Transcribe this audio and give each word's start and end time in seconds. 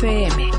FM. 0.00 0.50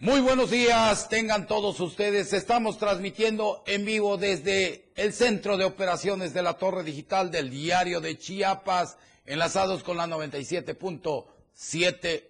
Muy 0.00 0.20
buenos 0.20 0.50
días, 0.50 1.08
tengan 1.08 1.46
todos 1.46 1.80
ustedes. 1.80 2.34
Estamos 2.34 2.76
transmitiendo 2.76 3.62
en 3.66 3.86
vivo 3.86 4.18
desde 4.18 4.90
el 4.94 5.14
Centro 5.14 5.56
de 5.56 5.64
Operaciones 5.64 6.34
de 6.34 6.42
la 6.42 6.58
Torre 6.58 6.84
Digital 6.84 7.30
del 7.30 7.48
Diario 7.48 8.02
de 8.02 8.18
Chiapas, 8.18 8.98
enlazados 9.24 9.82
con 9.82 9.96
la 9.96 10.06
97.7, 10.06 12.24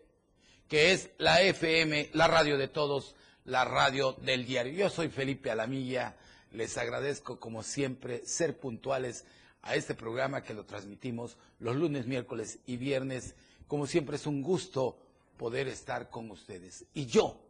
que 0.69 0.93
es 0.93 1.11
la 1.19 1.43
FM, 1.43 2.11
la 2.13 2.29
radio 2.29 2.57
de 2.57 2.69
todos, 2.69 3.17
la 3.49 3.65
radio 3.65 4.13
del 4.13 4.45
diario. 4.45 4.75
Yo 4.75 4.91
soy 4.91 5.09
Felipe 5.09 5.51
Alamilla, 5.51 6.17
les 6.53 6.77
agradezco 6.77 7.41
como 7.41 7.63
siempre 7.63 8.25
ser 8.27 8.61
puntuales 8.61 9.25
a 9.63 9.75
este 9.75 9.95
programa 9.95 10.43
que 10.43 10.53
lo 10.53 10.67
transmitimos 10.67 11.39
los 11.59 11.75
lunes, 11.75 12.07
miércoles 12.07 12.59
y 12.67 12.77
viernes. 12.77 13.35
Como 13.67 13.87
siempre 13.87 14.17
es 14.17 14.27
un 14.27 14.43
gusto 14.43 14.99
poder 15.39 15.67
estar 15.67 16.11
con 16.11 16.31
ustedes. 16.31 16.85
Y 16.93 17.07
yo, 17.07 17.41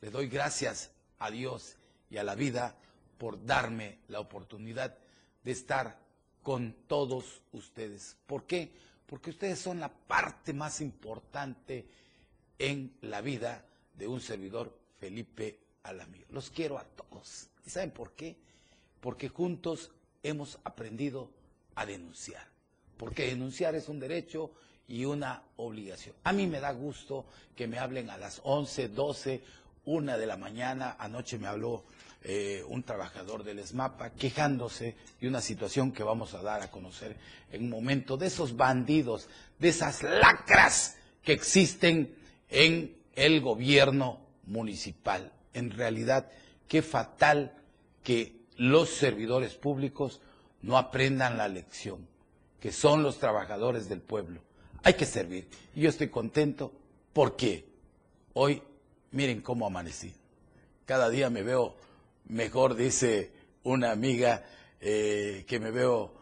le 0.00 0.10
doy 0.10 0.26
gracias 0.28 0.90
a 1.20 1.30
Dios 1.30 1.76
y 2.10 2.16
a 2.16 2.24
la 2.24 2.34
vida 2.34 2.76
por 3.16 3.44
darme 3.44 4.00
la 4.08 4.18
oportunidad 4.18 4.98
de 5.44 5.52
estar 5.52 6.00
con 6.42 6.74
todos 6.88 7.40
ustedes. 7.52 8.16
¿Por 8.26 8.46
qué? 8.46 8.72
Porque 9.06 9.30
ustedes 9.30 9.60
son 9.60 9.78
la 9.78 9.92
parte 9.92 10.52
más 10.52 10.80
importante 10.80 11.86
en 12.58 12.96
la 13.00 13.20
vida 13.20 13.64
de 13.94 14.08
un 14.08 14.20
servidor 14.20 14.85
Felipe 15.06 15.60
Alamillo. 15.84 16.26
Los 16.30 16.50
quiero 16.50 16.78
a 16.78 16.82
todos. 16.82 17.46
¿Y 17.64 17.70
saben 17.70 17.92
por 17.92 18.14
qué? 18.14 18.36
Porque 19.00 19.28
juntos 19.28 19.92
hemos 20.24 20.58
aprendido 20.64 21.30
a 21.76 21.86
denunciar. 21.86 22.44
Porque 22.96 23.28
denunciar 23.28 23.76
es 23.76 23.88
un 23.88 24.00
derecho 24.00 24.50
y 24.88 25.04
una 25.04 25.44
obligación. 25.58 26.16
A 26.24 26.32
mí 26.32 26.48
me 26.48 26.58
da 26.58 26.72
gusto 26.72 27.24
que 27.54 27.68
me 27.68 27.78
hablen 27.78 28.10
a 28.10 28.18
las 28.18 28.40
11, 28.42 28.88
12 28.88 29.42
una 29.84 30.18
de 30.18 30.26
la 30.26 30.36
mañana, 30.36 30.96
anoche 30.98 31.38
me 31.38 31.46
habló 31.46 31.84
eh, 32.24 32.64
un 32.66 32.82
trabajador 32.82 33.44
del 33.44 33.60
ESMAPA 33.60 34.10
quejándose 34.10 34.96
de 35.20 35.28
una 35.28 35.40
situación 35.40 35.92
que 35.92 36.02
vamos 36.02 36.34
a 36.34 36.42
dar 36.42 36.62
a 36.62 36.72
conocer 36.72 37.16
en 37.52 37.62
un 37.62 37.70
momento, 37.70 38.16
de 38.16 38.26
esos 38.26 38.56
bandidos, 38.56 39.28
de 39.60 39.68
esas 39.68 40.02
lacras 40.02 40.96
que 41.22 41.32
existen 41.32 42.12
en 42.50 42.96
el 43.14 43.40
gobierno 43.40 44.25
municipal. 44.46 45.32
En 45.52 45.70
realidad, 45.70 46.30
qué 46.68 46.82
fatal 46.82 47.54
que 48.02 48.36
los 48.56 48.90
servidores 48.90 49.54
públicos 49.54 50.20
no 50.62 50.78
aprendan 50.78 51.36
la 51.36 51.48
lección, 51.48 52.06
que 52.60 52.72
son 52.72 53.02
los 53.02 53.18
trabajadores 53.18 53.88
del 53.88 54.00
pueblo. 54.00 54.40
Hay 54.82 54.94
que 54.94 55.06
servir. 55.06 55.48
Y 55.74 55.82
yo 55.82 55.90
estoy 55.90 56.08
contento 56.08 56.72
porque 57.12 57.66
hoy 58.32 58.62
miren 59.10 59.40
cómo 59.40 59.66
amanecí. 59.66 60.14
Cada 60.84 61.10
día 61.10 61.30
me 61.30 61.42
veo 61.42 61.76
mejor, 62.28 62.76
dice 62.76 63.32
una 63.62 63.90
amiga, 63.90 64.44
eh, 64.80 65.44
que 65.46 65.58
me 65.58 65.70
veo 65.70 66.12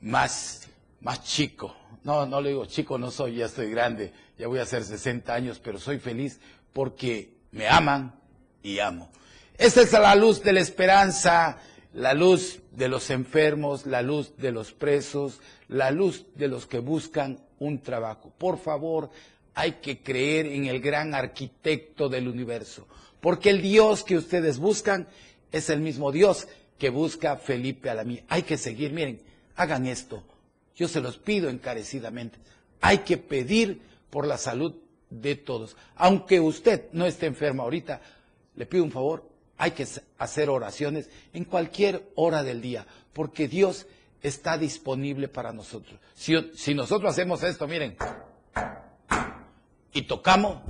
más, 0.00 0.68
más 1.00 1.22
chico. 1.24 1.74
No, 2.04 2.26
no 2.26 2.40
le 2.40 2.50
digo 2.50 2.66
chico, 2.66 2.98
no 2.98 3.10
soy, 3.10 3.36
ya 3.36 3.46
estoy 3.46 3.70
grande, 3.70 4.12
ya 4.38 4.48
voy 4.48 4.58
a 4.58 4.62
hacer 4.62 4.82
60 4.82 5.32
años, 5.32 5.60
pero 5.62 5.78
soy 5.78 5.98
feliz 5.98 6.40
porque 6.72 7.37
me 7.50 7.68
aman 7.68 8.14
y 8.62 8.78
amo. 8.78 9.10
Esta 9.56 9.82
es 9.82 9.92
la 9.92 10.14
luz 10.14 10.42
de 10.42 10.52
la 10.52 10.60
esperanza, 10.60 11.58
la 11.92 12.14
luz 12.14 12.60
de 12.72 12.88
los 12.88 13.10
enfermos, 13.10 13.86
la 13.86 14.02
luz 14.02 14.36
de 14.36 14.52
los 14.52 14.72
presos, 14.72 15.40
la 15.68 15.90
luz 15.90 16.26
de 16.36 16.48
los 16.48 16.66
que 16.66 16.78
buscan 16.78 17.40
un 17.58 17.80
trabajo. 17.80 18.32
Por 18.38 18.58
favor, 18.58 19.10
hay 19.54 19.72
que 19.72 20.02
creer 20.02 20.46
en 20.46 20.66
el 20.66 20.80
gran 20.80 21.14
arquitecto 21.14 22.08
del 22.08 22.28
universo, 22.28 22.86
porque 23.20 23.50
el 23.50 23.60
Dios 23.60 24.04
que 24.04 24.16
ustedes 24.16 24.58
buscan 24.58 25.08
es 25.50 25.70
el 25.70 25.80
mismo 25.80 26.12
Dios 26.12 26.46
que 26.78 26.90
busca 26.90 27.36
Felipe 27.36 27.90
Alamí. 27.90 28.22
Hay 28.28 28.42
que 28.42 28.56
seguir, 28.56 28.92
miren, 28.92 29.20
hagan 29.56 29.86
esto. 29.86 30.22
Yo 30.76 30.86
se 30.86 31.00
los 31.00 31.18
pido 31.18 31.50
encarecidamente. 31.50 32.38
Hay 32.80 32.98
que 32.98 33.16
pedir 33.16 33.82
por 34.10 34.26
la 34.26 34.38
salud 34.38 34.74
de 35.10 35.36
todos. 35.36 35.76
Aunque 35.96 36.40
usted 36.40 36.88
no 36.92 37.06
esté 37.06 37.26
enfermo 37.26 37.62
ahorita, 37.62 38.00
le 38.54 38.66
pido 38.66 38.84
un 38.84 38.90
favor, 38.90 39.28
hay 39.56 39.72
que 39.72 39.86
hacer 40.18 40.50
oraciones 40.50 41.10
en 41.32 41.44
cualquier 41.44 42.10
hora 42.14 42.42
del 42.42 42.60
día, 42.60 42.86
porque 43.12 43.48
Dios 43.48 43.86
está 44.22 44.58
disponible 44.58 45.28
para 45.28 45.52
nosotros. 45.52 45.98
Si, 46.14 46.34
si 46.54 46.74
nosotros 46.74 47.10
hacemos 47.10 47.42
esto, 47.42 47.66
miren, 47.66 47.96
y 49.92 50.02
tocamos, 50.02 50.62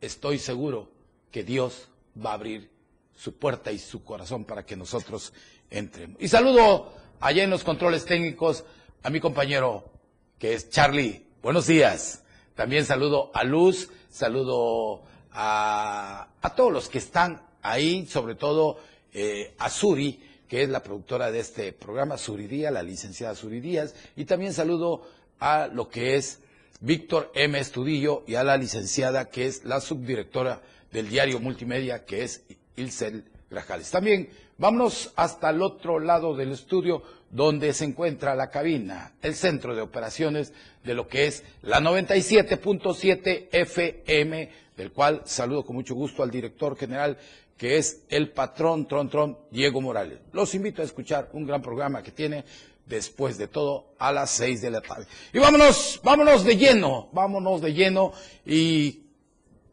estoy 0.00 0.38
seguro 0.38 0.90
que 1.30 1.44
Dios 1.44 1.88
va 2.24 2.30
a 2.30 2.34
abrir 2.34 2.70
su 3.14 3.36
puerta 3.36 3.70
y 3.72 3.78
su 3.78 4.04
corazón 4.04 4.44
para 4.44 4.64
que 4.64 4.76
nosotros 4.76 5.32
entremos. 5.70 6.16
Y 6.20 6.28
saludo 6.28 6.92
allá 7.20 7.44
en 7.44 7.50
los 7.50 7.64
controles 7.64 8.04
técnicos 8.04 8.64
a 9.02 9.10
mi 9.10 9.20
compañero 9.20 9.92
que 10.38 10.54
es 10.54 10.70
Charlie. 10.70 11.24
Buenos 11.42 11.66
días. 11.66 12.23
También 12.54 12.84
saludo 12.84 13.30
a 13.34 13.44
Luz, 13.44 13.88
saludo 14.10 15.02
a, 15.32 16.28
todos 16.56 16.72
los 16.72 16.88
que 16.88 16.98
están 16.98 17.42
ahí, 17.62 18.06
sobre 18.06 18.36
todo 18.36 18.78
eh, 19.12 19.54
a 19.58 19.68
Suri, 19.68 20.20
que 20.48 20.62
es 20.62 20.68
la 20.68 20.82
productora 20.82 21.32
de 21.32 21.40
este 21.40 21.72
programa, 21.72 22.16
Suri 22.16 22.46
Díaz, 22.46 22.72
la 22.72 22.82
licenciada 22.82 23.34
Suri 23.34 23.60
Díaz, 23.60 23.94
y 24.14 24.24
también 24.24 24.52
saludo 24.52 25.02
a 25.40 25.66
lo 25.66 25.88
que 25.88 26.16
es 26.16 26.40
Víctor 26.80 27.32
M. 27.34 27.58
Estudillo 27.58 28.22
y 28.26 28.36
a 28.36 28.44
la 28.44 28.56
licenciada 28.56 29.30
que 29.30 29.46
es 29.46 29.64
la 29.64 29.80
subdirectora 29.80 30.62
del 30.92 31.08
diario 31.08 31.40
multimedia 31.40 32.04
que 32.04 32.22
es 32.22 32.42
Ilsel 32.76 33.24
Grajales. 33.50 33.90
También 33.90 34.28
vámonos 34.58 35.12
hasta 35.16 35.50
el 35.50 35.62
otro 35.62 35.98
lado 35.98 36.34
del 36.34 36.52
estudio 36.52 37.02
donde 37.30 37.72
se 37.72 37.84
encuentra 37.84 38.34
la 38.34 38.50
cabina, 38.50 39.12
el 39.22 39.34
centro 39.34 39.74
de 39.74 39.82
operaciones 39.82 40.52
de 40.84 40.94
lo 40.94 41.08
que 41.08 41.26
es 41.26 41.42
la 41.62 41.80
97.7 41.80 43.48
FM, 43.50 44.50
del 44.76 44.92
cual 44.92 45.22
saludo 45.24 45.64
con 45.64 45.76
mucho 45.76 45.94
gusto 45.94 46.22
al 46.22 46.30
director 46.30 46.76
general 46.76 47.18
que 47.56 47.76
es 47.78 48.02
el 48.08 48.30
patrón 48.30 48.86
Tron 48.86 49.08
Tron 49.08 49.38
Diego 49.50 49.80
Morales. 49.80 50.18
Los 50.32 50.54
invito 50.54 50.82
a 50.82 50.84
escuchar 50.84 51.30
un 51.32 51.46
gran 51.46 51.62
programa 51.62 52.02
que 52.02 52.10
tiene 52.10 52.44
después 52.86 53.38
de 53.38 53.48
todo 53.48 53.94
a 53.98 54.12
las 54.12 54.30
seis 54.30 54.60
de 54.60 54.70
la 54.70 54.80
tarde. 54.80 55.06
Y 55.32 55.38
vámonos, 55.38 56.00
vámonos 56.02 56.44
de 56.44 56.56
lleno, 56.56 57.08
vámonos 57.12 57.60
de 57.60 57.72
lleno 57.72 58.12
y 58.44 59.02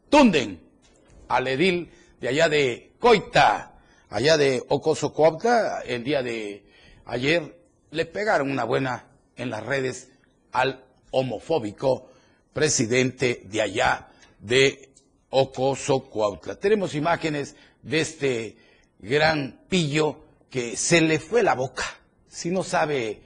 tunden 0.08 0.60
al 1.28 1.46
edil 1.48 1.90
de 2.20 2.28
allá 2.28 2.48
de 2.48 2.92
Coita, 2.98 3.71
allá 4.12 4.36
de 4.36 4.62
Ocosocuautla, 4.68 5.82
el 5.86 6.04
día 6.04 6.22
de 6.22 6.64
ayer 7.06 7.58
le 7.90 8.06
pegaron 8.06 8.50
una 8.50 8.64
buena 8.64 9.08
en 9.36 9.50
las 9.50 9.64
redes 9.64 10.10
al 10.52 10.84
homofóbico 11.10 12.10
presidente 12.52 13.42
de 13.46 13.62
allá 13.62 14.08
de 14.38 14.90
Ocosocuautla. 15.30 16.56
Tenemos 16.56 16.94
imágenes 16.94 17.56
de 17.82 18.00
este 18.00 18.56
gran 18.98 19.60
pillo 19.68 20.20
que 20.50 20.76
se 20.76 21.00
le 21.00 21.18
fue 21.18 21.42
la 21.42 21.54
boca 21.54 21.84
si 22.32 22.50
no 22.50 22.62
sabe 22.62 23.20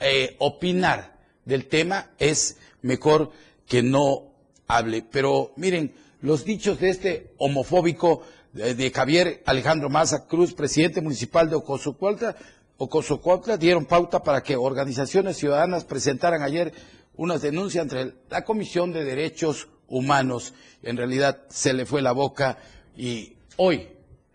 eh, 0.00 0.36
opinar 0.38 1.16
del 1.44 1.66
tema, 1.66 2.10
es 2.18 2.58
mejor 2.82 3.30
que 3.68 3.82
no 3.82 4.34
hable. 4.66 5.02
Pero 5.02 5.52
miren, 5.56 5.94
los 6.20 6.44
dichos 6.44 6.80
de 6.80 6.90
este 6.90 7.34
homofóbico 7.38 8.22
de, 8.52 8.90
Javier 8.90 9.42
Alejandro 9.46 9.88
Maza 9.88 10.26
Cruz, 10.26 10.52
presidente 10.52 11.00
municipal 11.00 11.48
de 11.48 11.56
Ocosocuautla, 11.56 13.56
dieron 13.56 13.86
pauta 13.86 14.22
para 14.22 14.42
que 14.42 14.56
organizaciones 14.56 15.36
ciudadanas 15.36 15.84
presentaran 15.84 16.42
ayer 16.42 16.72
unas 17.16 17.42
denuncias 17.42 17.82
entre 17.82 18.14
la 18.30 18.44
Comisión 18.44 18.92
de 18.92 19.04
Derechos 19.04 19.68
Humanos. 19.88 20.54
En 20.82 20.96
realidad 20.96 21.42
se 21.48 21.72
le 21.72 21.86
fue 21.86 22.02
la 22.02 22.12
boca 22.12 22.58
y 22.96 23.34
hoy 23.56 23.88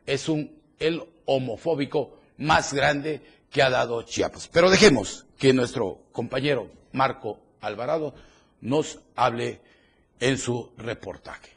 es 0.06 0.30
un 0.30 0.58
el 0.80 1.04
homofóbico 1.26 2.18
más 2.38 2.74
grande 2.74 3.22
que 3.50 3.62
ha 3.62 3.70
dado 3.70 4.04
Chiapas. 4.04 4.48
Pero 4.48 4.70
dejemos 4.70 5.26
que 5.38 5.54
nuestro 5.54 6.02
compañero 6.12 6.70
Marco 6.92 7.40
Alvarado 7.62 8.14
nos 8.62 9.00
hable 9.16 9.62
en 10.20 10.38
su 10.38 10.72
reportaje. 10.78 11.57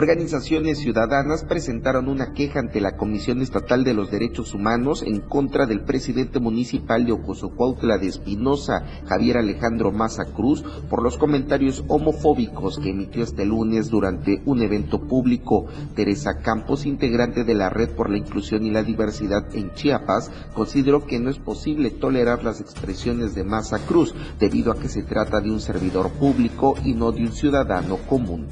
Organizaciones 0.00 0.78
ciudadanas 0.78 1.44
presentaron 1.44 2.08
una 2.08 2.32
queja 2.32 2.58
ante 2.58 2.80
la 2.80 2.96
Comisión 2.96 3.42
Estatal 3.42 3.84
de 3.84 3.92
los 3.92 4.10
Derechos 4.10 4.54
Humanos 4.54 5.02
en 5.06 5.20
contra 5.20 5.66
del 5.66 5.82
presidente 5.82 6.40
municipal 6.40 7.04
de 7.04 7.12
Ocosocuautla 7.12 7.98
de 7.98 8.06
Espinosa, 8.06 8.82
Javier 9.04 9.36
Alejandro 9.36 9.92
Maza 9.92 10.24
Cruz, 10.24 10.62
por 10.88 11.02
los 11.02 11.18
comentarios 11.18 11.84
homofóbicos 11.86 12.78
que 12.78 12.92
emitió 12.92 13.22
este 13.22 13.44
lunes 13.44 13.90
durante 13.90 14.40
un 14.46 14.62
evento 14.62 15.06
público. 15.06 15.66
Teresa 15.94 16.38
Campos, 16.40 16.86
integrante 16.86 17.44
de 17.44 17.54
la 17.54 17.68
Red 17.68 17.90
por 17.90 18.08
la 18.08 18.16
Inclusión 18.16 18.64
y 18.64 18.70
la 18.70 18.82
Diversidad 18.82 19.54
en 19.54 19.74
Chiapas, 19.74 20.30
consideró 20.54 21.04
que 21.04 21.20
no 21.20 21.28
es 21.28 21.38
posible 21.38 21.90
tolerar 21.90 22.42
las 22.42 22.62
expresiones 22.62 23.34
de 23.34 23.44
Maza 23.44 23.78
Cruz 23.80 24.14
debido 24.38 24.72
a 24.72 24.78
que 24.78 24.88
se 24.88 25.02
trata 25.02 25.42
de 25.42 25.50
un 25.50 25.60
servidor 25.60 26.08
público 26.12 26.74
y 26.86 26.94
no 26.94 27.12
de 27.12 27.20
un 27.20 27.32
ciudadano 27.32 27.98
común 28.08 28.46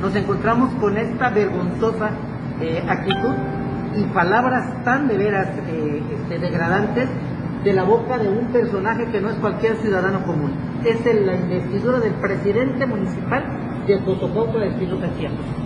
nos 0.00 0.14
encontramos 0.14 0.72
con 0.74 0.96
esta 0.96 1.30
vergonzosa 1.30 2.10
eh, 2.60 2.82
actitud 2.88 3.34
y 3.96 4.02
palabras 4.12 4.84
tan 4.84 5.08
de 5.08 5.16
veras 5.16 5.48
eh, 5.68 6.02
este, 6.12 6.38
degradantes 6.38 7.08
de 7.64 7.72
la 7.72 7.84
boca 7.84 8.18
de 8.18 8.28
un 8.28 8.46
personaje 8.48 9.06
que 9.10 9.20
no 9.20 9.30
es 9.30 9.36
cualquier 9.36 9.76
ciudadano 9.76 10.22
común. 10.24 10.52
Es 10.84 11.04
la 11.04 11.34
investidura 11.34 12.00
del 12.00 12.14
presidente 12.14 12.86
municipal 12.86 13.42
de 13.86 13.98
Cotococo 14.04 14.58
de 14.58 14.68
Espinosa 14.68 15.08
Chiapas 15.18 15.63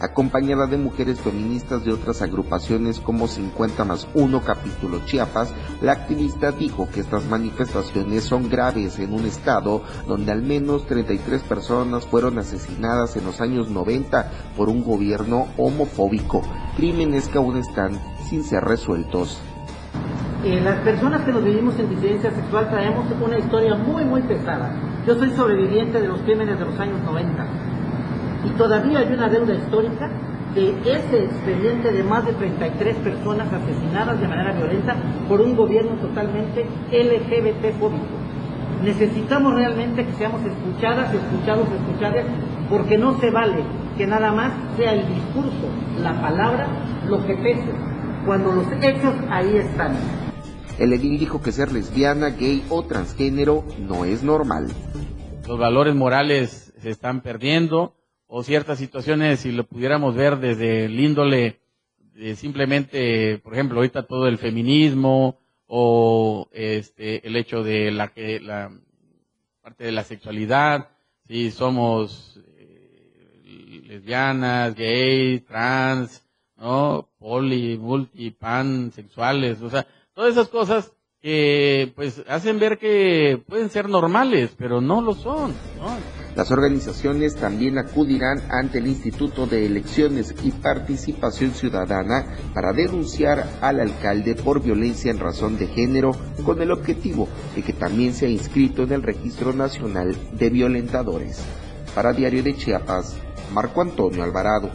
acompañada 0.00 0.66
de 0.66 0.78
mujeres 0.78 1.20
feministas 1.20 1.84
de 1.84 1.92
otras 1.92 2.22
agrupaciones 2.22 3.00
como 3.00 3.28
50 3.28 3.84
más 3.84 4.08
1 4.14 4.42
capítulo 4.42 5.00
Chiapas, 5.04 5.52
la 5.82 5.92
activista 5.92 6.52
dijo 6.52 6.88
que 6.92 7.00
estas 7.00 7.26
manifestaciones 7.26 8.24
son 8.24 8.48
graves 8.48 8.98
en 8.98 9.12
un 9.12 9.26
estado 9.26 9.82
donde 10.08 10.32
al 10.32 10.42
menos 10.42 10.86
33 10.86 11.42
personas 11.42 12.06
fueron 12.06 12.38
asesinadas 12.38 13.16
en 13.16 13.26
los 13.26 13.40
años 13.40 13.68
90 13.68 14.30
por 14.56 14.68
un 14.68 14.82
gobierno 14.82 15.48
homofóbico, 15.58 16.42
crímenes 16.76 17.28
que 17.28 17.38
aún 17.38 17.58
están 17.58 17.98
sin 18.28 18.42
ser 18.42 18.64
resueltos. 18.64 19.40
Eh, 20.42 20.58
las 20.62 20.80
personas 20.80 21.22
que 21.26 21.32
nos 21.32 21.44
vivimos 21.44 21.78
en 21.78 21.90
disidencia 21.90 22.30
sexual 22.30 22.70
traemos 22.70 23.06
una 23.22 23.38
historia 23.38 23.74
muy 23.74 24.04
muy 24.04 24.22
pesada. 24.22 24.74
Yo 25.06 25.14
soy 25.16 25.30
sobreviviente 25.32 26.00
de 26.00 26.08
los 26.08 26.20
crímenes 26.22 26.58
de 26.58 26.64
los 26.64 26.78
años 26.78 27.02
90 27.04 27.69
y 28.44 28.50
todavía 28.50 29.00
hay 29.00 29.12
una 29.12 29.28
deuda 29.28 29.54
histórica 29.54 30.10
de 30.54 30.70
ese 30.84 31.24
expediente 31.24 31.92
de 31.92 32.02
más 32.02 32.26
de 32.26 32.32
33 32.32 32.96
personas 32.96 33.52
asesinadas 33.52 34.20
de 34.20 34.26
manera 34.26 34.52
violenta 34.52 34.96
por 35.28 35.40
un 35.40 35.56
gobierno 35.56 35.92
totalmente 35.96 36.66
LGBT 36.90 37.78
fóbico. 37.78 38.06
Necesitamos 38.82 39.54
realmente 39.54 40.04
que 40.06 40.12
seamos 40.14 40.40
escuchadas, 40.44 41.14
escuchados, 41.14 41.68
escuchadas, 41.68 42.24
porque 42.68 42.96
no 42.96 43.18
se 43.20 43.30
vale 43.30 43.62
que 43.96 44.06
nada 44.06 44.32
más 44.32 44.52
sea 44.76 44.94
el 44.94 45.06
discurso, 45.06 45.68
la 46.02 46.20
palabra, 46.20 46.66
lo 47.08 47.24
que 47.26 47.34
pese, 47.34 47.70
cuando 48.24 48.52
los 48.52 48.66
hechos 48.82 49.14
ahí 49.30 49.56
están. 49.56 49.94
El 50.78 50.94
edil 50.94 51.18
dijo 51.18 51.42
que 51.42 51.52
ser 51.52 51.70
lesbiana, 51.72 52.30
gay 52.30 52.64
o 52.70 52.82
transgénero 52.82 53.64
no 53.78 54.06
es 54.06 54.22
normal. 54.22 54.68
Los 55.46 55.58
valores 55.58 55.94
morales 55.94 56.72
se 56.78 56.88
están 56.88 57.20
perdiendo, 57.20 57.92
o 58.32 58.44
ciertas 58.44 58.78
situaciones, 58.78 59.40
si 59.40 59.50
lo 59.50 59.64
pudiéramos 59.64 60.14
ver 60.14 60.38
desde 60.38 60.84
el 60.84 60.98
índole 61.00 61.58
de 62.14 62.36
simplemente, 62.36 63.38
por 63.38 63.54
ejemplo, 63.54 63.78
ahorita 63.78 64.04
todo 64.04 64.28
el 64.28 64.38
feminismo 64.38 65.36
o 65.66 66.48
este 66.52 67.26
el 67.26 67.34
hecho 67.34 67.64
de 67.64 67.90
la 67.90 68.08
que 68.08 68.38
la 68.38 68.70
parte 69.60 69.82
de 69.82 69.90
la 69.90 70.04
sexualidad, 70.04 70.90
si 71.26 71.50
somos 71.50 72.38
eh, 72.46 73.82
lesbianas, 73.88 74.76
gay, 74.76 75.40
trans, 75.40 76.24
¿no? 76.56 77.08
Poli, 77.18 77.78
multi, 77.78 78.30
pan, 78.30 78.92
sexuales, 78.92 79.60
o 79.60 79.70
sea, 79.70 79.84
todas 80.14 80.30
esas 80.30 80.48
cosas 80.48 80.92
que 81.20 81.92
pues 81.96 82.22
hacen 82.28 82.60
ver 82.60 82.78
que 82.78 83.42
pueden 83.48 83.70
ser 83.70 83.88
normales, 83.88 84.54
pero 84.56 84.80
no 84.80 85.00
lo 85.02 85.14
son, 85.14 85.52
¿no? 85.78 86.19
Las 86.36 86.52
organizaciones 86.52 87.34
también 87.34 87.76
acudirán 87.78 88.42
ante 88.50 88.78
el 88.78 88.86
Instituto 88.86 89.46
de 89.46 89.66
Elecciones 89.66 90.34
y 90.44 90.52
Participación 90.52 91.52
Ciudadana 91.52 92.36
para 92.54 92.72
denunciar 92.72 93.48
al 93.60 93.80
alcalde 93.80 94.36
por 94.36 94.62
violencia 94.62 95.10
en 95.10 95.18
razón 95.18 95.58
de 95.58 95.66
género 95.66 96.12
con 96.44 96.62
el 96.62 96.70
objetivo 96.70 97.28
de 97.56 97.62
que 97.62 97.72
también 97.72 98.14
sea 98.14 98.28
inscrito 98.28 98.84
en 98.84 98.92
el 98.92 99.02
Registro 99.02 99.52
Nacional 99.52 100.16
de 100.32 100.50
Violentadores. 100.50 101.42
Para 101.94 102.12
Diario 102.12 102.44
de 102.44 102.56
Chiapas, 102.56 103.16
Marco 103.52 103.82
Antonio 103.82 104.22
Alvarado. 104.22 104.70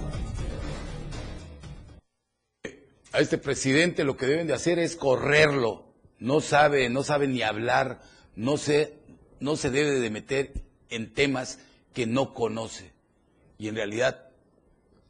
A 3.14 3.22
este 3.22 3.38
presidente 3.38 4.04
lo 4.04 4.18
que 4.18 4.26
deben 4.26 4.48
de 4.48 4.54
hacer 4.54 4.78
es 4.78 4.98
correrlo. 4.98 5.86
No 6.20 6.42
sabe, 6.42 6.90
no 6.90 7.04
sabe 7.04 7.30
ni 7.30 7.42
hablar, 7.42 8.02
no 8.36 8.58
se, 8.58 9.00
no 9.40 9.56
se 9.56 9.70
debe 9.70 10.02
de 10.02 10.10
meter 10.10 10.65
en 10.90 11.14
temas 11.14 11.60
que 11.94 12.06
no 12.06 12.34
conoce. 12.34 12.92
Y 13.58 13.68
en 13.68 13.76
realidad, 13.76 14.30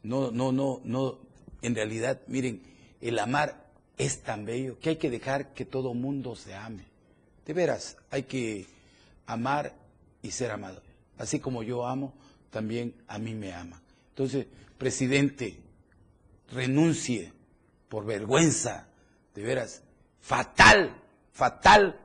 no, 0.02 0.30
no, 0.30 0.52
no, 0.52 0.80
no, 0.84 1.18
en 1.62 1.74
realidad, 1.74 2.20
miren, 2.28 2.62
el 3.00 3.18
amar 3.18 3.66
es 3.98 4.22
tan 4.22 4.44
bello 4.44 4.78
que 4.78 4.90
hay 4.90 4.96
que 4.96 5.10
dejar 5.10 5.52
que 5.52 5.64
todo 5.64 5.94
mundo 5.94 6.36
se 6.36 6.54
ame. 6.54 6.84
De 7.44 7.52
veras, 7.52 7.96
hay 8.10 8.24
que 8.24 8.66
amar 9.26 9.74
y 10.22 10.30
ser 10.30 10.50
amado. 10.50 10.82
Así 11.18 11.40
como 11.40 11.62
yo 11.62 11.86
amo, 11.86 12.14
también 12.50 12.94
a 13.08 13.18
mí 13.18 13.34
me 13.34 13.52
ama. 13.52 13.82
Entonces, 14.10 14.46
presidente, 14.78 15.60
renuncie 16.50 17.32
por 17.88 18.04
vergüenza, 18.04 18.88
de 19.34 19.42
veras, 19.42 19.82
fatal, 20.20 21.02
fatal 21.32 22.00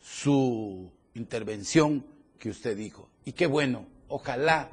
su 0.00 0.90
intervención 1.14 2.06
que 2.38 2.50
usted 2.50 2.76
dijo. 2.76 3.07
Y 3.28 3.32
qué 3.32 3.46
bueno, 3.46 3.84
ojalá 4.08 4.70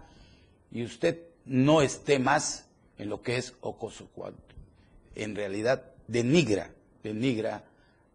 y 0.71 0.85
usted 0.85 1.19
no 1.43 1.81
esté 1.81 2.19
más 2.19 2.67
en 2.97 3.09
lo 3.09 3.21
que 3.21 3.35
es 3.35 3.53
Ocosocuautla. 3.59 4.55
En 5.13 5.35
realidad 5.35 5.91
denigra, 6.07 6.71
denigra 7.03 7.65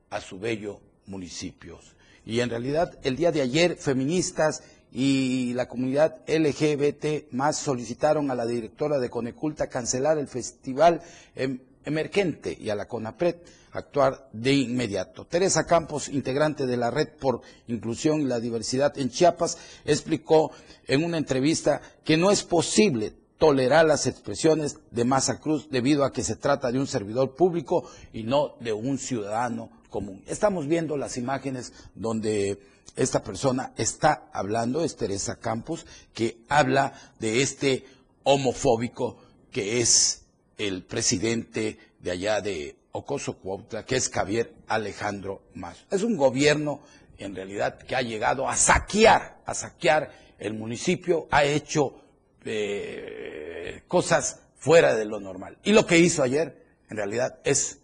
a 0.08 0.18
su 0.22 0.38
bello 0.40 0.80
municipio. 1.04 1.78
Y 2.24 2.40
en 2.40 2.48
realidad 2.48 2.98
el 3.02 3.16
día 3.16 3.32
de 3.32 3.42
ayer 3.42 3.76
feministas 3.76 4.62
y 4.90 5.52
la 5.52 5.68
comunidad 5.68 6.20
LGBT 6.26 7.30
más 7.32 7.58
solicitaron 7.58 8.30
a 8.30 8.34
la 8.34 8.46
directora 8.46 8.98
de 8.98 9.10
Coneculta 9.10 9.68
cancelar 9.68 10.16
el 10.16 10.26
festival 10.26 11.02
em, 11.36 11.58
emergente 11.84 12.56
y 12.58 12.70
a 12.70 12.74
la 12.74 12.86
CONAPRED 12.86 13.36
actuar 13.72 14.28
de 14.32 14.52
inmediato. 14.52 15.26
Teresa 15.26 15.64
Campos, 15.64 16.08
integrante 16.08 16.66
de 16.66 16.76
la 16.76 16.90
Red 16.90 17.10
por 17.20 17.42
Inclusión 17.68 18.20
y 18.20 18.24
la 18.24 18.40
Diversidad 18.40 18.98
en 18.98 19.10
Chiapas, 19.10 19.58
explicó 19.84 20.50
en 20.86 21.04
una 21.04 21.18
entrevista 21.18 21.80
que 22.04 22.16
no 22.16 22.30
es 22.30 22.42
posible 22.42 23.14
tolerar 23.38 23.86
las 23.86 24.06
expresiones 24.06 24.78
de 24.90 25.04
Maza 25.04 25.40
Cruz 25.40 25.68
debido 25.70 26.04
a 26.04 26.12
que 26.12 26.22
se 26.22 26.36
trata 26.36 26.70
de 26.70 26.78
un 26.78 26.86
servidor 26.86 27.36
público 27.36 27.88
y 28.12 28.24
no 28.24 28.54
de 28.60 28.72
un 28.72 28.98
ciudadano 28.98 29.70
común. 29.88 30.22
Estamos 30.26 30.66
viendo 30.66 30.96
las 30.96 31.16
imágenes 31.16 31.72
donde 31.94 32.60
esta 32.96 33.22
persona 33.22 33.72
está 33.76 34.28
hablando, 34.32 34.84
es 34.84 34.96
Teresa 34.96 35.36
Campos, 35.36 35.86
que 36.12 36.38
habla 36.48 36.92
de 37.18 37.40
este 37.40 37.86
homofóbico 38.24 39.16
que 39.50 39.80
es 39.80 40.19
el 40.60 40.82
presidente 40.82 41.78
de 42.00 42.10
allá 42.10 42.42
de 42.42 42.76
Ocoso 42.92 43.38
Cuautla, 43.38 43.86
que 43.86 43.96
es 43.96 44.10
Javier 44.10 44.52
Alejandro 44.68 45.42
Mazo. 45.54 45.86
Es 45.90 46.02
un 46.02 46.18
gobierno, 46.18 46.82
en 47.16 47.34
realidad, 47.34 47.78
que 47.78 47.96
ha 47.96 48.02
llegado 48.02 48.46
a 48.46 48.56
saquear, 48.56 49.40
a 49.46 49.54
saquear 49.54 50.12
el 50.38 50.52
municipio, 50.52 51.28
ha 51.30 51.44
hecho 51.44 52.02
eh, 52.44 53.84
cosas 53.88 54.40
fuera 54.56 54.94
de 54.94 55.06
lo 55.06 55.18
normal. 55.18 55.56
Y 55.64 55.72
lo 55.72 55.86
que 55.86 55.98
hizo 55.98 56.22
ayer, 56.22 56.62
en 56.90 56.96
realidad, 56.98 57.38
es 57.42 57.78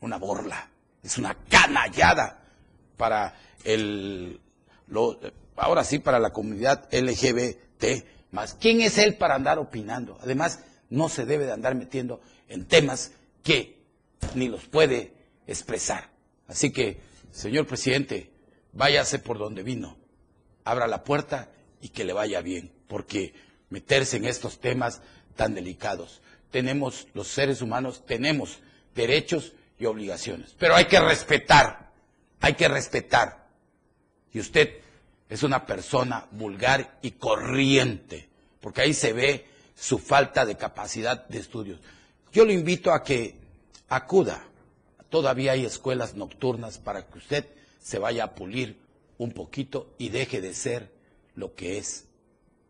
una 0.00 0.18
borla, 0.18 0.68
es 1.02 1.16
una 1.16 1.34
canallada 1.48 2.44
para 2.98 3.34
el, 3.64 4.40
ahora 5.56 5.84
sí, 5.84 6.00
para 6.00 6.18
la 6.18 6.34
comunidad 6.34 6.86
LGBT 6.92 8.04
más. 8.30 8.58
¿Quién 8.60 8.82
es 8.82 8.98
él 8.98 9.16
para 9.16 9.36
andar 9.36 9.58
opinando? 9.58 10.18
Además, 10.20 10.60
no 10.90 11.08
se 11.08 11.24
debe 11.24 11.46
de 11.46 11.52
andar 11.52 11.74
metiendo 11.74 12.20
en 12.48 12.66
temas 12.66 13.12
que 13.42 13.78
ni 14.34 14.48
los 14.48 14.66
puede 14.66 15.14
expresar. 15.46 16.10
Así 16.46 16.72
que, 16.72 17.00
señor 17.30 17.66
presidente, 17.66 18.30
váyase 18.72 19.18
por 19.18 19.38
donde 19.38 19.62
vino, 19.62 19.96
abra 20.64 20.86
la 20.86 21.04
puerta 21.04 21.50
y 21.80 21.88
que 21.88 22.04
le 22.04 22.12
vaya 22.12 22.42
bien, 22.42 22.72
porque 22.88 23.32
meterse 23.70 24.16
en 24.16 24.26
estos 24.26 24.60
temas 24.60 25.00
tan 25.36 25.54
delicados. 25.54 26.20
Tenemos, 26.50 27.06
los 27.14 27.28
seres 27.28 27.62
humanos, 27.62 28.04
tenemos 28.04 28.58
derechos 28.94 29.54
y 29.78 29.86
obligaciones, 29.86 30.54
pero 30.58 30.74
hay 30.74 30.86
que 30.86 31.00
respetar, 31.00 31.92
hay 32.40 32.54
que 32.54 32.68
respetar. 32.68 33.48
Y 34.32 34.40
usted 34.40 34.80
es 35.28 35.42
una 35.44 35.64
persona 35.64 36.26
vulgar 36.32 36.98
y 37.02 37.12
corriente, 37.12 38.28
porque 38.60 38.82
ahí 38.82 38.92
se 38.92 39.12
ve 39.12 39.46
su 39.80 39.98
falta 39.98 40.44
de 40.44 40.58
capacidad 40.58 41.26
de 41.28 41.38
estudios. 41.38 41.80
Yo 42.32 42.44
lo 42.44 42.52
invito 42.52 42.92
a 42.92 43.02
que 43.02 43.36
acuda. 43.88 44.44
Todavía 45.08 45.52
hay 45.52 45.64
escuelas 45.64 46.14
nocturnas 46.14 46.78
para 46.78 47.06
que 47.06 47.16
usted 47.16 47.46
se 47.80 47.98
vaya 47.98 48.24
a 48.24 48.34
pulir 48.34 48.76
un 49.16 49.32
poquito 49.32 49.94
y 49.96 50.10
deje 50.10 50.42
de 50.42 50.52
ser 50.52 50.92
lo 51.34 51.54
que 51.54 51.78
es 51.78 52.04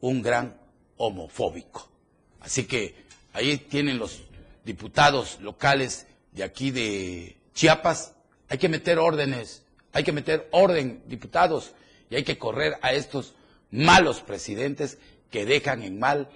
un 0.00 0.22
gran 0.22 0.56
homofóbico. 0.98 1.90
Así 2.38 2.64
que 2.64 2.94
ahí 3.32 3.56
tienen 3.58 3.98
los 3.98 4.22
diputados 4.64 5.40
locales 5.40 6.06
de 6.30 6.44
aquí 6.44 6.70
de 6.70 7.36
Chiapas. 7.54 8.14
Hay 8.48 8.58
que 8.58 8.68
meter 8.68 9.00
órdenes, 9.00 9.64
hay 9.92 10.04
que 10.04 10.12
meter 10.12 10.48
orden, 10.52 11.02
diputados, 11.06 11.72
y 12.08 12.14
hay 12.14 12.22
que 12.22 12.38
correr 12.38 12.78
a 12.82 12.92
estos 12.92 13.34
malos 13.72 14.20
presidentes 14.20 14.98
que 15.30 15.44
dejan 15.44 15.82
en 15.82 15.98
mal 15.98 16.28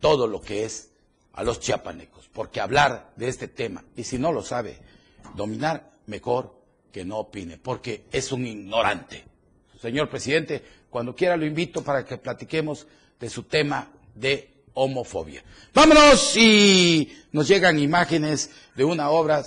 todo 0.00 0.26
lo 0.26 0.40
que 0.40 0.64
es 0.64 0.90
a 1.34 1.44
los 1.44 1.60
chiapanecos. 1.60 2.28
Porque 2.32 2.60
hablar 2.60 3.12
de 3.16 3.28
este 3.28 3.48
tema, 3.48 3.84
y 3.96 4.04
si 4.04 4.18
no 4.18 4.32
lo 4.32 4.42
sabe 4.42 4.78
dominar, 5.34 5.92
mejor 6.06 6.54
que 6.92 7.04
no 7.04 7.18
opine, 7.18 7.58
porque 7.58 8.04
es 8.10 8.32
un 8.32 8.46
ignorante. 8.46 9.24
Señor 9.80 10.10
presidente, 10.10 10.62
cuando 10.90 11.14
quiera 11.14 11.36
lo 11.36 11.46
invito 11.46 11.82
para 11.82 12.04
que 12.04 12.18
platiquemos 12.18 12.86
de 13.18 13.30
su 13.30 13.44
tema 13.44 13.90
de 14.14 14.50
homofobia. 14.74 15.42
Vámonos 15.72 16.36
y 16.36 17.10
nos 17.32 17.48
llegan 17.48 17.78
imágenes 17.78 18.50
de 18.74 18.84
una 18.84 19.10
obra 19.10 19.44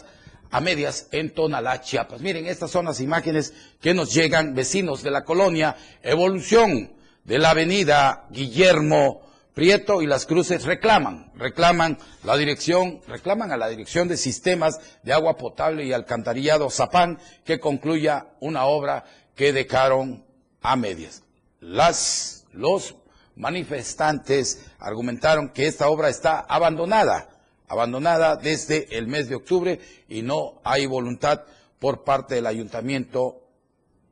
a 0.50 0.62
medias 0.62 1.08
en 1.12 1.32
Tonalá, 1.32 1.82
Chiapas. 1.82 2.22
Miren, 2.22 2.46
estas 2.46 2.72
son 2.72 2.86
las 2.86 3.00
imágenes 3.00 3.54
que 3.82 3.94
nos 3.94 4.14
llegan 4.14 4.54
vecinos 4.54 5.02
de 5.02 5.12
la 5.12 5.24
colonia 5.24 5.76
Evolución 6.02 6.94
de 7.24 7.40
la 7.40 7.52
avenida 7.52 8.28
Guillermo 8.30 9.22
Prieto 9.54 10.02
y 10.02 10.08
las 10.08 10.26
Cruces 10.26 10.66
reclaman, 10.66 11.32
reclaman 11.36 12.00
la 12.24 12.36
dirección, 12.38 13.02
reclaman 13.08 13.52
a 13.52 13.58
la 13.58 13.70
dirección 13.70 14.08
de 14.08 14.18
sistemas 14.18 14.80
de 15.04 15.14
agua 15.14 15.38
potable 15.38 15.86
y 15.86 15.94
alcantarillado 15.94 16.72
Zapán 16.72 17.20
que 17.46 17.60
concluya 17.60 18.30
una 18.40 18.66
obra 18.66 19.06
que 19.36 19.54
dejaron 19.54 20.26
a 20.62 20.76
medias. 20.76 21.22
Las, 21.60 22.46
los 22.52 22.96
manifestantes 23.36 24.66
argumentaron 24.80 25.50
que 25.50 25.68
esta 25.68 25.88
obra 25.88 26.10
está 26.10 26.40
abandonada, 26.40 27.30
abandonada 27.68 28.36
desde 28.36 28.98
el 28.98 29.08
mes 29.08 29.30
de 29.30 29.36
octubre 29.36 29.80
y 30.10 30.24
no 30.24 30.62
hay 30.64 30.88
voluntad 30.88 31.44
por 31.78 32.04
parte 32.04 32.36
del 32.36 32.48
ayuntamiento 32.48 33.44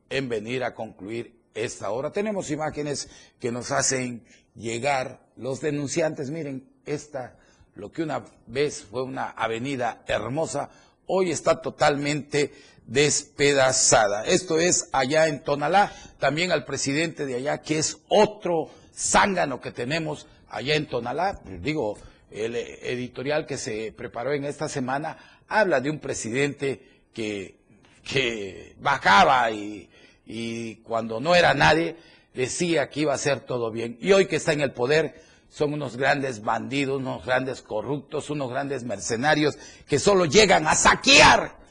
en 0.09 0.29
venir 0.29 0.63
a 0.63 0.75
concluir 0.75 1.41
esta 1.53 1.91
obra. 1.91 2.11
Tenemos 2.11 2.51
imágenes 2.51 3.09
que 3.39 3.51
nos 3.51 3.71
hacen 3.71 4.23
llegar 4.55 5.19
los 5.35 5.61
denunciantes. 5.61 6.29
Miren, 6.29 6.67
esta, 6.85 7.37
lo 7.75 7.91
que 7.91 8.03
una 8.03 8.23
vez 8.47 8.83
fue 8.83 9.03
una 9.03 9.29
avenida 9.29 10.03
hermosa, 10.07 10.69
hoy 11.07 11.31
está 11.31 11.61
totalmente 11.61 12.51
despedazada. 12.85 14.25
Esto 14.25 14.59
es 14.59 14.89
allá 14.91 15.27
en 15.27 15.43
Tonalá, 15.43 15.91
también 16.19 16.51
al 16.51 16.65
presidente 16.65 17.25
de 17.25 17.35
allá, 17.35 17.61
que 17.61 17.77
es 17.77 17.99
otro 18.09 18.69
zángano 18.95 19.61
que 19.61 19.71
tenemos 19.71 20.27
allá 20.49 20.75
en 20.75 20.87
Tonalá. 20.87 21.41
Digo, 21.61 21.97
el 22.29 22.55
editorial 22.55 23.45
que 23.45 23.57
se 23.57 23.91
preparó 23.91 24.33
en 24.33 24.45
esta 24.45 24.69
semana 24.69 25.17
habla 25.47 25.81
de 25.81 25.89
un 25.89 25.99
presidente 25.99 26.81
que, 27.13 27.57
que 28.03 28.75
bajaba 28.79 29.51
y, 29.51 29.89
y 30.25 30.75
cuando 30.77 31.19
no 31.19 31.35
era 31.35 31.53
nadie 31.53 31.95
decía 32.33 32.89
que 32.89 33.01
iba 33.01 33.13
a 33.13 33.17
ser 33.17 33.41
todo 33.41 33.71
bien. 33.71 33.97
Y 34.01 34.11
hoy 34.11 34.27
que 34.27 34.37
está 34.37 34.53
en 34.53 34.61
el 34.61 34.71
poder 34.71 35.21
son 35.49 35.73
unos 35.73 35.97
grandes 35.97 36.43
bandidos, 36.43 36.99
unos 36.99 37.25
grandes 37.25 37.61
corruptos, 37.61 38.29
unos 38.29 38.49
grandes 38.49 38.83
mercenarios 38.83 39.57
que 39.87 39.99
solo 39.99 40.25
llegan 40.25 40.67
a 40.67 40.75
saquear 40.75 41.61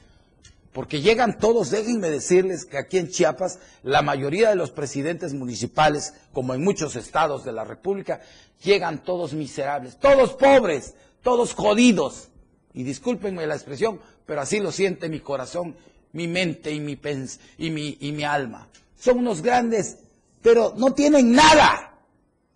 porque 0.73 1.01
llegan 1.01 1.39
todos, 1.39 1.71
déjenme 1.71 2.11
decirles 2.11 2.65
que 2.65 2.79
aquí 2.79 2.99
en 2.99 3.09
Chiapas 3.09 3.59
la 3.83 4.03
mayoría 4.03 4.51
de 4.51 4.57
los 4.57 4.71
presidentes 4.71 5.35
municipales, 5.35 6.15
como 6.33 6.55
en 6.55 6.63
muchos 6.63 6.95
estados 6.95 7.45
de 7.45 7.53
la 7.53 7.65
República, 7.65 8.21
llegan 8.63 9.03
todos 9.03 9.33
miserables, 9.33 9.99
todos 9.99 10.35
pobres, 10.35 10.95
todos 11.23 11.55
jodidos. 11.55 12.29
Y 12.73 12.85
discúlpenme 12.85 13.47
la 13.49 13.57
expresión, 13.57 14.01
pero 14.27 14.43
así 14.43 14.61
lo 14.61 14.71
siente 14.71 15.09
mi 15.09 15.19
corazón, 15.19 15.75
mi 16.13 16.29
mente 16.29 16.71
y 16.71 16.79
mi, 16.79 16.95
pens 16.95 17.41
y 17.59 17.71
mi, 17.71 17.97
y 18.01 18.13
mi 18.13 18.23
alma. 18.23 18.69
Son 18.97 19.19
unos 19.19 19.43
grandes, 19.43 19.99
pero 20.43 20.75
no 20.77 20.93
tienen 20.95 21.33
nada. 21.33 21.99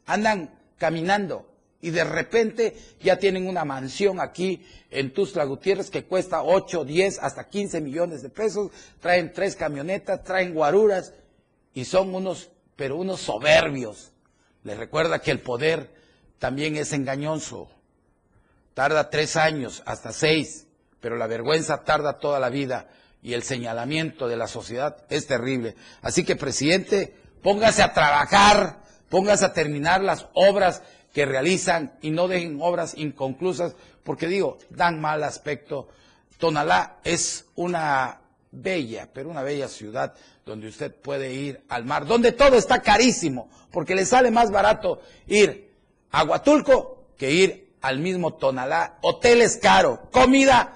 Andan 0.07 0.59
caminando 0.77 1.47
y 1.85 1.91
de 1.91 2.05
repente 2.05 2.77
ya 3.01 3.19
tienen 3.19 3.47
una 3.47 3.65
mansión 3.67 4.19
aquí 4.19 4.65
en 4.91 5.13
Tuzla 5.13 5.45
Gutiérrez 5.45 5.91
que 5.91 6.05
cuesta 6.05 6.43
8, 6.43 6.83
10, 6.83 7.19
hasta 7.19 7.49
15 7.49 7.83
millones 7.83 8.23
de 8.23 8.31
pesos, 8.31 8.71
traen 9.01 9.33
tres 9.35 9.55
camionetas, 9.55 10.25
traen 10.25 10.55
guaruras 10.55 11.13
y 11.75 11.85
son 11.85 12.15
unos, 12.15 12.51
pero 12.75 12.97
unos 12.97 13.21
soberbios. 13.21 14.13
Les 14.63 14.79
recuerda 14.79 15.21
que 15.21 15.31
el 15.31 15.41
poder 15.41 15.91
también 16.39 16.77
es 16.77 16.95
engañoso. 16.95 17.69
Tarda 18.73 19.11
tres 19.11 19.37
años, 19.37 19.83
hasta 19.85 20.13
seis, 20.13 20.67
pero 21.01 21.17
la 21.17 21.27
vergüenza 21.27 21.85
tarda 21.85 22.19
toda 22.19 22.41
la 22.41 22.49
vida 22.49 22.89
y 23.23 23.35
el 23.35 23.43
señalamiento 23.43 24.27
de 24.27 24.39
la 24.39 24.49
sociedad 24.49 25.05
es 25.11 25.27
terrible. 25.27 25.77
Así 26.01 26.25
que, 26.25 26.35
presidente, 26.35 27.15
póngase 27.45 27.83
a 27.83 27.93
trabajar, 27.93 28.81
póngase 29.11 29.45
a 29.45 29.53
terminar 29.53 30.03
las 30.03 30.27
obras 30.33 30.83
que 31.13 31.27
realizan 31.27 31.93
y 32.01 32.11
no 32.11 32.27
dejen 32.27 32.59
obras 32.61 32.95
inconclusas, 32.97 33.77
porque 34.03 34.27
digo, 34.27 34.57
dan 34.71 34.99
mal 34.99 35.23
aspecto. 35.23 35.89
Tonalá 36.39 36.97
es 37.05 37.45
una 37.55 38.19
bella, 38.51 39.11
pero 39.13 39.29
una 39.29 39.43
bella 39.43 39.69
ciudad 39.69 40.15
donde 40.47 40.69
usted 40.69 40.95
puede 40.95 41.35
ir 41.35 41.63
al 41.69 41.85
mar, 41.85 42.07
donde 42.07 42.33
todo 42.33 42.57
está 42.57 42.81
carísimo, 42.81 43.51
porque 43.71 43.95
le 43.95 44.07
sale 44.07 44.31
más 44.31 44.51
barato 44.51 45.03
ir 45.27 45.71
a 46.13 46.25
Huatulco 46.25 47.09
que 47.19 47.31
ir 47.31 47.75
al 47.83 47.99
mismo 47.99 48.35
Tonalá. 48.35 48.99
Hoteles 49.03 49.59
caro, 49.59 50.09
comida 50.11 50.73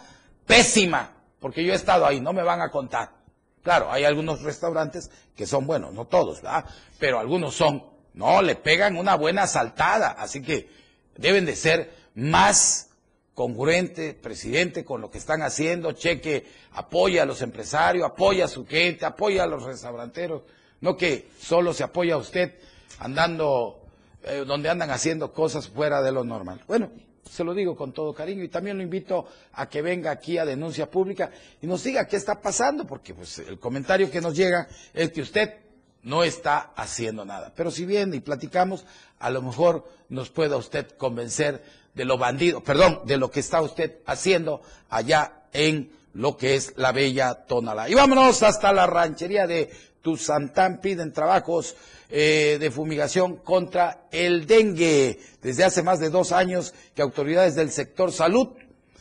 pésima, 0.46 1.12
porque 1.40 1.64
yo 1.64 1.72
he 1.72 1.76
estado 1.76 2.04
ahí, 2.04 2.20
no 2.20 2.34
me 2.34 2.42
van 2.42 2.60
a 2.60 2.70
contar. 2.70 3.17
Claro, 3.62 3.90
hay 3.90 4.04
algunos 4.04 4.42
restaurantes 4.42 5.10
que 5.36 5.46
son 5.46 5.66
buenos, 5.66 5.92
no 5.92 6.06
todos, 6.06 6.42
¿verdad? 6.42 6.64
Pero 6.98 7.18
algunos 7.18 7.54
son 7.54 7.82
no, 8.18 8.42
le 8.42 8.56
pegan 8.56 8.96
una 8.96 9.14
buena 9.14 9.46
saltada. 9.46 10.10
Así 10.10 10.42
que 10.42 10.68
deben 11.16 11.46
de 11.46 11.54
ser 11.54 11.92
más 12.16 12.90
congruente, 13.32 14.12
presidente, 14.12 14.84
con 14.84 15.00
lo 15.00 15.08
que 15.08 15.18
están 15.18 15.42
haciendo. 15.42 15.92
Cheque, 15.92 16.44
apoya 16.72 17.22
a 17.22 17.26
los 17.26 17.42
empresarios, 17.42 18.04
apoya 18.04 18.46
a 18.46 18.48
su 18.48 18.66
gente, 18.66 19.06
apoya 19.06 19.44
a 19.44 19.46
los 19.46 19.62
restauranteros. 19.62 20.42
No 20.80 20.96
que 20.96 21.28
solo 21.40 21.72
se 21.72 21.84
apoya 21.84 22.14
a 22.14 22.18
usted 22.18 22.58
andando 22.98 23.82
eh, 24.24 24.42
donde 24.44 24.68
andan 24.68 24.90
haciendo 24.90 25.32
cosas 25.32 25.68
fuera 25.68 26.02
de 26.02 26.10
lo 26.10 26.24
normal. 26.24 26.64
Bueno, 26.66 26.90
se 27.30 27.44
lo 27.44 27.54
digo 27.54 27.76
con 27.76 27.92
todo 27.92 28.14
cariño 28.14 28.42
y 28.42 28.48
también 28.48 28.76
lo 28.76 28.82
invito 28.82 29.26
a 29.52 29.68
que 29.68 29.82
venga 29.82 30.10
aquí 30.10 30.38
a 30.38 30.44
denuncia 30.44 30.90
pública 30.90 31.30
y 31.60 31.66
nos 31.66 31.84
diga 31.84 32.06
qué 32.06 32.16
está 32.16 32.40
pasando, 32.40 32.86
porque 32.86 33.14
pues 33.14 33.38
el 33.40 33.58
comentario 33.58 34.10
que 34.10 34.20
nos 34.20 34.34
llega 34.34 34.68
es 34.94 35.10
que 35.12 35.22
usted 35.22 35.54
no 36.02 36.24
está 36.24 36.72
haciendo 36.76 37.24
nada. 37.24 37.52
Pero 37.54 37.70
si 37.70 37.84
viene 37.84 38.16
y 38.16 38.20
platicamos, 38.20 38.84
a 39.18 39.30
lo 39.30 39.42
mejor 39.42 39.88
nos 40.08 40.30
pueda 40.30 40.56
usted 40.56 40.88
convencer 40.96 41.62
de 41.94 42.04
lo 42.04 42.18
bandido, 42.18 42.62
perdón, 42.62 43.00
de 43.04 43.16
lo 43.16 43.30
que 43.30 43.40
está 43.40 43.60
usted 43.60 43.98
haciendo 44.06 44.62
allá 44.88 45.42
en 45.52 45.90
lo 46.14 46.36
que 46.36 46.54
es 46.54 46.74
la 46.76 46.92
bella 46.92 47.46
Tonalá. 47.46 47.88
Y 47.88 47.94
vámonos 47.94 48.42
hasta 48.42 48.72
la 48.72 48.86
ranchería 48.86 49.46
de 49.46 49.70
Tuzantán, 50.02 50.80
piden 50.80 51.12
trabajos 51.12 51.76
eh, 52.10 52.56
de 52.58 52.70
fumigación 52.70 53.36
contra 53.36 54.08
el 54.10 54.46
dengue. 54.46 55.18
Desde 55.42 55.64
hace 55.64 55.82
más 55.82 56.00
de 56.00 56.10
dos 56.10 56.32
años 56.32 56.74
que 56.94 57.02
autoridades 57.02 57.54
del 57.54 57.70
sector 57.70 58.12
salud 58.12 58.48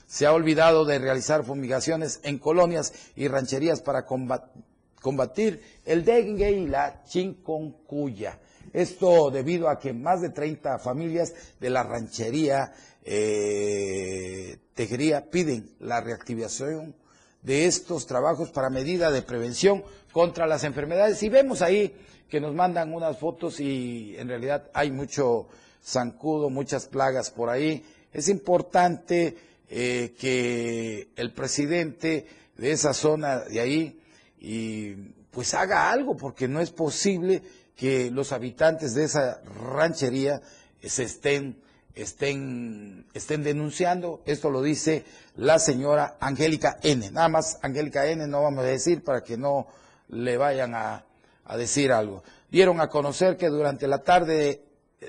se 0.05 0.25
ha 0.25 0.33
olvidado 0.33 0.85
de 0.85 0.99
realizar 0.99 1.43
fumigaciones 1.43 2.19
en 2.23 2.37
colonias 2.39 2.93
y 3.15 3.27
rancherías 3.27 3.81
para 3.81 4.05
combatir 4.05 5.61
el 5.85 6.05
dengue 6.05 6.51
y 6.51 6.67
la 6.67 7.03
chikungunya. 7.03 8.39
Esto 8.73 9.31
debido 9.31 9.69
a 9.69 9.79
que 9.79 9.93
más 9.93 10.21
de 10.21 10.29
30 10.29 10.79
familias 10.79 11.33
de 11.59 11.69
la 11.69 11.83
ranchería 11.83 12.73
eh, 13.03 14.57
Tejería 14.73 15.29
piden 15.31 15.71
la 15.79 16.01
reactivación 16.01 16.93
de 17.41 17.65
estos 17.65 18.07
trabajos 18.07 18.49
para 18.49 18.69
medida 18.69 19.11
de 19.11 19.21
prevención 19.21 19.83
contra 20.11 20.47
las 20.47 20.63
enfermedades. 20.63 21.21
Y 21.23 21.29
vemos 21.29 21.61
ahí 21.61 21.95
que 22.29 22.41
nos 22.41 22.53
mandan 22.53 22.93
unas 22.93 23.17
fotos 23.17 23.59
y 23.59 24.15
en 24.17 24.27
realidad 24.27 24.69
hay 24.73 24.91
mucho 24.91 25.47
zancudo, 25.83 26.49
muchas 26.49 26.87
plagas 26.87 27.31
por 27.31 27.49
ahí. 27.49 27.85
Es 28.11 28.29
importante 28.29 29.37
eh, 29.69 30.13
que 30.19 31.09
el 31.15 31.33
presidente 31.33 32.25
de 32.57 32.71
esa 32.71 32.93
zona 32.93 33.39
de 33.39 33.59
ahí 33.59 33.99
y 34.39 34.93
pues 35.31 35.53
haga 35.53 35.91
algo, 35.91 36.17
porque 36.17 36.47
no 36.47 36.59
es 36.59 36.71
posible 36.71 37.43
que 37.75 38.09
los 38.09 38.31
habitantes 38.31 38.95
de 38.95 39.03
esa 39.03 39.41
ranchería 39.43 40.41
se 40.81 41.03
estén 41.03 41.61
estén, 41.97 43.05
estén 43.13 43.43
denunciando. 43.43 44.21
Esto 44.25 44.49
lo 44.49 44.61
dice 44.61 45.03
la 45.35 45.59
señora 45.59 46.17
Angélica 46.19 46.77
N. 46.83 47.11
Nada 47.11 47.29
más 47.29 47.59
Angélica 47.61 48.05
N 48.07 48.27
no 48.27 48.43
vamos 48.43 48.63
a 48.63 48.67
decir 48.67 49.03
para 49.03 49.21
que 49.23 49.37
no 49.37 49.67
le 50.09 50.37
vayan 50.37 50.75
a, 50.75 51.03
a 51.45 51.57
decir 51.57 51.91
algo. 51.91 52.23
Dieron 52.49 52.79
a 52.79 52.87
conocer 52.87 53.37
que 53.37 53.49
durante 53.49 53.87
la 53.87 54.03
tarde 54.03 54.61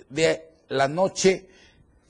de 0.08 0.48
la 0.68 0.88
noche 0.88 1.48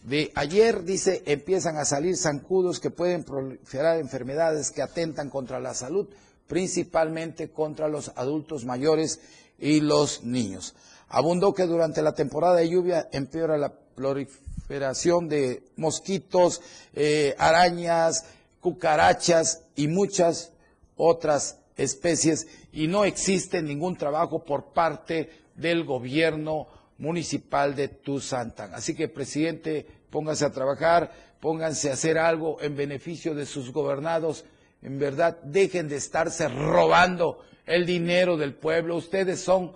de 0.05 0.33
ayer, 0.35 0.85
dice, 0.85 1.23
empiezan 1.27 1.77
a 1.77 1.85
salir 1.85 2.17
zancudos 2.17 2.81
que 2.81 2.91
pueden 2.91 3.25
proliferar 3.25 3.99
enfermedades 3.99 4.71
que 4.71 4.83
atentan 4.83 5.29
contra 5.29 5.61
la 5.61 5.75
salud, 5.75 6.09
principalmente 6.47 7.51
contra 7.51 7.89
los 7.89 8.13
adultos 8.17 8.65
mayores 8.65 9.21
y 9.59 9.81
los 9.81 10.23
niños. 10.25 10.75
Abundó 11.09 11.53
que 11.53 11.67
durante 11.67 12.03
la 12.03 12.15
temporada 12.15 12.57
de 12.57 12.69
lluvia 12.69 13.09
empeora 13.13 13.59
la 13.59 13.73
proliferación 13.99 15.29
de 15.29 15.65
mosquitos, 15.77 16.61
eh, 16.95 17.35
arañas, 17.37 18.25
cucarachas 18.61 19.65
y 19.75 19.89
muchas 19.89 20.53
otras 20.97 21.59
especies 21.77 22.47
y 22.73 22.87
no 22.87 23.05
existe 23.05 23.61
ningún 23.61 23.97
trabajo 23.97 24.45
por 24.45 24.73
parte 24.73 25.31
del 25.57 25.85
gobierno 25.85 26.69
municipal 26.99 27.75
de 27.75 27.89
Tuzantán. 27.89 28.73
Así 28.75 28.95
que, 28.95 29.09
presidente, 29.09 29.87
póngase 30.11 30.45
a 30.45 30.53
trabajar, 30.53 31.13
pónganse 31.41 31.91
a 31.91 31.95
hacer 31.95 32.19
algo 32.19 32.61
en 32.61 32.77
beneficio 32.77 33.35
de 33.35 33.47
sus 33.47 33.73
gobernados. 33.73 34.45
En 34.83 34.99
verdad, 34.99 35.39
dejen 35.43 35.89
de 35.89 35.97
estarse 35.97 36.49
robando 36.49 37.41
el 37.67 37.85
dinero 37.85 38.37
del 38.37 38.55
pueblo. 38.55 38.97
Ustedes 38.97 39.41
son 39.41 39.73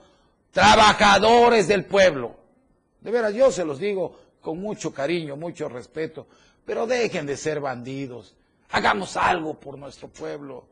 trabajadores 0.52 1.67
del 1.67 1.85
pueblo. 1.85 2.42
De 3.03 3.11
veras, 3.11 3.35
yo 3.35 3.51
se 3.51 3.65
los 3.65 3.79
digo 3.79 4.17
con 4.41 4.61
mucho 4.61 4.93
cariño, 4.93 5.37
mucho 5.37 5.69
respeto, 5.69 6.27
pero 6.65 6.87
dejen 6.87 7.27
de 7.27 7.37
ser 7.37 7.61
bandidos. 7.61 8.35
Hagamos 8.71 9.17
algo 9.17 9.59
por 9.59 9.79
nuestro 9.79 10.09
pueblo 10.09 10.67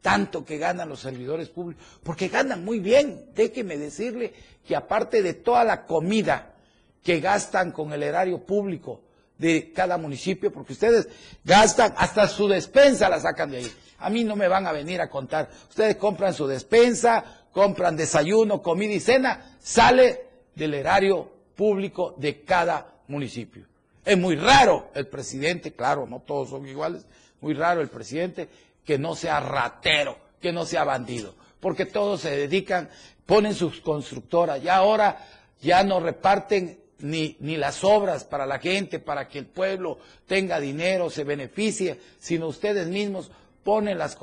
tanto 0.00 0.44
que 0.44 0.58
ganan 0.58 0.88
los 0.88 1.00
servidores 1.00 1.48
públicos, 1.48 1.84
porque 2.02 2.28
ganan 2.28 2.64
muy 2.64 2.80
bien. 2.80 3.26
Déjeme 3.34 3.78
decirle 3.78 4.34
que 4.66 4.76
aparte 4.76 5.22
de 5.22 5.34
toda 5.34 5.64
la 5.64 5.86
comida 5.86 6.54
que 7.02 7.20
gastan 7.20 7.70
con 7.72 7.92
el 7.92 8.02
erario 8.02 8.44
público 8.44 9.00
de 9.38 9.72
cada 9.72 9.98
municipio, 9.98 10.52
porque 10.52 10.72
ustedes 10.72 11.08
gastan 11.44 11.94
hasta 11.96 12.28
su 12.28 12.48
despensa 12.48 13.08
la 13.08 13.20
sacan 13.20 13.50
de 13.50 13.58
ahí. 13.58 13.72
A 13.98 14.10
mí 14.10 14.24
no 14.24 14.36
me 14.36 14.48
van 14.48 14.66
a 14.66 14.72
venir 14.72 15.00
a 15.00 15.08
contar. 15.08 15.48
Ustedes 15.68 15.96
compran 15.96 16.34
su 16.34 16.46
despensa, 16.46 17.24
compran 17.52 17.96
desayuno, 17.96 18.60
comida 18.60 18.92
y 18.92 19.00
cena, 19.00 19.56
sale 19.60 20.26
del 20.54 20.74
erario 20.74 21.31
público 21.56 22.14
de 22.18 22.42
cada 22.42 22.94
municipio. 23.08 23.66
Es 24.04 24.18
muy 24.18 24.36
raro 24.36 24.90
el 24.94 25.06
presidente, 25.06 25.72
claro, 25.72 26.06
no 26.06 26.20
todos 26.20 26.50
son 26.50 26.66
iguales, 26.66 27.06
muy 27.40 27.54
raro 27.54 27.80
el 27.80 27.88
presidente 27.88 28.48
que 28.84 28.98
no 28.98 29.14
sea 29.14 29.40
ratero, 29.40 30.18
que 30.40 30.52
no 30.52 30.64
sea 30.66 30.84
bandido, 30.84 31.34
porque 31.60 31.86
todos 31.86 32.20
se 32.22 32.36
dedican, 32.36 32.88
ponen 33.26 33.54
sus 33.54 33.80
constructoras 33.80 34.62
y 34.62 34.68
ahora 34.68 35.24
ya 35.60 35.84
no 35.84 36.00
reparten 36.00 36.80
ni, 36.98 37.36
ni 37.40 37.56
las 37.56 37.84
obras 37.84 38.24
para 38.24 38.46
la 38.46 38.58
gente, 38.58 38.98
para 38.98 39.28
que 39.28 39.38
el 39.38 39.46
pueblo 39.46 39.98
tenga 40.26 40.58
dinero, 40.58 41.10
se 41.10 41.24
beneficie, 41.24 42.00
sino 42.18 42.48
ustedes 42.48 42.88
mismos 42.88 43.30
ponen 43.62 43.98
las 43.98 44.16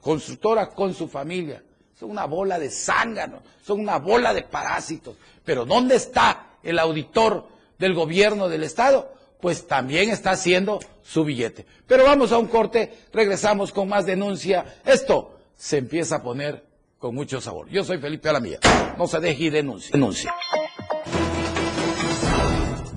constructoras 0.00 0.68
con 0.68 0.94
su 0.94 1.08
familia. 1.08 1.62
Son 1.98 2.10
una 2.10 2.24
bola 2.26 2.58
de 2.58 2.70
zánganos, 2.70 3.42
son 3.62 3.80
una 3.80 3.98
bola 3.98 4.32
de 4.32 4.42
parásitos. 4.42 5.16
Pero 5.44 5.64
¿dónde 5.64 5.96
está 5.96 6.49
el 6.62 6.78
auditor 6.78 7.48
del 7.78 7.94
gobierno 7.94 8.48
del 8.48 8.62
Estado? 8.62 9.14
pues 9.40 9.66
también 9.66 10.10
está 10.10 10.32
haciendo 10.32 10.80
su 11.02 11.24
billete. 11.24 11.66
Pero 11.86 12.04
vamos 12.04 12.32
a 12.32 12.38
un 12.38 12.46
corte, 12.46 12.92
regresamos 13.12 13.72
con 13.72 13.88
más 13.88 14.06
denuncia. 14.06 14.80
Esto 14.84 15.38
se 15.56 15.78
empieza 15.78 16.16
a 16.16 16.22
poner 16.22 16.64
con 16.98 17.14
mucho 17.14 17.40
sabor. 17.40 17.68
Yo 17.70 17.82
soy 17.82 17.98
Felipe 17.98 18.28
Alamía. 18.28 18.58
No 18.98 19.06
se 19.06 19.18
deje 19.20 19.44
y 19.44 19.50
denuncia. 19.50 19.90
Denuncia. 19.92 20.34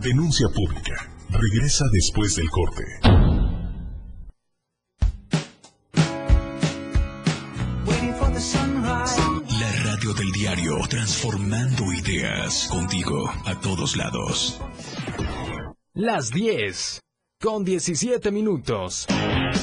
Denuncia 0.01 0.47
pública. 0.49 1.09
Regresa 1.29 1.85
después 1.91 2.35
del 2.35 2.49
corte. 2.49 3.22
Radio 10.13 10.23
del 10.23 10.31
diario, 10.31 10.77
transformando 10.89 11.93
ideas 11.93 12.67
contigo 12.69 13.29
a 13.45 13.59
todos 13.59 13.95
lados. 13.95 14.59
Las 15.93 16.29
10 16.29 16.99
con 17.39 17.63
17 17.63 18.31
minutos. 18.31 19.07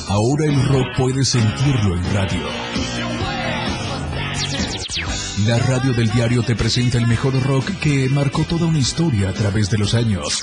Ahora 0.08 0.46
el 0.46 0.68
rock 0.68 0.86
puede 0.96 1.24
sentirlo 1.24 1.96
en 1.96 2.14
radio. 2.14 2.46
La 5.46 5.58
radio 5.58 5.92
del 5.92 6.10
diario 6.10 6.42
te 6.42 6.56
presenta 6.56 6.98
el 6.98 7.06
mejor 7.06 7.40
rock 7.42 7.70
que 7.80 8.08
marcó 8.08 8.44
toda 8.44 8.66
una 8.66 8.78
historia 8.78 9.30
a 9.30 9.32
través 9.32 9.70
de 9.70 9.78
los 9.78 9.94
años. 9.94 10.42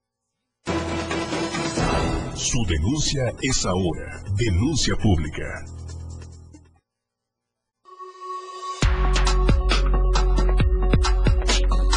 Su 2.41 2.65
denuncia 2.65 3.21
es 3.39 3.65
ahora. 3.67 4.23
Denuncia 4.35 4.95
pública. 4.95 5.63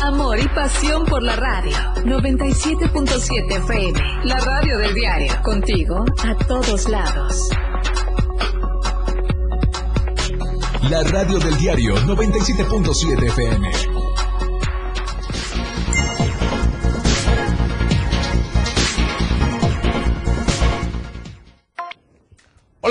Amor 0.02 0.38
y 0.38 0.46
pasión 0.48 1.06
por 1.06 1.22
la 1.22 1.34
radio. 1.34 1.72
97.7 2.04 3.56
FM. 3.56 3.98
La 4.24 4.38
radio 4.38 4.76
del 4.76 4.94
diario. 4.94 5.32
Contigo 5.42 6.04
a 6.22 6.36
todos 6.46 6.90
lados. 6.90 7.48
la 10.90 11.02
radio 11.04 11.38
del 11.38 11.56
diario 11.56 11.96
97.7 11.96 13.26
FM. 13.28 14.23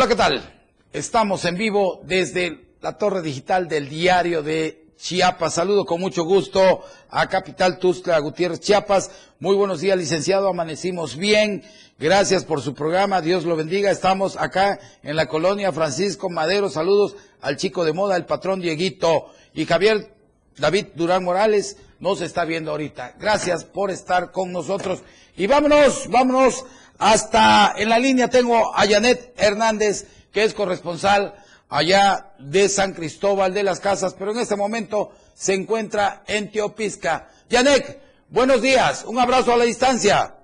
Hola, 0.03 0.09
¿qué 0.09 0.17
tal? 0.17 0.53
Estamos 0.91 1.45
en 1.45 1.55
vivo 1.55 2.01
desde 2.03 2.75
la 2.81 2.97
torre 2.97 3.21
digital 3.21 3.69
del 3.69 3.87
diario 3.87 4.43
de 4.43 4.87
Chiapas. 4.97 5.53
Saludo 5.53 5.85
con 5.85 6.01
mucho 6.01 6.25
gusto 6.25 6.81
a 7.09 7.29
Capital 7.29 7.79
Tuzla 7.79 8.19
Gutiérrez 8.19 8.59
Chiapas. 8.59 9.11
Muy 9.39 9.55
buenos 9.55 9.79
días, 9.79 9.97
licenciado. 9.97 10.49
Amanecimos 10.49 11.15
bien. 11.15 11.63
Gracias 11.97 12.43
por 12.43 12.61
su 12.61 12.73
programa. 12.73 13.21
Dios 13.21 13.45
lo 13.45 13.55
bendiga. 13.55 13.91
Estamos 13.91 14.35
acá 14.35 14.77
en 15.03 15.15
la 15.15 15.27
colonia 15.27 15.71
Francisco 15.71 16.29
Madero. 16.29 16.69
Saludos 16.69 17.15
al 17.39 17.55
chico 17.55 17.85
de 17.85 17.93
moda, 17.93 18.17
el 18.17 18.25
patrón 18.25 18.59
Dieguito. 18.59 19.27
Y 19.53 19.63
Javier 19.63 20.13
David 20.57 20.87
Durán 20.95 21.23
Morales 21.23 21.77
nos 21.99 22.19
está 22.19 22.43
viendo 22.43 22.71
ahorita. 22.71 23.15
Gracias 23.21 23.63
por 23.63 23.89
estar 23.89 24.33
con 24.33 24.51
nosotros. 24.51 24.99
Y 25.37 25.47
vámonos, 25.47 26.09
vámonos 26.09 26.65
hasta 26.99 27.73
en 27.77 27.89
la 27.89 27.99
línea 27.99 28.29
tengo 28.29 28.75
a 28.75 28.87
Janet 28.87 29.33
Hernández, 29.37 30.29
que 30.31 30.43
es 30.43 30.53
corresponsal 30.53 31.33
allá 31.69 32.33
de 32.39 32.69
San 32.69 32.93
Cristóbal 32.93 33.53
de 33.53 33.63
las 33.63 33.79
Casas, 33.79 34.15
pero 34.17 34.31
en 34.31 34.39
este 34.39 34.55
momento 34.55 35.11
se 35.33 35.53
encuentra 35.53 36.23
en 36.27 36.51
Teopisca. 36.51 37.29
Janet, 37.49 37.99
buenos 38.29 38.61
días, 38.61 39.05
un 39.05 39.19
abrazo 39.19 39.53
a 39.53 39.57
la 39.57 39.63
distancia. 39.63 40.35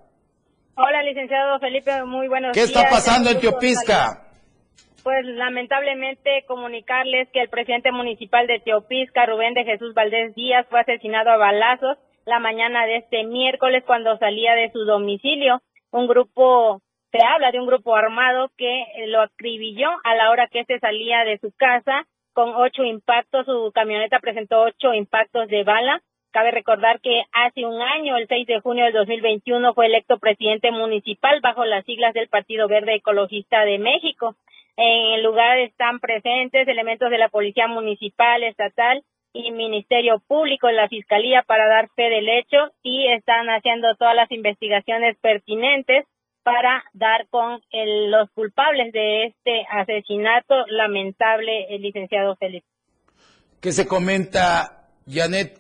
Hola, 0.76 1.04
licenciado 1.04 1.60
Felipe, 1.60 2.04
muy 2.06 2.28
buenos 2.28 2.54
días. 2.54 2.68
¿Qué 2.68 2.74
está 2.74 2.90
pasando 2.90 3.30
en 3.30 3.40
Teopisca? 3.40 4.26
Pues 5.04 5.26
lamentablemente 5.26 6.44
comunicarles 6.48 7.30
que 7.32 7.42
el 7.42 7.50
presidente 7.50 7.92
municipal 7.92 8.48
de 8.48 8.60
Teopisca, 8.60 9.26
Rubén 9.26 9.54
de 9.54 9.64
Jesús 9.64 9.94
Valdés 9.94 10.36
Díaz, 10.36 10.66
fue 10.70 10.82
asesinado 10.82 11.30
a 11.30 11.38
balazos 11.38 11.98
la 12.26 12.40
mañana 12.40 12.86
de 12.86 12.98
este 12.98 13.24
miércoles 13.24 13.84
cuando 13.86 14.18
salía 14.18 14.54
de 14.54 14.72
su 14.72 14.80
domicilio 14.86 15.62
un 15.92 16.08
grupo, 16.08 16.82
se 17.12 17.20
habla 17.24 17.52
de 17.52 17.60
un 17.60 17.68
grupo 17.68 17.96
armado 17.96 18.52
que 18.58 18.86
lo 19.08 19.22
acribilló 19.22 19.90
a 20.04 20.16
la 20.16 20.32
hora 20.32 20.48
que 20.48 20.62
este 20.62 20.80
salía 20.80 21.24
de 21.24 21.38
su 21.40 21.52
casa 21.56 22.06
con 22.34 22.56
ocho 22.56 22.84
impactos, 22.84 23.46
su 23.46 23.72
camioneta 23.74 24.20
presentó 24.20 24.62
ocho 24.62 24.94
impactos 24.94 25.50
de 25.50 25.64
bala. 25.64 26.02
Cabe 26.32 26.52
recordar 26.52 27.02
que 27.02 27.24
hace 27.34 27.66
un 27.66 27.82
año, 27.82 28.16
el 28.16 28.28
6 28.28 28.48
de 28.48 28.60
junio 28.62 28.86
del 28.86 28.94
2021, 28.94 29.74
fue 29.74 29.88
electo 29.88 30.20
presidente 30.20 30.72
municipal 30.72 31.42
bajo 31.42 31.66
las 31.66 31.84
siglas 31.86 32.14
del 32.14 32.30
Partido 32.30 32.68
Verde 32.68 32.96
Ecologista 32.96 33.66
de 33.66 33.80
México. 33.80 34.36
En 34.78 35.16
el 35.16 35.24
lugar 35.24 35.58
están 35.58 36.00
presentes 36.00 36.68
elementos 36.68 37.10
de 37.10 37.18
la 37.18 37.30
Policía 37.30 37.68
Municipal, 37.68 38.44
Estatal 38.44 39.04
y 39.34 39.52
Ministerio 39.52 40.22
Público 40.28 40.70
en 40.70 40.76
la 40.76 40.88
Fiscalía 40.88 41.44
para 41.46 41.68
dar 41.68 41.90
fe 41.96 42.04
del 42.04 42.28
hecho 42.30 42.74
y 42.82 43.08
están 43.12 43.48
haciendo 43.48 43.96
todas 43.96 44.16
las 44.16 44.32
investigaciones 44.32 45.18
pertinentes 45.22 46.06
para 46.44 46.84
dar 46.94 47.28
con 47.30 47.62
los 47.74 48.30
culpables 48.32 48.92
de 48.92 49.26
este 49.26 49.66
asesinato 49.70 50.66
lamentable, 50.68 51.68
el 51.70 51.82
licenciado 51.82 52.36
Félix. 52.38 52.66
¿Qué 53.62 53.72
se 53.72 53.86
comenta, 53.86 54.90
Janet, 55.08 55.60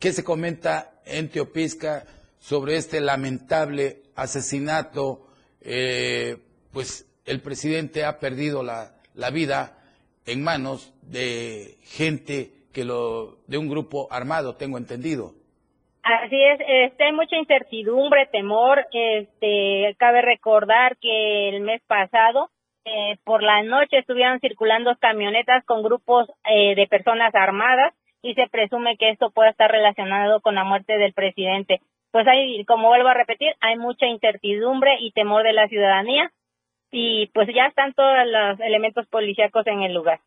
qué 0.00 0.12
se 0.12 0.24
comenta 0.24 0.92
en 1.04 1.28
Teopisca 1.28 2.04
sobre 2.38 2.76
este 2.76 3.00
lamentable 3.00 4.02
asesinato? 4.14 5.26
Eh, 5.60 6.36
pues 6.72 7.06
el 7.26 7.40
presidente 7.40 8.04
ha 8.04 8.18
perdido 8.18 8.62
la, 8.62 8.94
la 9.14 9.30
vida 9.30 9.78
en 10.24 10.42
manos 10.42 10.94
de 11.02 11.76
gente 11.82 12.61
que 12.72 12.84
lo 12.84 13.36
de 13.46 13.58
un 13.58 13.68
grupo 13.68 14.08
armado, 14.10 14.56
tengo 14.56 14.78
entendido. 14.78 15.32
Así 16.02 16.42
es, 16.42 16.60
este, 16.66 17.04
hay 17.04 17.12
mucha 17.12 17.36
incertidumbre, 17.36 18.26
temor. 18.26 18.84
Este, 18.92 19.94
cabe 19.98 20.22
recordar 20.22 20.96
que 20.96 21.50
el 21.50 21.60
mes 21.60 21.80
pasado, 21.86 22.50
eh, 22.84 23.18
por 23.24 23.42
la 23.42 23.62
noche, 23.62 23.98
estuvieron 23.98 24.40
circulando 24.40 24.96
camionetas 24.98 25.64
con 25.64 25.82
grupos 25.82 26.28
eh, 26.44 26.74
de 26.74 26.88
personas 26.88 27.32
armadas 27.34 27.94
y 28.20 28.34
se 28.34 28.48
presume 28.48 28.96
que 28.96 29.10
esto 29.10 29.30
puede 29.30 29.50
estar 29.50 29.70
relacionado 29.70 30.40
con 30.40 30.56
la 30.56 30.64
muerte 30.64 30.98
del 30.98 31.12
presidente. 31.12 31.80
Pues 32.10 32.26
hay, 32.26 32.64
como 32.64 32.88
vuelvo 32.88 33.08
a 33.08 33.14
repetir, 33.14 33.54
hay 33.60 33.76
mucha 33.76 34.06
incertidumbre 34.06 34.96
y 35.00 35.12
temor 35.12 35.44
de 35.44 35.52
la 35.52 35.68
ciudadanía 35.68 36.32
y 36.90 37.28
pues 37.28 37.48
ya 37.54 37.66
están 37.66 37.94
todos 37.94 38.26
los 38.26 38.60
elementos 38.60 39.06
policíacos 39.06 39.66
en 39.66 39.82
el 39.82 39.94
lugar. 39.94 40.20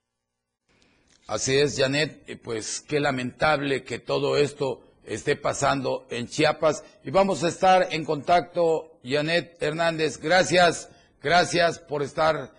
Así 1.28 1.58
es, 1.58 1.76
Janet, 1.76 2.40
pues 2.44 2.82
qué 2.82 3.00
lamentable 3.00 3.84
que 3.84 3.98
todo 3.98 4.38
esto 4.38 4.84
esté 5.06 5.36
pasando 5.36 6.06
en 6.12 6.28
Chiapas. 6.28 6.84
Y 7.04 7.10
vamos 7.10 7.44
a 7.44 7.48
estar 7.48 7.88
en 7.90 8.06
contacto, 8.06 9.00
Janet 9.04 9.58
Hernández. 9.60 10.20
Gracias, 10.20 10.90
gracias 11.24 11.80
por 11.80 12.04
estar 12.04 12.52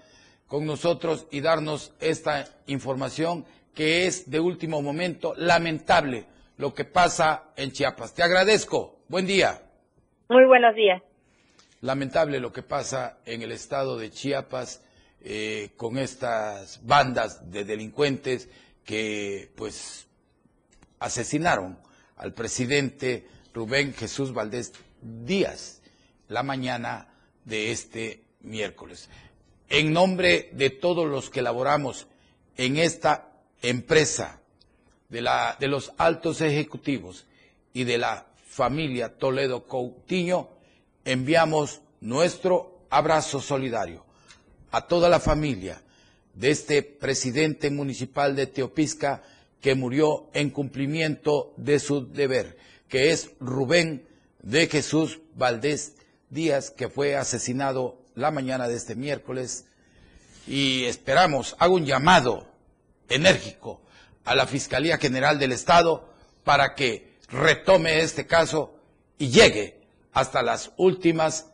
con 0.48 0.66
nosotros 0.66 1.26
y 1.30 1.42
darnos 1.42 1.92
esta 2.00 2.44
información 2.66 3.44
que 3.72 4.06
es 4.06 4.28
de 4.30 4.40
último 4.40 4.82
momento 4.82 5.34
lamentable 5.36 6.26
lo 6.56 6.74
que 6.74 6.84
pasa 6.84 7.50
en 7.56 7.70
Chiapas. 7.70 8.14
Te 8.14 8.24
agradezco. 8.24 8.98
Buen 9.08 9.26
día. 9.26 9.62
Muy 10.28 10.44
buenos 10.46 10.74
días. 10.74 11.02
Lamentable 11.82 12.40
lo 12.40 12.52
que 12.52 12.62
pasa 12.62 13.18
en 13.26 13.42
el 13.42 13.52
estado 13.52 13.96
de 13.96 14.10
Chiapas 14.10 14.82
eh, 15.28 15.72
con 15.76 15.98
estas 15.98 16.86
bandas 16.86 17.50
de 17.50 17.64
delincuentes 17.64 18.48
que 18.84 19.50
pues 19.56 20.06
asesinaron 21.00 21.80
al 22.14 22.32
presidente 22.32 23.26
Rubén 23.52 23.92
Jesús 23.92 24.32
Valdés 24.32 24.72
Díaz 25.02 25.82
la 26.28 26.44
mañana 26.44 27.08
de 27.44 27.72
este 27.72 28.22
miércoles. 28.42 29.08
En 29.68 29.92
nombre 29.92 30.50
de 30.52 30.70
todos 30.70 31.08
los 31.08 31.28
que 31.28 31.42
laboramos 31.42 32.06
en 32.56 32.76
esta 32.76 33.32
empresa, 33.62 34.40
de, 35.08 35.22
la, 35.22 35.56
de 35.58 35.66
los 35.66 35.92
altos 35.98 36.40
ejecutivos 36.40 37.26
y 37.72 37.82
de 37.82 37.98
la 37.98 38.28
familia 38.46 39.18
Toledo 39.18 39.66
Coutinho, 39.66 40.50
enviamos 41.04 41.80
nuestro 42.00 42.86
abrazo 42.90 43.40
solidario 43.40 44.05
a 44.76 44.86
toda 44.86 45.08
la 45.08 45.20
familia 45.20 45.80
de 46.34 46.50
este 46.50 46.82
presidente 46.82 47.70
municipal 47.70 48.36
de 48.36 48.46
Teopisca 48.46 49.22
que 49.62 49.74
murió 49.74 50.28
en 50.34 50.50
cumplimiento 50.50 51.54
de 51.56 51.78
su 51.78 52.12
deber, 52.12 52.58
que 52.86 53.10
es 53.10 53.30
Rubén 53.40 54.06
de 54.42 54.66
Jesús 54.66 55.20
Valdés 55.34 55.94
Díaz, 56.28 56.70
que 56.70 56.90
fue 56.90 57.16
asesinado 57.16 58.02
la 58.14 58.30
mañana 58.30 58.68
de 58.68 58.76
este 58.76 58.94
miércoles. 58.94 59.64
Y 60.46 60.84
esperamos, 60.84 61.56
hago 61.58 61.76
un 61.76 61.86
llamado 61.86 62.46
enérgico 63.08 63.80
a 64.26 64.34
la 64.34 64.46
Fiscalía 64.46 64.98
General 64.98 65.38
del 65.38 65.52
Estado 65.52 66.06
para 66.44 66.74
que 66.74 67.14
retome 67.30 68.00
este 68.00 68.26
caso 68.26 68.78
y 69.16 69.28
llegue 69.28 69.80
hasta 70.12 70.42
las 70.42 70.72
últimas, 70.76 71.46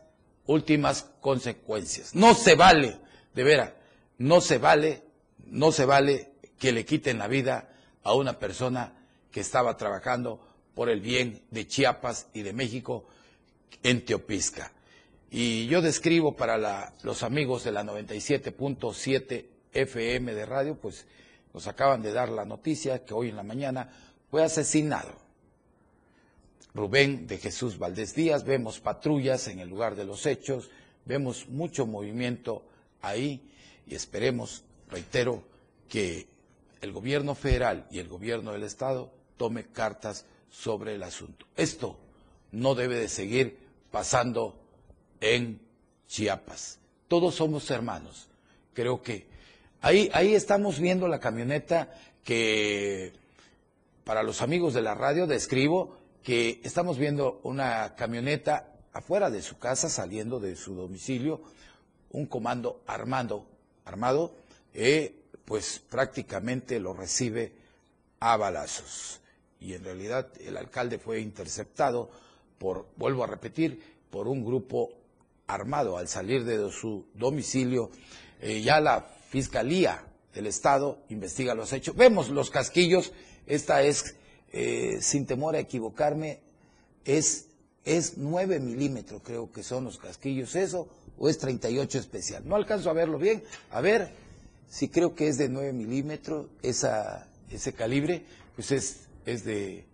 últimas 0.45 1.05
consecuencias. 1.21 2.13
No 2.15 2.35
se 2.35 2.55
vale, 2.55 2.97
de 3.33 3.43
veras, 3.43 3.73
no 4.17 4.41
se 4.41 4.57
vale, 4.57 5.03
no 5.45 5.71
se 5.71 5.85
vale 5.85 6.33
que 6.59 6.71
le 6.71 6.85
quiten 6.85 7.17
la 7.17 7.27
vida 7.27 7.69
a 8.03 8.13
una 8.13 8.39
persona 8.39 8.93
que 9.31 9.39
estaba 9.39 9.75
trabajando 9.77 10.39
por 10.75 10.89
el 10.89 11.01
bien 11.01 11.41
de 11.51 11.67
Chiapas 11.67 12.27
y 12.33 12.41
de 12.41 12.53
México 12.53 13.05
en 13.81 14.05
Teopisca. 14.05 14.71
Y 15.29 15.65
yo 15.67 15.81
describo 15.81 16.35
para 16.35 16.93
los 17.01 17.23
amigos 17.23 17.63
de 17.63 17.71
la 17.71 17.83
97.7 17.83 19.45
FM 19.73 20.35
de 20.35 20.45
radio, 20.45 20.75
pues 20.75 21.05
nos 21.53 21.67
acaban 21.67 22.01
de 22.01 22.13
dar 22.13 22.29
la 22.29 22.45
noticia 22.45 23.03
que 23.03 23.13
hoy 23.13 23.29
en 23.29 23.35
la 23.35 23.43
mañana 23.43 23.89
fue 24.29 24.43
asesinado. 24.43 25.11
Rubén 26.75 27.27
de 27.27 27.37
Jesús 27.37 27.77
Valdés 27.77 28.15
Díaz, 28.15 28.43
vemos 28.43 28.79
patrullas 28.79 29.47
en 29.47 29.59
el 29.59 29.69
lugar 29.69 29.95
de 29.95 30.05
los 30.05 30.25
hechos, 30.25 30.69
vemos 31.05 31.47
mucho 31.49 31.85
movimiento 31.85 32.63
ahí 33.03 33.47
y 33.85 33.93
esperemos, 33.93 34.63
reitero, 34.89 35.43
que 35.87 36.25
el 36.81 36.91
gobierno 36.91 37.35
federal 37.35 37.85
y 37.91 37.99
el 37.99 38.07
gobierno 38.07 38.53
del 38.53 38.63
Estado 38.63 39.13
tome 39.37 39.65
cartas 39.65 40.25
sobre 40.49 40.95
el 40.95 41.03
asunto. 41.03 41.45
Esto 41.55 41.97
no 42.51 42.73
debe 42.73 42.95
de 42.97 43.09
seguir 43.09 43.59
pasando 43.91 44.59
en 45.21 45.61
Chiapas. 46.07 46.79
Todos 47.07 47.35
somos 47.35 47.69
hermanos. 47.69 48.27
Creo 48.73 49.01
que 49.01 49.27
ahí, 49.81 50.09
ahí 50.13 50.33
estamos 50.33 50.79
viendo 50.79 51.07
la 51.07 51.19
camioneta 51.19 51.93
que 52.23 53.13
para 54.03 54.23
los 54.23 54.41
amigos 54.41 54.73
de 54.73 54.81
la 54.81 54.95
radio 54.95 55.27
describo 55.27 55.97
que 56.23 56.61
estamos 56.63 56.97
viendo 56.97 57.39
una 57.43 57.95
camioneta 57.95 58.73
afuera 58.93 59.29
de 59.29 59.41
su 59.41 59.57
casa 59.57 59.89
saliendo 59.89 60.39
de 60.39 60.55
su 60.55 60.75
domicilio, 60.75 61.41
un 62.13 62.25
comando 62.25 62.81
armado 62.87 63.45
armado, 63.85 64.35
eh, 64.73 65.23
pues 65.45 65.79
prácticamente 65.79 66.79
lo 66.79 66.93
recibe 66.93 67.53
a 68.19 68.37
balazos. 68.37 69.21
Y 69.59 69.73
en 69.73 69.83
realidad 69.83 70.29
el 70.39 70.57
alcalde 70.57 70.99
fue 70.99 71.19
interceptado 71.19 72.09
por, 72.57 72.87
vuelvo 72.95 73.23
a 73.23 73.27
repetir, 73.27 73.81
por 74.09 74.27
un 74.27 74.45
grupo 74.45 74.89
armado 75.47 75.97
al 75.97 76.07
salir 76.07 76.43
de 76.45 76.71
su 76.71 77.05
domicilio. 77.13 77.89
Eh, 78.41 78.61
ya 78.61 78.79
la 78.79 79.07
Fiscalía 79.29 80.05
del 80.33 80.47
Estado 80.47 80.99
investiga 81.09 81.55
los 81.55 81.73
hechos. 81.73 81.95
Vemos 81.95 82.29
los 82.29 82.49
casquillos, 82.49 83.11
esta 83.47 83.81
es, 83.81 84.15
eh, 84.51 84.97
sin 85.01 85.25
temor 85.25 85.55
a 85.55 85.59
equivocarme, 85.59 86.39
es, 87.05 87.47
es 87.85 88.17
9 88.17 88.59
milímetros, 88.59 89.21
creo 89.23 89.51
que 89.51 89.63
son 89.63 89.85
los 89.85 89.97
casquillos, 89.97 90.55
eso, 90.55 90.87
o 91.17 91.29
es 91.29 91.37
38 91.37 91.99
especial. 91.99 92.43
No 92.45 92.55
alcanzo 92.55 92.89
a 92.89 92.93
verlo 92.93 93.17
bien. 93.17 93.43
A 93.71 93.81
ver, 93.81 94.11
si 94.69 94.89
creo 94.89 95.15
que 95.15 95.27
es 95.27 95.37
de 95.37 95.49
9 95.49 95.73
milímetros, 95.73 96.47
ese 96.61 97.73
calibre, 97.73 98.23
pues 98.55 98.71
es, 98.71 99.01
es, 99.25 99.43
de, 99.43 99.85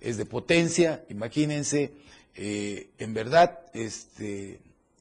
es 0.00 0.16
de 0.16 0.26
potencia, 0.26 1.04
imagínense, 1.08 1.92
eh, 2.34 2.90
en 2.98 3.14
verdad, 3.14 3.60
este, 3.72 4.60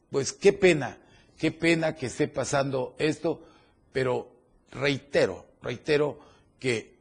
pues 0.10 0.34
qué 0.34 0.54
pena, 0.54 0.98
qué 1.38 1.52
pena 1.52 1.96
que 1.96 2.08
esté 2.08 2.28
pasando 2.28 2.96
esto, 3.00 3.42
pero 3.92 4.32
reitero, 4.72 5.46
reitero 5.62 6.20
que 6.60 7.01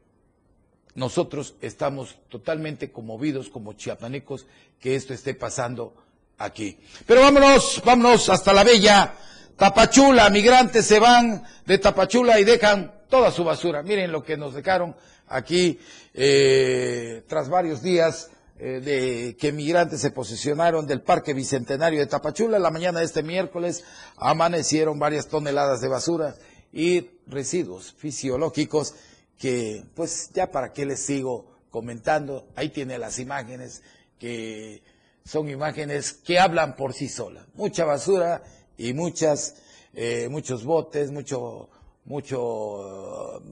nosotros 0.95 1.55
estamos 1.61 2.17
totalmente 2.29 2.91
conmovidos 2.91 3.49
como 3.49 3.75
chiapanecos 3.75 4.47
que 4.81 4.95
esto 4.97 5.15
esté 5.15 5.35
pasando 5.35 5.95
aquí. 6.39 6.79
Pero 7.07 7.21
vámonos, 7.21 7.83
vámonos 7.85 8.29
hasta 8.29 8.53
la 8.53 8.65
bella 8.65 9.15
Tapachula. 9.57 10.31
Migrantes 10.31 10.87
se 10.87 10.99
van 10.99 11.45
de 11.67 11.79
Tapachula 11.79 12.41
y 12.41 12.45
dejan 12.45 12.93
toda 13.09 13.31
su 13.31 13.45
basura. 13.45 13.83
Miren 13.83 14.11
lo 14.11 14.23
que 14.23 14.37
nos 14.37 14.55
dejaron 14.55 14.97
aquí 15.29 15.79
eh, 16.15 17.25
tras 17.29 17.49
varios 17.49 17.83
días 17.83 18.31
eh, 18.59 18.81
de 18.81 19.37
que 19.39 19.53
migrantes 19.53 20.01
se 20.01 20.11
posicionaron 20.11 20.87
del 20.87 21.03
Parque 21.03 21.35
Bicentenario 21.35 22.01
de 22.01 22.07
Tapachula. 22.07 22.59
La 22.59 22.71
mañana 22.71 23.01
de 23.01 23.05
este 23.05 23.23
miércoles 23.23 23.85
amanecieron 24.17 24.99
varias 24.99 25.29
toneladas 25.29 25.81
de 25.81 25.89
basura 25.89 26.35
y 26.73 27.11
residuos 27.27 27.95
fisiológicos 27.99 28.95
que, 29.41 29.87
pues 29.95 30.31
ya 30.35 30.51
para 30.51 30.75
qué 30.75 30.85
les 30.85 31.01
sigo 31.01 31.47
comentando, 31.71 32.47
ahí 32.57 32.69
tiene 32.69 32.99
las 32.99 33.19
imágenes 33.19 33.83
que 34.19 34.83
son 35.25 35.49
imágenes 35.49 36.13
que 36.13 36.39
hablan 36.39 36.77
por 36.77 36.93
sí 36.93 37.09
solas. 37.09 37.47
Mucha 37.55 37.87
basura 37.87 38.43
y 38.77 38.93
muchas, 38.93 39.57
eh, 39.95 40.29
muchos 40.31 40.65
botes, 40.65 41.11
mucho, 41.11 41.71
mucho, 42.05 43.43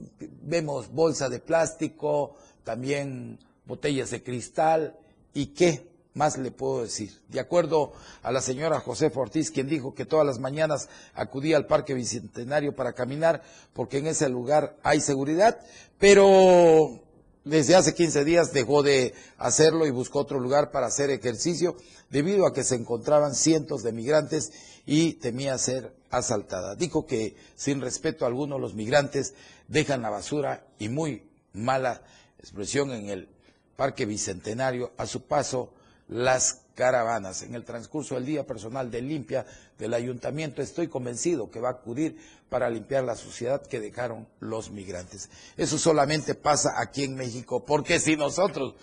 vemos 0.43 0.91
bolsa 0.91 1.27
de 1.27 1.39
plástico, 1.39 2.35
también 2.63 3.39
botellas 3.65 4.11
de 4.11 4.21
cristal. 4.21 4.95
Y 5.33 5.47
qué 5.47 5.88
más 6.19 6.37
le 6.37 6.51
puedo 6.51 6.83
decir. 6.83 7.21
De 7.29 7.39
acuerdo 7.39 7.93
a 8.23 8.31
la 8.33 8.41
señora 8.41 8.81
José 8.81 9.09
Ortiz, 9.15 9.51
quien 9.51 9.69
dijo 9.69 9.95
que 9.95 10.05
todas 10.05 10.27
las 10.27 10.37
mañanas 10.37 10.89
acudía 11.13 11.55
al 11.55 11.65
Parque 11.65 11.93
Bicentenario 11.93 12.75
para 12.75 12.91
caminar 12.91 13.41
porque 13.73 13.99
en 13.99 14.07
ese 14.07 14.27
lugar 14.27 14.75
hay 14.83 14.99
seguridad, 14.99 15.61
pero 15.97 16.99
desde 17.45 17.75
hace 17.75 17.93
15 17.95 18.25
días 18.25 18.51
dejó 18.51 18.83
de 18.83 19.13
hacerlo 19.37 19.87
y 19.87 19.91
buscó 19.91 20.19
otro 20.19 20.41
lugar 20.41 20.71
para 20.71 20.87
hacer 20.87 21.09
ejercicio 21.09 21.77
debido 22.09 22.45
a 22.45 22.53
que 22.53 22.65
se 22.65 22.75
encontraban 22.75 23.33
cientos 23.33 23.81
de 23.81 23.93
migrantes 23.93 24.51
y 24.85 25.13
temía 25.13 25.57
ser 25.57 25.95
asaltada. 26.11 26.75
Dijo 26.75 27.05
que 27.05 27.37
sin 27.55 27.79
respeto 27.79 28.25
alguno 28.25 28.59
los 28.59 28.73
migrantes 28.73 29.35
dejan 29.69 30.01
la 30.01 30.09
basura 30.09 30.67
y 30.79 30.89
muy 30.89 31.23
mala 31.53 32.01
expresión 32.39 32.91
en 32.91 33.09
el 33.09 33.29
Parque 33.77 34.05
Bicentenario 34.05 34.91
a 34.97 35.05
su 35.05 35.21
paso 35.21 35.71
las 36.09 36.61
caravanas. 36.75 37.43
En 37.43 37.55
el 37.55 37.63
transcurso 37.63 38.15
del 38.15 38.25
día 38.25 38.45
personal 38.45 38.91
de 38.91 39.01
limpia 39.01 39.45
del 39.77 39.93
ayuntamiento 39.93 40.61
estoy 40.61 40.87
convencido 40.87 41.49
que 41.49 41.59
va 41.59 41.69
a 41.69 41.73
acudir 41.73 42.17
para 42.49 42.69
limpiar 42.69 43.03
la 43.03 43.15
suciedad 43.15 43.61
que 43.65 43.79
dejaron 43.79 44.27
los 44.39 44.71
migrantes. 44.71 45.29
Eso 45.55 45.77
solamente 45.77 46.35
pasa 46.35 46.71
aquí 46.77 47.03
en 47.03 47.15
México, 47.15 47.63
porque 47.63 47.99
si 47.99 48.17
nosotros 48.17 48.75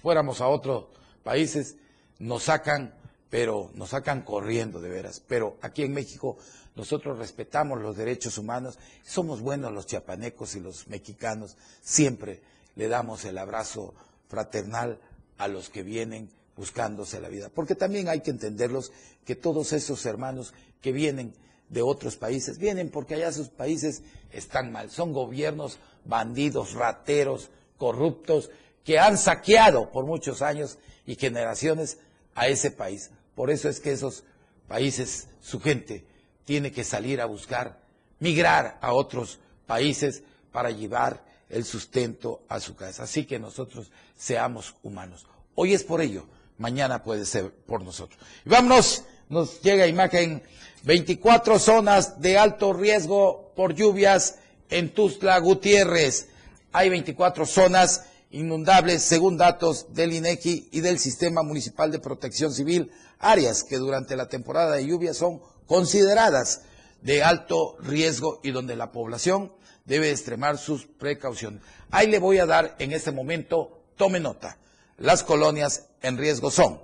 fuéramos 0.00 0.40
a 0.40 0.48
otros 0.48 0.86
países, 1.24 1.76
nos 2.18 2.44
sacan, 2.44 2.94
pero 3.28 3.70
nos 3.74 3.90
sacan 3.90 4.22
corriendo 4.22 4.80
de 4.80 4.88
veras. 4.88 5.20
Pero 5.26 5.58
aquí 5.62 5.82
en 5.82 5.92
México 5.92 6.38
nosotros 6.76 7.18
respetamos 7.18 7.80
los 7.80 7.96
derechos 7.96 8.38
humanos, 8.38 8.78
somos 9.04 9.40
buenos 9.40 9.72
los 9.72 9.86
chiapanecos 9.86 10.54
y 10.54 10.60
los 10.60 10.86
mexicanos, 10.86 11.56
siempre 11.82 12.40
le 12.76 12.86
damos 12.86 13.24
el 13.24 13.36
abrazo 13.38 13.94
fraternal 14.28 15.00
a 15.38 15.48
los 15.48 15.70
que 15.70 15.82
vienen 15.82 16.30
buscándose 16.58 17.20
la 17.20 17.28
vida. 17.28 17.50
Porque 17.54 17.76
también 17.76 18.08
hay 18.08 18.20
que 18.20 18.32
entenderlos 18.32 18.92
que 19.24 19.36
todos 19.36 19.72
esos 19.72 20.04
hermanos 20.04 20.52
que 20.82 20.90
vienen 20.90 21.32
de 21.68 21.82
otros 21.82 22.16
países, 22.16 22.58
vienen 22.58 22.90
porque 22.90 23.14
allá 23.14 23.30
sus 23.32 23.48
países 23.48 24.02
están 24.32 24.72
mal. 24.72 24.90
Son 24.90 25.12
gobiernos 25.12 25.78
bandidos, 26.04 26.72
rateros, 26.72 27.50
corruptos, 27.76 28.50
que 28.84 28.98
han 28.98 29.16
saqueado 29.16 29.92
por 29.92 30.04
muchos 30.04 30.42
años 30.42 30.78
y 31.06 31.14
generaciones 31.14 31.98
a 32.34 32.48
ese 32.48 32.72
país. 32.72 33.10
Por 33.36 33.50
eso 33.50 33.68
es 33.68 33.78
que 33.78 33.92
esos 33.92 34.24
países, 34.66 35.28
su 35.40 35.60
gente, 35.60 36.04
tiene 36.44 36.72
que 36.72 36.82
salir 36.82 37.20
a 37.20 37.26
buscar, 37.26 37.80
migrar 38.18 38.78
a 38.80 38.94
otros 38.94 39.38
países 39.66 40.22
para 40.50 40.70
llevar 40.70 41.22
el 41.50 41.64
sustento 41.64 42.42
a 42.48 42.58
su 42.58 42.74
casa. 42.74 43.04
Así 43.04 43.26
que 43.26 43.38
nosotros 43.38 43.92
seamos 44.16 44.74
humanos. 44.82 45.26
Hoy 45.54 45.74
es 45.74 45.84
por 45.84 46.00
ello, 46.00 46.26
mañana 46.58 47.02
puede 47.02 47.24
ser 47.24 47.50
por 47.50 47.82
nosotros. 47.82 48.20
Y 48.44 48.48
vámonos, 48.50 49.04
nos 49.28 49.60
llega 49.62 49.86
imagen 49.86 50.42
24 50.84 51.58
zonas 51.58 52.20
de 52.20 52.38
alto 52.38 52.72
riesgo 52.72 53.52
por 53.56 53.74
lluvias 53.74 54.36
en 54.70 54.92
Tuzla 54.92 55.38
Gutiérrez. 55.38 56.28
Hay 56.72 56.88
24 56.90 57.46
zonas 57.46 58.04
inundables 58.30 59.02
según 59.02 59.36
datos 59.36 59.94
del 59.94 60.12
INEGI 60.12 60.68
y 60.70 60.80
del 60.80 60.98
Sistema 60.98 61.42
Municipal 61.42 61.90
de 61.90 61.98
Protección 61.98 62.52
Civil, 62.52 62.90
áreas 63.18 63.64
que 63.64 63.78
durante 63.78 64.16
la 64.16 64.28
temporada 64.28 64.76
de 64.76 64.86
lluvia 64.86 65.14
son 65.14 65.40
consideradas 65.66 66.62
de 67.02 67.22
alto 67.22 67.76
riesgo 67.80 68.40
y 68.42 68.50
donde 68.50 68.76
la 68.76 68.92
población 68.92 69.52
debe 69.84 70.10
extremar 70.10 70.58
sus 70.58 70.86
precauciones. 70.86 71.62
Ahí 71.90 72.08
le 72.08 72.18
voy 72.18 72.38
a 72.38 72.46
dar 72.46 72.76
en 72.78 72.92
este 72.92 73.10
momento, 73.10 73.82
tome 73.96 74.20
nota, 74.20 74.58
las 74.98 75.22
colonias 75.22 75.86
en 76.02 76.18
riesgo 76.18 76.50
son 76.50 76.80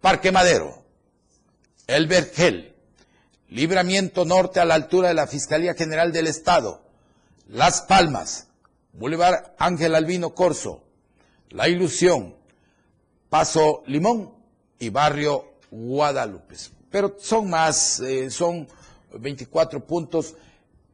Parque 0.00 0.32
Madero, 0.32 0.84
El 1.86 2.06
Vergel, 2.06 2.74
Libramiento 3.48 4.24
Norte 4.24 4.60
a 4.60 4.64
la 4.64 4.74
altura 4.74 5.08
de 5.08 5.14
la 5.14 5.26
Fiscalía 5.26 5.74
General 5.74 6.12
del 6.12 6.28
Estado, 6.28 6.82
Las 7.48 7.82
Palmas, 7.82 8.48
Boulevard 8.92 9.54
Ángel 9.58 9.94
Albino 9.94 10.34
Corso, 10.34 10.84
La 11.50 11.68
Ilusión, 11.68 12.36
Paso 13.28 13.82
Limón 13.86 14.32
y 14.78 14.90
Barrio 14.90 15.54
Guadalupe. 15.70 16.54
Pero 16.90 17.16
son 17.18 17.50
más, 17.50 18.00
eh, 18.00 18.30
son 18.30 18.68
24 19.12 19.84
puntos 19.84 20.34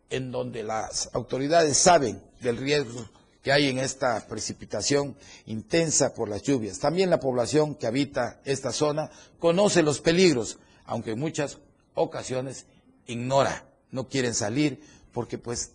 en 0.08 0.30
donde 0.30 0.62
las 0.62 1.10
autoridades 1.12 1.76
saben 1.76 2.22
del 2.40 2.56
riesgo 2.56 3.06
que 3.42 3.52
hay 3.52 3.68
en 3.68 3.78
esta 3.78 4.26
precipitación 4.28 5.16
intensa 5.46 6.14
por 6.14 6.28
las 6.28 6.42
lluvias. 6.42 6.78
También 6.78 7.10
la 7.10 7.20
población 7.20 7.74
que 7.74 7.86
habita 7.86 8.40
esta 8.44 8.72
zona 8.72 9.10
conoce 9.38 9.82
los 9.82 10.00
peligros, 10.00 10.58
aunque 10.84 11.12
en 11.12 11.18
muchas 11.18 11.58
ocasiones 11.94 12.66
ignora, 13.06 13.66
no 13.90 14.08
quieren 14.08 14.34
salir 14.34 14.80
porque 15.12 15.38
pues 15.38 15.72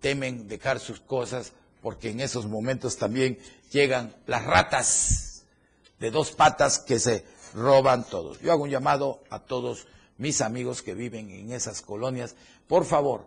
temen 0.00 0.48
dejar 0.48 0.78
sus 0.78 1.00
cosas, 1.00 1.52
porque 1.82 2.10
en 2.10 2.20
esos 2.20 2.46
momentos 2.46 2.96
también 2.96 3.38
llegan 3.72 4.14
las 4.26 4.44
ratas 4.44 5.42
de 5.98 6.10
dos 6.10 6.30
patas 6.32 6.78
que 6.78 6.98
se 6.98 7.24
roban 7.54 8.04
todos. 8.04 8.40
Yo 8.40 8.52
hago 8.52 8.64
un 8.64 8.70
llamado 8.70 9.22
a 9.30 9.40
todos 9.40 9.86
mis 10.16 10.40
amigos 10.40 10.82
que 10.82 10.94
viven 10.94 11.30
en 11.30 11.52
esas 11.52 11.82
colonias, 11.82 12.36
por 12.68 12.84
favor, 12.84 13.26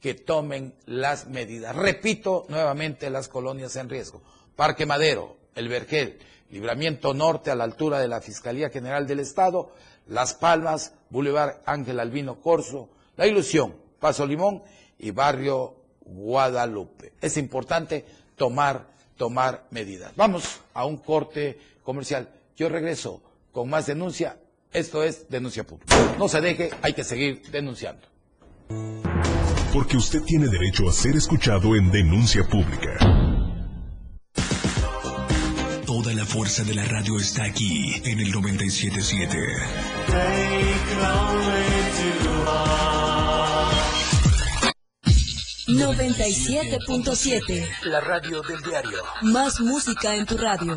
que 0.00 0.14
tomen 0.14 0.74
las 0.86 1.26
medidas. 1.26 1.76
Repito 1.76 2.46
nuevamente 2.48 3.10
las 3.10 3.28
colonias 3.28 3.76
en 3.76 3.88
riesgo. 3.88 4.22
Parque 4.56 4.86
Madero, 4.86 5.36
El 5.54 5.68
Vergel, 5.68 6.18
Libramiento 6.50 7.14
Norte 7.14 7.50
a 7.50 7.54
la 7.54 7.64
altura 7.64 8.00
de 8.00 8.08
la 8.08 8.20
Fiscalía 8.20 8.70
General 8.70 9.06
del 9.06 9.20
Estado, 9.20 9.72
Las 10.06 10.34
Palmas, 10.34 10.94
Boulevard 11.10 11.58
Ángel 11.66 12.00
Albino 12.00 12.40
Corso, 12.40 12.88
La 13.16 13.26
Ilusión, 13.26 13.76
Paso 14.00 14.26
Limón 14.26 14.62
y 14.98 15.10
Barrio 15.12 15.76
Guadalupe. 16.00 17.12
Es 17.20 17.36
importante 17.36 18.04
tomar, 18.36 18.88
tomar 19.16 19.66
medidas. 19.70 20.12
Vamos 20.16 20.60
a 20.74 20.86
un 20.86 20.96
corte 20.96 21.58
comercial. 21.84 22.28
Yo 22.56 22.68
regreso 22.68 23.22
con 23.52 23.68
más 23.68 23.86
denuncia. 23.86 24.38
Esto 24.72 25.02
es 25.02 25.28
denuncia 25.28 25.64
pública. 25.64 25.94
No 26.18 26.28
se 26.28 26.40
deje, 26.40 26.70
hay 26.82 26.92
que 26.92 27.04
seguir 27.04 27.42
denunciando. 27.50 28.06
Porque 29.72 29.96
usted 29.96 30.22
tiene 30.22 30.48
derecho 30.48 30.88
a 30.88 30.92
ser 30.92 31.16
escuchado 31.16 31.76
en 31.76 31.90
denuncia 31.90 32.46
pública. 32.48 32.98
Toda 35.86 36.12
la 36.14 36.24
fuerza 36.24 36.64
de 36.64 36.74
la 36.74 36.84
radio 36.84 37.18
está 37.18 37.44
aquí 37.44 37.94
en 38.04 38.20
el 38.20 38.30
977. 38.30 39.36
97.7. 45.68 47.68
La 47.84 48.00
radio 48.00 48.42
del 48.42 48.60
diario. 48.62 49.04
Más 49.22 49.60
música 49.60 50.16
en 50.16 50.26
tu 50.26 50.36
radio. 50.36 50.76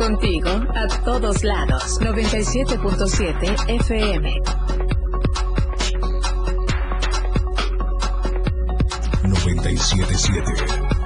Contigo 0.00 0.48
a 0.48 0.88
todos 1.04 1.44
lados. 1.44 2.00
97.7 2.00 3.68
FM. 3.68 4.40
977. 9.24 10.99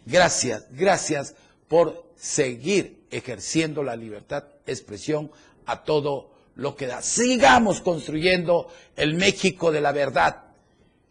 gracias, 0.05 0.67
gracias 0.71 1.33
por 1.67 2.11
seguir 2.15 3.05
ejerciendo 3.09 3.81
la 3.81 3.95
libertad 3.95 4.43
de 4.65 4.71
expresión 4.71 5.31
a 5.65 5.83
todo 5.83 6.29
lo 6.55 6.75
que 6.75 6.85
da. 6.85 7.01
Sigamos 7.01 7.81
construyendo 7.81 8.67
el 8.95 9.15
México 9.15 9.71
de 9.71 9.81
la 9.81 9.93
verdad, 9.93 10.43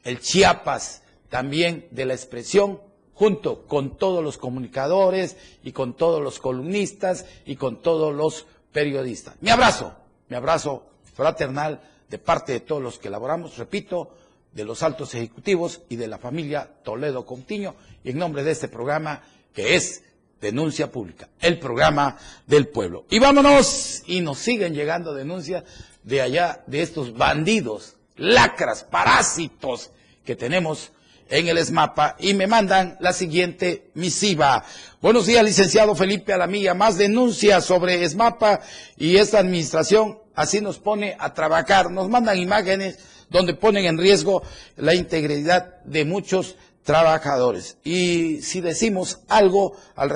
el 0.05 0.21
Chiapas 0.21 1.03
también 1.29 1.89
de 1.91 2.05
la 2.05 2.15
expresión, 2.15 2.81
junto 3.21 3.67
con 3.67 3.99
todos 3.99 4.25
los 4.25 4.39
comunicadores 4.39 5.37
y 5.63 5.73
con 5.73 5.93
todos 5.93 6.23
los 6.23 6.39
columnistas 6.39 7.27
y 7.45 7.57
con 7.57 7.83
todos 7.83 8.15
los 8.15 8.47
periodistas. 8.73 9.35
Mi 9.43 9.51
abrazo, 9.51 9.95
mi 10.31 10.37
abrazo 10.37 10.87
fraternal 11.13 11.83
de 12.09 12.17
parte 12.17 12.53
de 12.53 12.61
todos 12.61 12.83
los 12.83 12.99
que 12.99 13.09
elaboramos, 13.09 13.59
repito, 13.59 14.15
de 14.55 14.65
los 14.65 14.83
altos 14.83 15.15
ejecutivos 15.15 15.83
y 15.91 15.97
de 15.97 16.09
la 16.09 16.17
familia 16.17 16.67
Toledo 16.83 17.27
Contiño, 17.27 17.75
y 18.03 18.09
en 18.09 18.17
nombre 18.17 18.43
de 18.43 18.53
este 18.53 18.69
programa 18.69 19.23
que 19.53 19.75
es 19.75 20.03
Denuncia 20.41 20.91
Pública, 20.91 21.29
el 21.41 21.59
programa 21.59 22.17
del 22.47 22.69
pueblo. 22.69 23.05
Y 23.11 23.19
vámonos, 23.19 24.03
y 24.07 24.23
nos 24.23 24.39
siguen 24.39 24.73
llegando 24.73 25.13
denuncias 25.13 25.65
de 26.05 26.23
allá, 26.23 26.65
de 26.67 26.81
estos 26.81 27.13
bandidos, 27.13 27.97
lacras, 28.17 28.85
parásitos 28.85 29.91
que 30.25 30.37
tenemos 30.37 30.93
en 31.31 31.49
el 31.49 31.59
ESMAPA 31.59 32.17
y 32.19 32.35
me 32.35 32.47
mandan 32.47 32.97
la 33.01 33.13
siguiente 33.13 33.91
misiva. 33.95 34.65
Buenos 35.01 35.27
días, 35.27 35.45
licenciado 35.45 35.95
Felipe 35.95 36.33
Alamilla. 36.33 36.75
Más 36.75 36.99
denuncias 36.99 37.65
sobre 37.65 38.03
ESMAPA 38.03 38.61
y 38.97 39.17
esta 39.17 39.39
administración 39.39 40.19
así 40.35 40.61
nos 40.61 40.79
pone 40.79 41.17
a 41.19 41.33
trabajar. 41.33 41.91
Nos 41.91 42.09
mandan 42.09 42.39
imágenes 42.39 42.99
donde 43.31 43.55
ponen 43.55 43.85
en 43.85 43.99
riesgo 43.99 44.43
la 44.77 44.95
integridad 44.95 45.83
de 45.85 46.05
muchos 46.05 46.57
trabajadores. 46.83 47.79
Y 47.85 48.43
si 48.43 48.61
decimos 48.61 49.21
algo 49.29 49.77
al, 49.95 50.13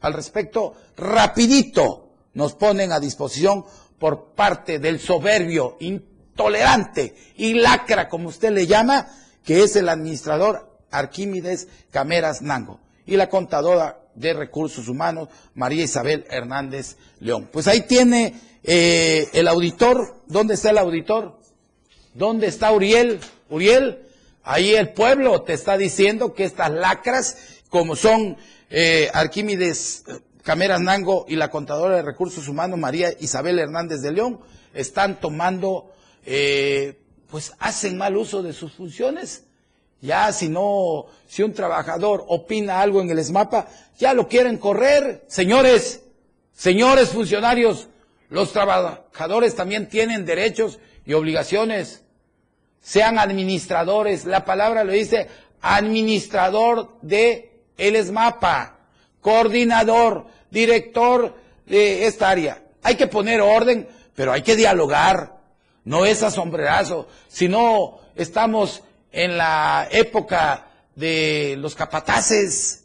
al 0.00 0.12
respecto, 0.12 0.74
rapidito 0.96 2.10
nos 2.34 2.54
ponen 2.54 2.92
a 2.92 3.00
disposición 3.00 3.64
por 3.98 4.34
parte 4.34 4.78
del 4.78 5.00
soberbio, 5.00 5.76
intolerante 5.80 7.14
y 7.36 7.54
lacra, 7.54 8.08
como 8.08 8.28
usted 8.28 8.50
le 8.50 8.66
llama, 8.66 9.06
que 9.44 9.62
es 9.62 9.76
el 9.76 9.88
administrador 9.88 10.70
Arquímedes 10.90 11.68
Cameras 11.90 12.42
Nango 12.42 12.80
y 13.06 13.16
la 13.16 13.28
contadora 13.28 13.98
de 14.14 14.34
recursos 14.34 14.88
humanos 14.88 15.28
María 15.54 15.84
Isabel 15.84 16.24
Hernández 16.28 16.96
León. 17.20 17.48
Pues 17.50 17.66
ahí 17.66 17.82
tiene 17.82 18.34
eh, 18.62 19.28
el 19.32 19.48
auditor. 19.48 20.22
¿Dónde 20.26 20.54
está 20.54 20.70
el 20.70 20.78
auditor? 20.78 21.38
¿Dónde 22.14 22.46
está 22.46 22.72
Uriel? 22.72 23.20
Uriel, 23.48 24.06
ahí 24.42 24.74
el 24.74 24.90
pueblo 24.90 25.42
te 25.42 25.54
está 25.54 25.76
diciendo 25.76 26.34
que 26.34 26.44
estas 26.44 26.70
lacras, 26.70 27.62
como 27.70 27.96
son 27.96 28.36
eh, 28.70 29.08
Arquímedes 29.14 30.04
Cameras 30.42 30.80
Nango 30.80 31.24
y 31.28 31.36
la 31.36 31.50
contadora 31.50 31.96
de 31.96 32.02
recursos 32.02 32.48
humanos 32.48 32.78
María 32.78 33.12
Isabel 33.20 33.58
Hernández 33.58 34.02
de 34.02 34.12
León, 34.12 34.40
están 34.74 35.20
tomando 35.20 35.92
eh, 36.24 37.01
pues 37.32 37.54
hacen 37.58 37.96
mal 37.96 38.14
uso 38.14 38.42
de 38.42 38.52
sus 38.52 38.72
funciones. 38.72 39.44
Ya 40.02 40.30
si 40.32 40.50
no, 40.50 41.06
si 41.26 41.42
un 41.42 41.54
trabajador 41.54 42.26
opina 42.28 42.82
algo 42.82 43.00
en 43.00 43.08
el 43.08 43.18
ESMAPA, 43.18 43.68
ya 43.98 44.12
lo 44.12 44.28
quieren 44.28 44.58
correr. 44.58 45.24
Señores, 45.28 46.02
señores 46.52 47.08
funcionarios, 47.08 47.88
los 48.28 48.52
trabajadores 48.52 49.54
también 49.54 49.88
tienen 49.88 50.26
derechos 50.26 50.78
y 51.06 51.14
obligaciones. 51.14 52.02
Sean 52.82 53.18
administradores, 53.18 54.26
la 54.26 54.44
palabra 54.44 54.84
lo 54.84 54.92
dice, 54.92 55.28
administrador 55.62 56.98
de 57.00 57.62
el 57.78 57.96
ESMAPA, 57.96 58.76
coordinador, 59.22 60.26
director 60.50 61.34
de 61.64 62.04
esta 62.06 62.28
área. 62.28 62.62
Hay 62.82 62.96
que 62.96 63.06
poner 63.06 63.40
orden, 63.40 63.88
pero 64.14 64.32
hay 64.32 64.42
que 64.42 64.54
dialogar. 64.54 65.40
No 65.84 66.06
es 66.06 66.22
asombrerazo, 66.22 67.08
sino 67.28 67.98
estamos 68.14 68.82
en 69.10 69.36
la 69.36 69.88
época 69.90 70.68
de 70.94 71.56
los 71.58 71.74
capataces. 71.74 72.84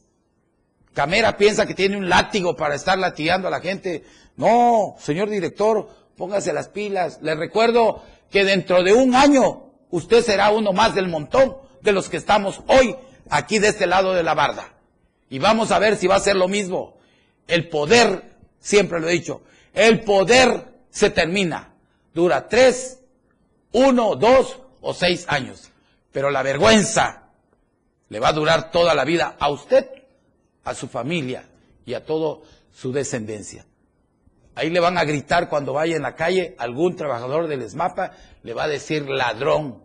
Camera 0.94 1.38
piensa 1.38 1.68
que 1.68 1.76
tiene 1.76 1.98
un 1.98 2.10
látigo 2.10 2.56
para 2.56 2.76
estar 2.76 2.98
latigando 2.98 3.48
a 3.48 3.52
la 3.52 3.62
gente. 3.62 4.04
No, 4.36 4.96
señor 5.00 5.30
director, 5.30 5.90
póngase 6.16 6.54
las 6.54 6.70
pilas. 6.70 7.20
Le 7.22 7.36
recuerdo 7.36 8.04
que 8.32 8.44
dentro 8.44 8.84
de 8.84 8.94
un 8.94 9.16
año 9.16 9.72
usted 9.92 10.24
será 10.24 10.50
uno 10.50 10.74
más 10.74 10.96
del 10.96 11.08
montón 11.08 11.58
de 11.82 11.92
los 11.92 12.10
que 12.10 12.18
estamos 12.18 12.62
hoy 12.68 12.96
aquí 13.30 13.60
de 13.60 13.70
este 13.70 13.86
lado 13.86 14.14
de 14.14 14.24
la 14.24 14.34
barda. 14.34 14.74
Y 15.30 15.40
vamos 15.40 15.72
a 15.72 15.80
ver 15.80 15.98
si 15.98 16.08
va 16.08 16.16
a 16.16 16.20
ser 16.22 16.36
lo 16.36 16.48
mismo. 16.48 16.98
El 17.48 17.70
poder, 17.70 18.36
siempre 18.60 19.00
lo 19.00 19.08
he 19.08 19.14
dicho, 19.14 19.44
el 19.74 20.02
poder 20.02 20.74
se 20.90 21.10
termina 21.12 21.77
dura 22.18 22.50
tres, 22.50 23.00
uno, 23.72 24.16
dos 24.16 24.60
o 24.82 24.94
seis 24.94 25.26
años. 25.30 25.72
Pero 26.12 26.32
la 26.32 26.42
vergüenza 26.42 27.30
le 28.10 28.20
va 28.20 28.30
a 28.30 28.34
durar 28.34 28.72
toda 28.72 28.96
la 28.96 29.06
vida 29.06 29.36
a 29.40 29.50
usted, 29.52 29.86
a 30.64 30.74
su 30.74 30.88
familia 30.88 31.44
y 31.86 31.94
a 31.94 32.04
toda 32.04 32.40
su 32.74 32.92
descendencia. 32.92 33.66
Ahí 34.56 34.72
le 34.72 34.80
van 34.80 34.98
a 34.98 35.04
gritar 35.04 35.48
cuando 35.48 35.74
vaya 35.74 35.96
en 35.96 36.02
la 36.02 36.16
calle, 36.16 36.56
algún 36.58 36.96
trabajador 36.96 37.48
del 37.48 37.62
ESMAPA 37.62 38.14
le 38.42 38.54
va 38.56 38.64
a 38.64 38.68
decir 38.68 39.08
ladrón, 39.08 39.84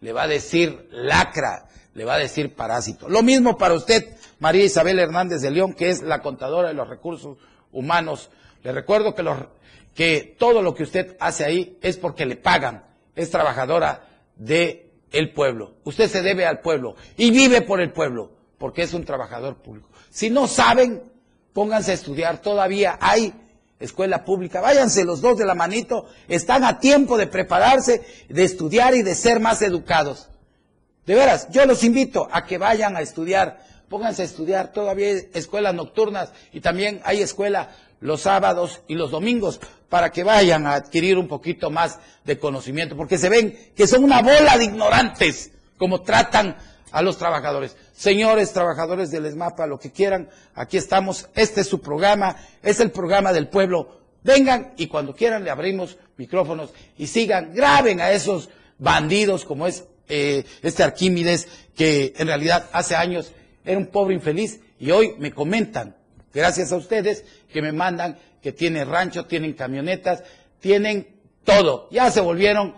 le 0.00 0.12
va 0.12 0.24
a 0.24 0.26
decir 0.26 0.88
lacra, 0.90 1.68
le 1.94 2.04
va 2.04 2.14
a 2.14 2.18
decir 2.18 2.56
parásito. 2.56 3.08
Lo 3.08 3.22
mismo 3.22 3.56
para 3.56 3.74
usted, 3.74 4.16
María 4.40 4.64
Isabel 4.64 4.98
Hernández 4.98 5.42
de 5.42 5.52
León, 5.52 5.74
que 5.74 5.90
es 5.90 6.02
la 6.02 6.22
contadora 6.22 6.68
de 6.68 6.74
los 6.74 6.88
recursos 6.88 7.38
humanos. 7.70 8.30
Le 8.62 8.72
recuerdo 8.72 9.14
que 9.94 10.36
todo 10.38 10.62
lo 10.62 10.74
que 10.74 10.84
usted 10.84 11.16
hace 11.20 11.44
ahí 11.44 11.78
es 11.82 11.96
porque 11.96 12.26
le 12.26 12.36
pagan, 12.36 12.84
es 13.14 13.30
trabajadora 13.30 14.08
de 14.36 14.92
pueblo. 15.34 15.74
Usted 15.84 16.08
se 16.08 16.22
debe 16.22 16.46
al 16.46 16.60
pueblo 16.60 16.96
y 17.16 17.30
vive 17.30 17.62
por 17.62 17.80
el 17.80 17.92
pueblo, 17.92 18.32
porque 18.58 18.82
es 18.82 18.94
un 18.94 19.04
trabajador 19.04 19.56
público. 19.56 19.88
Si 20.10 20.30
no 20.30 20.46
saben, 20.46 21.02
pónganse 21.52 21.90
a 21.90 21.94
estudiar, 21.94 22.38
todavía 22.38 22.98
hay 23.00 23.34
escuela 23.78 24.24
pública, 24.24 24.60
váyanse 24.60 25.04
los 25.04 25.20
dos 25.20 25.36
de 25.36 25.44
la 25.44 25.54
manito, 25.54 26.06
están 26.28 26.64
a 26.64 26.78
tiempo 26.78 27.18
de 27.18 27.26
prepararse, 27.26 28.02
de 28.28 28.44
estudiar 28.44 28.94
y 28.94 29.02
de 29.02 29.14
ser 29.14 29.40
más 29.40 29.60
educados. 29.60 30.28
De 31.04 31.14
veras, 31.16 31.48
yo 31.50 31.66
los 31.66 31.82
invito 31.82 32.28
a 32.30 32.46
que 32.46 32.58
vayan 32.58 32.96
a 32.96 33.00
estudiar, 33.00 33.60
pónganse 33.88 34.22
a 34.22 34.24
estudiar, 34.24 34.72
todavía 34.72 35.08
hay 35.08 35.28
escuelas 35.34 35.74
nocturnas 35.74 36.32
y 36.52 36.60
también 36.60 37.00
hay 37.04 37.22
escuela 37.22 37.70
los 38.02 38.22
sábados 38.22 38.82
y 38.88 38.94
los 38.94 39.10
domingos 39.10 39.60
para 39.88 40.10
que 40.10 40.24
vayan 40.24 40.66
a 40.66 40.74
adquirir 40.74 41.16
un 41.16 41.28
poquito 41.28 41.70
más 41.70 41.98
de 42.24 42.38
conocimiento, 42.38 42.96
porque 42.96 43.16
se 43.16 43.28
ven 43.28 43.56
que 43.74 43.86
son 43.86 44.04
una 44.04 44.20
bola 44.20 44.58
de 44.58 44.64
ignorantes 44.64 45.52
como 45.78 46.02
tratan 46.02 46.56
a 46.90 47.00
los 47.00 47.16
trabajadores. 47.16 47.76
Señores 47.94 48.52
trabajadores 48.52 49.10
del 49.10 49.26
ESMAPA, 49.26 49.66
lo 49.66 49.78
que 49.78 49.92
quieran, 49.92 50.28
aquí 50.54 50.76
estamos, 50.76 51.28
este 51.34 51.62
es 51.62 51.68
su 51.68 51.80
programa, 51.80 52.36
es 52.62 52.80
el 52.80 52.90
programa 52.90 53.32
del 53.32 53.48
pueblo. 53.48 54.00
Vengan 54.22 54.74
y 54.76 54.88
cuando 54.88 55.14
quieran 55.14 55.44
le 55.44 55.50
abrimos 55.50 55.96
micrófonos 56.16 56.70
y 56.98 57.06
sigan, 57.06 57.54
graben 57.54 58.00
a 58.00 58.12
esos 58.12 58.50
bandidos 58.78 59.44
como 59.44 59.66
es 59.66 59.84
eh, 60.08 60.44
este 60.62 60.82
Arquímedes, 60.82 61.48
que 61.74 62.12
en 62.16 62.26
realidad 62.26 62.68
hace 62.72 62.94
años 62.96 63.32
era 63.64 63.78
un 63.78 63.86
pobre 63.86 64.14
infeliz 64.14 64.60
y 64.78 64.90
hoy 64.90 65.14
me 65.18 65.32
comentan 65.32 65.96
Gracias 66.32 66.72
a 66.72 66.76
ustedes 66.76 67.24
que 67.52 67.62
me 67.62 67.72
mandan, 67.72 68.18
que 68.42 68.52
tienen 68.52 68.88
rancho, 68.88 69.26
tienen 69.26 69.52
camionetas, 69.52 70.22
tienen 70.60 71.08
todo. 71.44 71.88
Ya 71.90 72.10
se 72.10 72.20
volvieron 72.20 72.74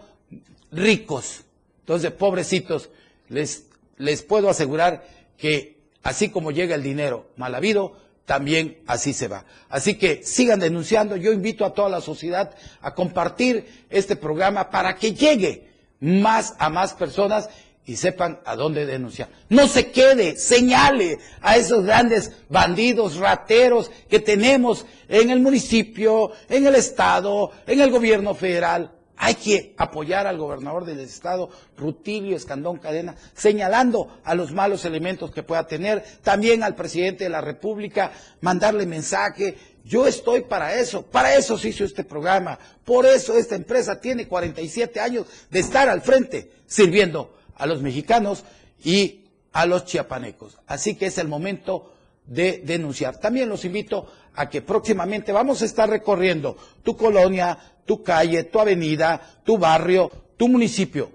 ricos. 0.72 1.42
Entonces, 1.80 2.12
pobrecitos, 2.12 2.90
les, 3.28 3.66
les 3.98 4.22
puedo 4.22 4.48
asegurar 4.48 5.06
que 5.36 5.78
así 6.02 6.30
como 6.30 6.50
llega 6.50 6.74
el 6.74 6.82
dinero 6.82 7.30
mal 7.36 7.54
habido, 7.54 7.96
también 8.24 8.78
así 8.86 9.12
se 9.12 9.28
va. 9.28 9.44
Así 9.68 9.94
que 9.94 10.22
sigan 10.24 10.60
denunciando. 10.60 11.16
Yo 11.16 11.32
invito 11.32 11.64
a 11.64 11.74
toda 11.74 11.88
la 11.88 12.00
sociedad 12.00 12.54
a 12.80 12.94
compartir 12.94 13.86
este 13.90 14.16
programa 14.16 14.70
para 14.70 14.96
que 14.96 15.12
llegue 15.14 15.68
más 16.00 16.54
a 16.58 16.70
más 16.70 16.92
personas 16.94 17.48
y 17.86 17.96
sepan 17.96 18.40
a 18.44 18.56
dónde 18.56 18.86
denunciar. 18.86 19.28
No 19.48 19.68
se 19.68 19.90
quede, 19.90 20.36
señale 20.36 21.18
a 21.40 21.56
esos 21.56 21.84
grandes 21.84 22.32
bandidos, 22.48 23.16
rateros 23.16 23.90
que 24.08 24.20
tenemos 24.20 24.86
en 25.08 25.30
el 25.30 25.40
municipio, 25.40 26.32
en 26.48 26.66
el 26.66 26.74
estado, 26.76 27.50
en 27.66 27.80
el 27.80 27.90
gobierno 27.90 28.34
federal. 28.34 28.90
Hay 29.16 29.34
que 29.34 29.74
apoyar 29.76 30.26
al 30.26 30.38
gobernador 30.38 30.84
del 30.84 30.98
estado, 30.98 31.48
Rutilio 31.76 32.36
Escandón 32.36 32.78
Cadena, 32.78 33.14
señalando 33.34 34.18
a 34.24 34.34
los 34.34 34.52
malos 34.52 34.84
elementos 34.84 35.30
que 35.30 35.44
pueda 35.44 35.66
tener, 35.66 36.02
también 36.22 36.62
al 36.62 36.74
presidente 36.74 37.24
de 37.24 37.30
la 37.30 37.40
República, 37.40 38.10
mandarle 38.40 38.86
mensaje. 38.86 39.56
Yo 39.84 40.06
estoy 40.06 40.40
para 40.40 40.74
eso, 40.74 41.02
para 41.02 41.36
eso 41.36 41.56
se 41.58 41.68
hizo 41.68 41.84
este 41.84 42.02
programa, 42.02 42.58
por 42.84 43.06
eso 43.06 43.36
esta 43.36 43.54
empresa 43.54 44.00
tiene 44.00 44.26
47 44.26 44.98
años 44.98 45.26
de 45.50 45.60
estar 45.60 45.88
al 45.88 46.00
frente, 46.00 46.50
sirviendo 46.66 47.34
a 47.56 47.66
los 47.66 47.82
mexicanos 47.82 48.44
y 48.82 49.24
a 49.52 49.66
los 49.66 49.84
chiapanecos. 49.84 50.58
Así 50.66 50.96
que 50.96 51.06
es 51.06 51.18
el 51.18 51.28
momento 51.28 51.92
de 52.26 52.62
denunciar. 52.64 53.18
También 53.18 53.48
los 53.48 53.64
invito 53.64 54.10
a 54.34 54.48
que 54.48 54.62
próximamente 54.62 55.32
vamos 55.32 55.62
a 55.62 55.64
estar 55.64 55.88
recorriendo 55.88 56.56
tu 56.82 56.96
colonia, 56.96 57.58
tu 57.84 58.02
calle, 58.02 58.44
tu 58.44 58.60
avenida, 58.60 59.40
tu 59.44 59.58
barrio, 59.58 60.10
tu 60.36 60.48
municipio. 60.48 61.10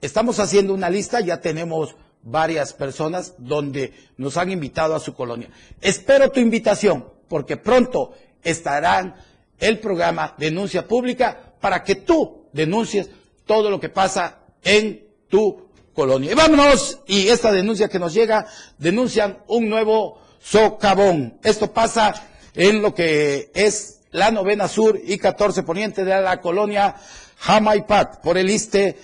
Estamos 0.00 0.38
haciendo 0.38 0.72
una 0.74 0.88
lista, 0.88 1.20
ya 1.20 1.40
tenemos 1.40 1.96
varias 2.22 2.72
personas 2.72 3.34
donde 3.38 3.92
nos 4.16 4.36
han 4.36 4.50
invitado 4.50 4.94
a 4.94 5.00
su 5.00 5.14
colonia. 5.14 5.50
Espero 5.80 6.30
tu 6.30 6.40
invitación, 6.40 7.06
porque 7.28 7.56
pronto 7.56 8.12
estarán 8.42 9.16
el 9.58 9.78
programa 9.78 10.34
Denuncia 10.38 10.86
Pública 10.86 11.54
para 11.60 11.82
que 11.82 11.96
tú 11.96 12.46
denuncies 12.52 13.10
todo 13.44 13.70
lo 13.70 13.80
que 13.80 13.88
pasa 13.88 14.38
en 14.62 15.07
tu 15.28 15.68
colonia. 15.94 16.32
Y 16.32 16.34
vámonos, 16.34 17.00
y 17.06 17.28
esta 17.28 17.52
denuncia 17.52 17.88
que 17.88 17.98
nos 17.98 18.14
llega, 18.14 18.46
denuncian 18.78 19.38
un 19.48 19.68
nuevo 19.68 20.20
socavón. 20.40 21.38
Esto 21.42 21.72
pasa 21.72 22.14
en 22.54 22.82
lo 22.82 22.94
que 22.94 23.50
es 23.54 24.00
la 24.10 24.30
novena 24.30 24.68
sur 24.68 24.98
y 25.02 25.18
14 25.18 25.62
poniente 25.62 26.04
de 26.04 26.20
la 26.20 26.40
colonia 26.40 26.96
Jamaipat, 27.38 28.20
por 28.22 28.38
el 28.38 28.50
este. 28.50 28.96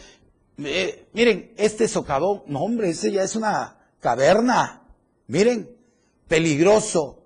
Eh, 0.58 1.06
miren, 1.12 1.52
este 1.56 1.88
socavón, 1.88 2.42
no 2.46 2.60
hombre, 2.60 2.90
ese 2.90 3.10
ya 3.10 3.22
es 3.22 3.36
una 3.36 3.76
caverna. 4.00 4.82
Miren, 5.26 5.70
peligroso. 6.28 7.20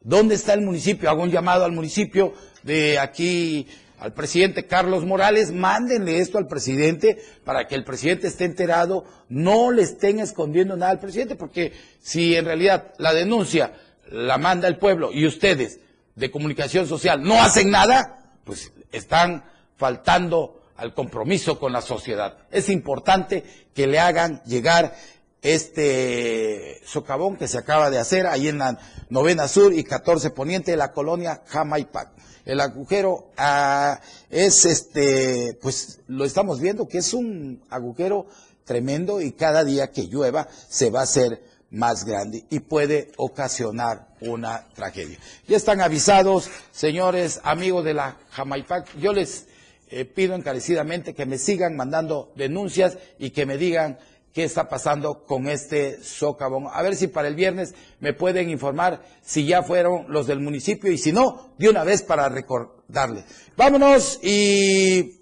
¿Dónde 0.00 0.36
está 0.36 0.54
el 0.54 0.62
municipio? 0.62 1.10
Hago 1.10 1.22
un 1.22 1.30
llamado 1.30 1.64
al 1.64 1.72
municipio 1.72 2.32
de 2.62 2.98
aquí, 2.98 3.66
al 3.98 4.12
presidente 4.12 4.66
Carlos 4.66 5.04
Morales, 5.04 5.52
mándenle 5.52 6.20
esto 6.20 6.38
al 6.38 6.46
presidente 6.46 7.18
para 7.44 7.66
que 7.66 7.74
el 7.74 7.84
presidente 7.84 8.28
esté 8.28 8.44
enterado, 8.44 9.04
no 9.28 9.70
le 9.70 9.82
estén 9.82 10.20
escondiendo 10.20 10.76
nada 10.76 10.92
al 10.92 11.00
presidente, 11.00 11.34
porque 11.34 11.72
si 12.00 12.36
en 12.36 12.44
realidad 12.44 12.92
la 12.98 13.12
denuncia 13.12 13.72
la 14.10 14.38
manda 14.38 14.68
el 14.68 14.78
pueblo 14.78 15.10
y 15.12 15.26
ustedes 15.26 15.80
de 16.14 16.30
comunicación 16.30 16.86
social 16.86 17.22
no 17.22 17.42
hacen 17.42 17.70
nada, 17.70 18.32
pues 18.44 18.72
están 18.92 19.44
faltando 19.76 20.62
al 20.76 20.94
compromiso 20.94 21.58
con 21.58 21.72
la 21.72 21.82
sociedad. 21.82 22.38
Es 22.50 22.68
importante 22.68 23.44
que 23.74 23.86
le 23.86 23.98
hagan 23.98 24.42
llegar 24.44 24.94
este 25.42 26.80
socavón 26.84 27.36
que 27.36 27.48
se 27.48 27.58
acaba 27.58 27.90
de 27.90 27.98
hacer 27.98 28.26
ahí 28.26 28.48
en 28.48 28.58
la 28.58 28.78
novena 29.08 29.46
sur 29.48 29.72
y 29.72 29.84
14 29.84 30.30
poniente 30.30 30.72
de 30.72 30.76
la 30.76 30.92
colonia 30.92 31.42
Jamaipac. 31.46 32.10
El 32.48 32.62
agujero 32.62 33.30
ah, 33.36 34.00
es 34.30 34.64
este, 34.64 35.58
pues 35.60 36.00
lo 36.06 36.24
estamos 36.24 36.60
viendo 36.60 36.88
que 36.88 36.96
es 36.96 37.12
un 37.12 37.62
agujero 37.68 38.26
tremendo 38.64 39.20
y 39.20 39.32
cada 39.32 39.64
día 39.64 39.92
que 39.92 40.06
llueva 40.06 40.48
se 40.66 40.88
va 40.88 41.00
a 41.00 41.02
hacer 41.02 41.42
más 41.70 42.06
grande 42.06 42.46
y 42.48 42.60
puede 42.60 43.12
ocasionar 43.18 44.08
una 44.22 44.66
tragedia. 44.74 45.18
Ya 45.46 45.58
están 45.58 45.82
avisados, 45.82 46.48
señores 46.72 47.38
amigos 47.44 47.84
de 47.84 47.92
la 47.92 48.16
Jamaipac, 48.30 48.96
yo 48.96 49.12
les 49.12 49.44
eh, 49.90 50.06
pido 50.06 50.34
encarecidamente 50.34 51.14
que 51.14 51.26
me 51.26 51.36
sigan 51.36 51.76
mandando 51.76 52.32
denuncias 52.34 52.96
y 53.18 53.28
que 53.28 53.44
me 53.44 53.58
digan 53.58 53.98
qué 54.38 54.44
está 54.44 54.68
pasando 54.68 55.24
con 55.24 55.48
este 55.48 56.00
socavón. 56.00 56.68
A 56.72 56.80
ver 56.82 56.94
si 56.94 57.08
para 57.08 57.26
el 57.26 57.34
viernes 57.34 57.74
me 57.98 58.12
pueden 58.12 58.50
informar 58.50 59.02
si 59.20 59.44
ya 59.44 59.64
fueron 59.64 60.06
los 60.12 60.28
del 60.28 60.38
municipio 60.38 60.92
y 60.92 60.96
si 60.96 61.10
no, 61.10 61.50
de 61.58 61.68
una 61.68 61.82
vez 61.82 62.04
para 62.04 62.28
recordarles. 62.28 63.24
Vámonos 63.56 64.20
y 64.22 65.18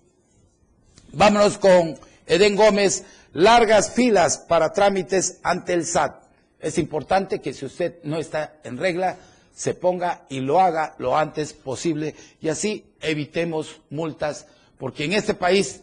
vámonos 1.14 1.56
con 1.56 1.98
Eden 2.26 2.56
Gómez. 2.56 3.04
Largas 3.32 3.90
filas 3.90 4.36
para 4.36 4.74
trámites 4.74 5.40
ante 5.42 5.72
el 5.72 5.86
SAT. 5.86 6.22
Es 6.60 6.76
importante 6.76 7.40
que 7.40 7.54
si 7.54 7.64
usted 7.64 7.94
no 8.02 8.18
está 8.18 8.60
en 8.64 8.76
regla, 8.76 9.16
se 9.54 9.72
ponga 9.72 10.26
y 10.28 10.40
lo 10.40 10.60
haga 10.60 10.94
lo 10.98 11.16
antes 11.16 11.54
posible 11.54 12.14
y 12.42 12.50
así 12.50 12.84
evitemos 13.00 13.80
multas, 13.88 14.46
porque 14.76 15.06
en 15.06 15.14
este 15.14 15.32
país 15.32 15.80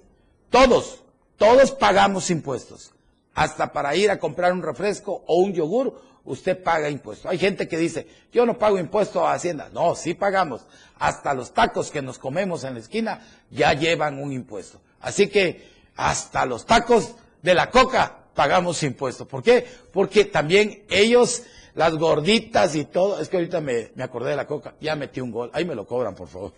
todos, 0.51 1.01
todos 1.37 1.71
pagamos 1.71 2.29
impuestos. 2.29 2.92
Hasta 3.33 3.71
para 3.73 3.95
ir 3.95 4.11
a 4.11 4.19
comprar 4.19 4.53
un 4.53 4.61
refresco 4.61 5.23
o 5.27 5.37
un 5.37 5.53
yogur, 5.53 5.99
usted 6.25 6.61
paga 6.61 6.89
impuestos. 6.89 7.29
Hay 7.29 7.37
gente 7.37 7.67
que 7.67 7.77
dice, 7.77 8.07
yo 8.31 8.45
no 8.45 8.57
pago 8.57 8.77
impuesto 8.77 9.25
a 9.27 9.33
Hacienda. 9.33 9.69
No, 9.73 9.95
sí 9.95 10.13
pagamos. 10.13 10.61
Hasta 10.99 11.33
los 11.33 11.53
tacos 11.53 11.91
que 11.91 12.01
nos 12.01 12.19
comemos 12.19 12.63
en 12.63 12.75
la 12.75 12.79
esquina 12.79 13.25
ya 13.49 13.73
llevan 13.73 14.19
un 14.19 14.31
impuesto. 14.31 14.79
Así 15.01 15.27
que 15.27 15.67
hasta 15.95 16.45
los 16.45 16.65
tacos 16.65 17.15
de 17.41 17.53
la 17.53 17.69
coca 17.69 18.19
pagamos 18.33 18.81
impuestos. 18.83 19.27
¿Por 19.27 19.43
qué? 19.43 19.65
Porque 19.91 20.25
también 20.25 20.83
ellos, 20.89 21.43
las 21.75 21.95
gorditas 21.95 22.75
y 22.75 22.85
todo, 22.85 23.19
es 23.19 23.29
que 23.29 23.37
ahorita 23.37 23.61
me, 23.61 23.91
me 23.95 24.03
acordé 24.03 24.31
de 24.31 24.37
la 24.37 24.47
coca, 24.47 24.75
ya 24.79 24.95
metí 24.95 25.21
un 25.21 25.31
gol, 25.31 25.51
ahí 25.53 25.65
me 25.65 25.75
lo 25.75 25.85
cobran, 25.85 26.15
por 26.15 26.27
favor. 26.27 26.53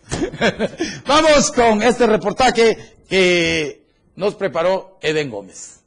Vamos 1.07 1.51
con 1.51 1.82
este 1.84 2.05
reportaje 2.05 2.95
que 3.09 3.84
nos 4.15 4.36
preparó 4.36 4.97
Eden 5.01 5.30
Gómez. 5.30 5.82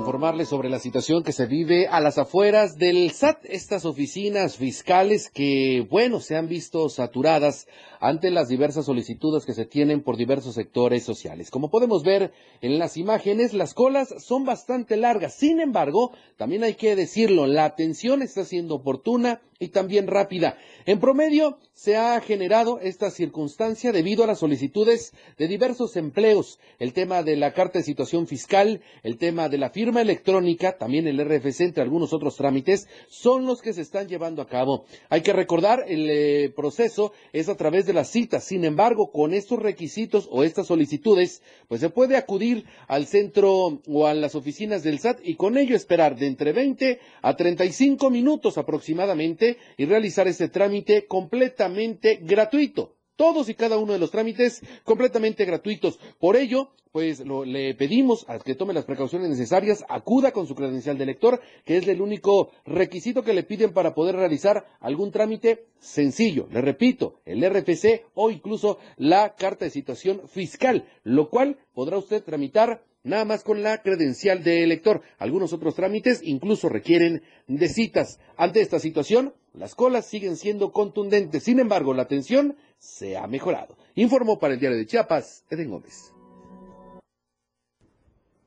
Informarles 0.00 0.48
sobre 0.48 0.70
la 0.70 0.78
situación 0.78 1.22
que 1.22 1.32
se 1.32 1.44
vive 1.44 1.86
a 1.86 2.00
las 2.00 2.16
afueras 2.16 2.78
del 2.78 3.10
SAT, 3.10 3.44
estas 3.44 3.84
oficinas 3.84 4.56
fiscales 4.56 5.30
que, 5.30 5.86
bueno, 5.90 6.20
se 6.20 6.36
han 6.36 6.48
visto 6.48 6.88
saturadas 6.88 7.68
ante 8.00 8.30
las 8.30 8.48
diversas 8.48 8.86
solicitudes 8.86 9.44
que 9.44 9.52
se 9.52 9.66
tienen 9.66 10.02
por 10.02 10.16
diversos 10.16 10.54
sectores 10.54 11.04
sociales. 11.04 11.50
Como 11.50 11.70
podemos 11.70 12.02
ver 12.02 12.32
en 12.62 12.78
las 12.78 12.96
imágenes, 12.96 13.52
las 13.52 13.74
colas 13.74 14.14
son 14.18 14.46
bastante 14.46 14.96
largas. 14.96 15.34
Sin 15.34 15.60
embargo, 15.60 16.12
también 16.38 16.64
hay 16.64 16.74
que 16.74 16.96
decirlo, 16.96 17.46
la 17.46 17.66
atención 17.66 18.22
está 18.22 18.44
siendo 18.44 18.76
oportuna 18.76 19.42
y 19.62 19.68
también 19.68 20.06
rápida. 20.06 20.56
En 20.86 20.98
promedio, 20.98 21.58
se 21.74 21.96
ha 21.96 22.18
generado 22.20 22.80
esta 22.80 23.10
circunstancia 23.10 23.92
debido 23.92 24.24
a 24.24 24.26
las 24.26 24.38
solicitudes 24.38 25.12
de 25.36 25.48
diversos 25.48 25.96
empleos, 25.96 26.58
el 26.78 26.94
tema 26.94 27.22
de 27.22 27.36
la 27.36 27.52
carta 27.52 27.78
de 27.78 27.84
situación 27.84 28.26
fiscal, 28.26 28.80
el 29.02 29.18
tema 29.18 29.50
de 29.50 29.58
la 29.58 29.68
firma 29.68 30.00
electrónica, 30.00 30.78
también 30.78 31.06
el 31.06 31.22
RFC, 31.22 31.60
entre 31.60 31.82
algunos 31.82 32.14
otros 32.14 32.36
trámites, 32.36 32.88
son 33.08 33.44
los 33.44 33.60
que 33.60 33.74
se 33.74 33.82
están 33.82 34.08
llevando 34.08 34.40
a 34.40 34.48
cabo. 34.48 34.86
Hay 35.10 35.20
que 35.20 35.34
recordar, 35.34 35.84
el 35.86 36.08
eh, 36.10 36.52
proceso 36.56 37.12
es 37.34 37.50
a 37.50 37.56
través 37.56 37.84
de 37.84 37.92
las 37.92 38.08
citas. 38.08 38.44
Sin 38.44 38.64
embargo, 38.64 39.10
con 39.10 39.34
estos 39.34 39.58
requisitos 39.58 40.26
o 40.30 40.42
estas 40.42 40.68
solicitudes, 40.68 41.42
pues 41.68 41.82
se 41.82 41.90
puede 41.90 42.16
acudir 42.16 42.64
al 42.88 43.06
centro 43.06 43.80
o 43.86 44.06
a 44.06 44.14
las 44.14 44.34
oficinas 44.34 44.82
del 44.82 45.00
SAT 45.00 45.20
y 45.22 45.36
con 45.36 45.58
ello 45.58 45.76
esperar 45.76 46.16
de 46.16 46.28
entre 46.28 46.52
20 46.52 46.98
a 47.20 47.36
35 47.36 48.08
minutos 48.08 48.56
aproximadamente 48.56 49.49
y 49.76 49.84
realizar 49.86 50.28
este 50.28 50.48
trámite 50.48 51.06
completamente 51.06 52.18
gratuito. 52.22 52.96
Todos 53.16 53.48
y 53.48 53.54
cada 53.54 53.78
uno 53.78 53.92
de 53.92 53.98
los 53.98 54.10
trámites 54.10 54.62
completamente 54.84 55.44
gratuitos. 55.44 55.98
Por 56.18 56.36
ello, 56.36 56.72
pues 56.92 57.20
le 57.20 57.74
pedimos 57.74 58.24
a 58.28 58.38
que 58.38 58.54
tome 58.54 58.74
las 58.74 58.84
precauciones 58.84 59.28
necesarias, 59.28 59.84
acuda 59.88 60.32
con 60.32 60.46
su 60.46 60.54
credencial 60.54 60.98
de 60.98 61.06
lector, 61.06 61.40
que 61.64 61.76
es 61.76 61.86
el 61.86 62.00
único 62.00 62.50
requisito 62.64 63.22
que 63.22 63.34
le 63.34 63.44
piden 63.44 63.72
para 63.72 63.94
poder 63.94 64.16
realizar 64.16 64.64
algún 64.80 65.12
trámite 65.12 65.66
sencillo. 65.78 66.48
Le 66.50 66.60
repito, 66.60 67.20
el 67.24 67.48
RFC 67.48 68.06
o 68.14 68.30
incluso 68.30 68.78
la 68.96 69.34
carta 69.36 69.66
de 69.66 69.70
situación 69.70 70.22
fiscal, 70.28 70.88
lo 71.04 71.28
cual 71.30 71.58
podrá 71.74 71.98
usted 71.98 72.24
tramitar 72.24 72.82
nada 73.02 73.24
más 73.24 73.44
con 73.44 73.62
la 73.62 73.82
credencial 73.82 74.42
de 74.42 74.62
elector. 74.62 75.02
Algunos 75.18 75.52
otros 75.52 75.74
trámites 75.74 76.20
incluso 76.22 76.68
requieren 76.68 77.22
de 77.46 77.68
citas. 77.68 78.18
Ante 78.36 78.60
esta 78.60 78.78
situación, 78.78 79.34
las 79.52 79.74
colas 79.74 80.06
siguen 80.06 80.36
siendo 80.36 80.72
contundentes. 80.72 81.44
Sin 81.44 81.60
embargo, 81.60 81.94
la 81.94 82.02
atención 82.02 82.56
se 82.78 83.16
ha 83.16 83.26
mejorado. 83.26 83.76
Informó 83.94 84.38
para 84.38 84.54
el 84.54 84.60
diario 84.60 84.78
de 84.78 84.86
Chiapas, 84.86 85.44
Eden 85.50 85.70
Gómez. 85.70 86.12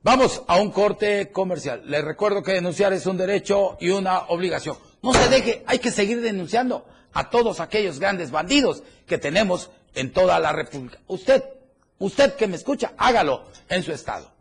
Vamos 0.02 0.42
a 0.46 0.60
un 0.60 0.70
corte 0.70 1.32
comercial. 1.32 1.82
Les 1.86 2.04
recuerdo 2.04 2.42
que 2.42 2.52
denunciar 2.52 2.92
es 2.92 3.06
un 3.06 3.16
derecho 3.16 3.78
y 3.80 3.88
una 3.88 4.24
obligación. 4.28 4.76
No 5.02 5.14
se 5.14 5.30
deje, 5.30 5.62
hay 5.66 5.78
que 5.78 5.90
seguir 5.90 6.20
denunciando 6.20 6.84
a 7.14 7.30
todos 7.30 7.60
aquellos 7.60 7.98
grandes 7.98 8.30
bandidos 8.30 8.82
que 9.06 9.16
tenemos 9.16 9.70
en 9.94 10.12
toda 10.12 10.38
la 10.40 10.52
República. 10.52 10.98
Usted, 11.06 11.42
usted 11.98 12.34
que 12.34 12.46
me 12.46 12.56
escucha, 12.56 12.92
hágalo 12.98 13.46
en 13.70 13.82
su 13.82 13.92
estado. 13.92 14.33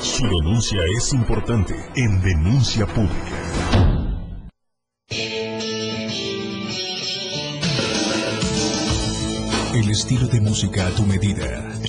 Su 0.00 0.24
denuncia 0.24 0.80
es 0.96 1.12
importante 1.12 1.74
en 1.96 2.20
denuncia 2.20 2.86
pública. 2.86 3.52
El 9.74 9.88
estilo 9.90 10.26
de 10.28 10.40
música 10.40 10.86
a 10.86 10.90
tu 10.90 11.04
medida. 11.04 11.44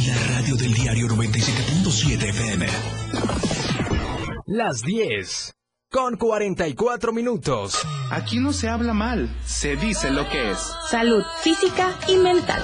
La 0.07 0.35
radio 0.35 0.55
del 0.55 0.73
diario 0.73 1.07
97.7 1.07 2.29
FM. 2.29 2.67
Las 4.47 4.81
10. 4.81 5.53
Con 5.91 6.17
44 6.17 7.13
minutos. 7.13 7.77
Aquí 8.09 8.39
no 8.39 8.53
se 8.53 8.69
habla 8.69 8.93
mal, 8.93 9.29
se 9.45 9.75
dice 9.75 10.11
lo 10.11 10.27
que 10.29 10.51
es. 10.51 10.59
Salud 10.89 11.23
física 11.41 11.93
y 12.07 12.15
mental 12.15 12.63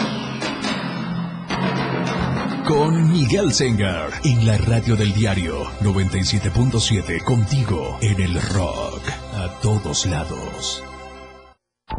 Con 2.71 3.11
Miguel 3.11 3.51
Sengar 3.53 4.11
en 4.23 4.47
la 4.47 4.57
radio 4.57 4.95
del 4.95 5.13
diario 5.13 5.65
97.7 5.81 7.21
contigo 7.21 7.97
en 8.01 8.21
el 8.21 8.41
rock 8.41 9.09
a 9.33 9.59
todos 9.61 10.05
lados. 10.05 10.81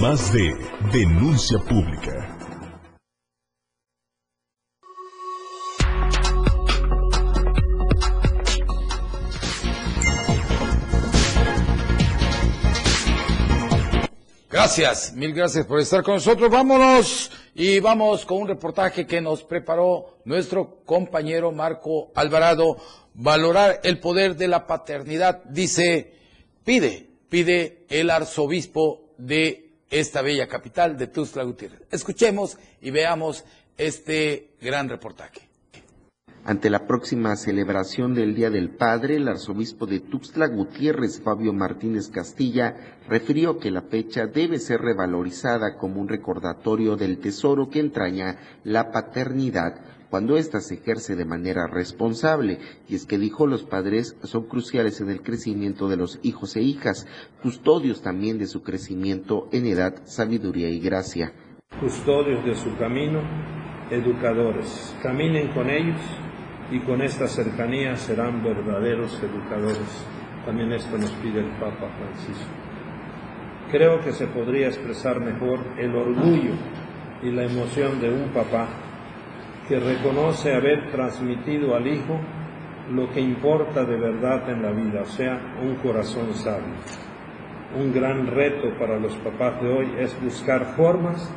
Más 0.00 0.32
de 0.32 0.54
denuncia 0.92 1.58
pública. 1.58 2.36
Gracias, 14.48 15.12
mil 15.14 15.34
gracias 15.34 15.66
por 15.66 15.80
estar 15.80 16.04
con 16.04 16.14
nosotros. 16.14 16.48
Vámonos 16.48 17.32
y 17.56 17.80
vamos 17.80 18.24
con 18.24 18.42
un 18.42 18.46
reportaje 18.46 19.04
que 19.04 19.20
nos 19.20 19.42
preparó 19.42 20.20
nuestro 20.24 20.84
compañero 20.84 21.50
Marco 21.50 22.12
Alvarado. 22.14 22.76
Valorar 23.14 23.80
el 23.82 23.98
poder 23.98 24.36
de 24.36 24.46
la 24.46 24.64
paternidad, 24.64 25.42
dice, 25.42 26.14
pide, 26.64 27.10
pide 27.28 27.84
el 27.88 28.10
arzobispo 28.10 29.14
de 29.18 29.67
esta 29.90 30.22
bella 30.22 30.46
capital 30.46 30.96
de 30.96 31.06
Tuxtla 31.06 31.44
Gutiérrez. 31.44 31.82
Escuchemos 31.90 32.58
y 32.80 32.90
veamos 32.90 33.44
este 33.76 34.50
gran 34.60 34.88
reportaje. 34.88 35.48
Ante 36.44 36.70
la 36.70 36.86
próxima 36.86 37.36
celebración 37.36 38.14
del 38.14 38.34
Día 38.34 38.48
del 38.48 38.70
Padre, 38.70 39.16
el 39.16 39.28
arzobispo 39.28 39.86
de 39.86 40.00
Tuxtla 40.00 40.46
Gutiérrez, 40.46 41.20
Fabio 41.20 41.52
Martínez 41.52 42.08
Castilla, 42.08 42.74
refirió 43.06 43.58
que 43.58 43.70
la 43.70 43.82
fecha 43.82 44.26
debe 44.26 44.58
ser 44.58 44.80
revalorizada 44.80 45.76
como 45.76 46.00
un 46.00 46.08
recordatorio 46.08 46.96
del 46.96 47.18
tesoro 47.18 47.68
que 47.68 47.80
entraña 47.80 48.38
la 48.64 48.90
paternidad 48.90 49.74
cuando 50.10 50.36
ésta 50.36 50.60
se 50.60 50.74
ejerce 50.74 51.16
de 51.16 51.24
manera 51.24 51.66
responsable. 51.66 52.58
Y 52.88 52.94
es 52.94 53.06
que 53.06 53.18
dijo 53.18 53.46
los 53.46 53.64
padres 53.64 54.16
son 54.22 54.46
cruciales 54.46 55.00
en 55.00 55.10
el 55.10 55.22
crecimiento 55.22 55.88
de 55.88 55.96
los 55.96 56.18
hijos 56.22 56.56
e 56.56 56.62
hijas, 56.62 57.06
custodios 57.42 58.02
también 58.02 58.38
de 58.38 58.46
su 58.46 58.62
crecimiento 58.62 59.48
en 59.52 59.66
edad, 59.66 59.94
sabiduría 60.04 60.68
y 60.68 60.80
gracia. 60.80 61.32
Custodios 61.80 62.44
de 62.44 62.54
su 62.54 62.76
camino, 62.76 63.20
educadores. 63.90 64.96
Caminen 65.02 65.48
con 65.48 65.68
ellos 65.70 66.00
y 66.70 66.80
con 66.80 67.02
esta 67.02 67.26
cercanía 67.26 67.96
serán 67.96 68.42
verdaderos 68.42 69.18
educadores. 69.22 70.06
También 70.44 70.72
esto 70.72 70.96
nos 70.96 71.10
pide 71.12 71.40
el 71.40 71.50
Papa 71.58 71.90
Francisco. 71.98 72.50
Creo 73.70 74.00
que 74.00 74.12
se 74.12 74.26
podría 74.26 74.68
expresar 74.68 75.20
mejor 75.20 75.60
el 75.78 75.94
orgullo 75.94 76.52
y 77.22 77.30
la 77.30 77.44
emoción 77.44 78.00
de 78.00 78.10
un 78.10 78.30
papá 78.32 78.87
que 79.68 79.78
reconoce 79.78 80.54
haber 80.54 80.90
transmitido 80.90 81.76
al 81.76 81.86
Hijo 81.86 82.18
lo 82.90 83.10
que 83.12 83.20
importa 83.20 83.84
de 83.84 83.96
verdad 83.96 84.48
en 84.48 84.62
la 84.62 84.70
vida, 84.70 85.02
o 85.02 85.06
sea, 85.06 85.38
un 85.62 85.74
corazón 85.76 86.32
sabio. 86.34 86.74
Un 87.78 87.92
gran 87.92 88.26
reto 88.28 88.70
para 88.78 88.98
los 88.98 89.14
papás 89.16 89.60
de 89.60 89.68
hoy 89.68 89.92
es 89.98 90.18
buscar 90.22 90.74
formas 90.74 91.30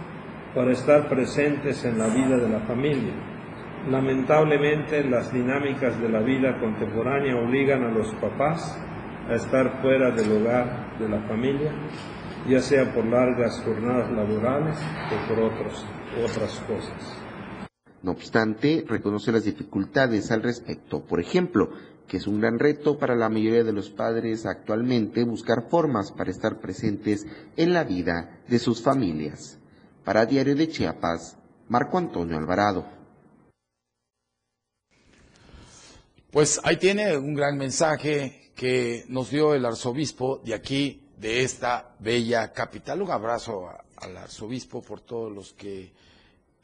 para 0.56 0.72
estar 0.72 1.10
presentes 1.10 1.84
en 1.84 2.00
la 2.00 2.08
vida 2.08 2.38
de 2.38 2.48
la 2.48 2.60
familia. 2.62 3.12
Lamentablemente 3.90 5.04
las 5.04 5.34
dinámicas 5.34 6.00
de 6.00 6.08
la 6.08 6.20
vida 6.20 6.58
contemporánea 6.58 7.36
obligan 7.36 7.84
a 7.84 7.92
los 7.92 8.14
papás 8.16 8.80
a 9.30 9.34
estar 9.34 9.82
fuera 9.82 10.12
del 10.12 10.32
hogar 10.32 10.98
de 11.00 11.10
la 11.10 11.20
familia, 11.28 11.74
ya 12.48 12.62
sea 12.62 12.94
por 12.94 13.06
largas 13.06 13.62
jornadas 13.66 14.10
laborales 14.12 14.78
o 15.12 15.28
por 15.28 15.44
otras 15.44 16.60
cosas. 16.68 17.31
No 18.04 18.12
obstante, 18.12 18.84
reconoce 18.88 19.32
las 19.32 19.44
dificultades 19.44 20.32
al 20.32 20.42
respecto. 20.42 21.02
Por 21.02 21.20
ejemplo, 21.20 21.70
que 22.08 22.18
es 22.18 22.28
un 22.28 22.42
gran 22.42 22.60
reto 22.60 22.98
para 22.98 23.16
la 23.16 23.30
mayoría 23.30 23.64
de 23.64 23.74
los 23.74 23.90
padres 23.90 24.46
actualmente 24.46 25.24
buscar 25.24 25.70
formas 25.70 26.12
para 26.12 26.32
estar 26.32 26.60
presentes 26.60 27.26
en 27.56 27.74
la 27.74 27.84
vida 27.84 28.42
de 28.48 28.60
sus 28.60 28.82
familias. 28.82 29.60
Para 30.04 30.26
Diario 30.26 30.56
de 30.56 30.68
Chiapas, 30.68 31.38
Marco 31.70 31.98
Antonio 31.98 32.38
Alvarado. 32.38 32.86
Pues 36.32 36.60
ahí 36.64 36.78
tiene 36.78 37.18
un 37.18 37.36
gran 37.36 37.58
mensaje 37.58 38.52
que 38.56 39.06
nos 39.08 39.30
dio 39.30 39.54
el 39.54 39.66
arzobispo 39.66 40.42
de 40.44 40.54
aquí, 40.54 41.08
de 41.18 41.44
esta 41.44 41.96
bella 42.00 42.52
capital. 42.52 43.02
Un 43.02 43.12
abrazo 43.12 43.70
al 43.98 44.18
arzobispo 44.18 44.82
por 44.82 45.02
todos 45.02 45.32
los 45.32 45.54
que 45.54 45.94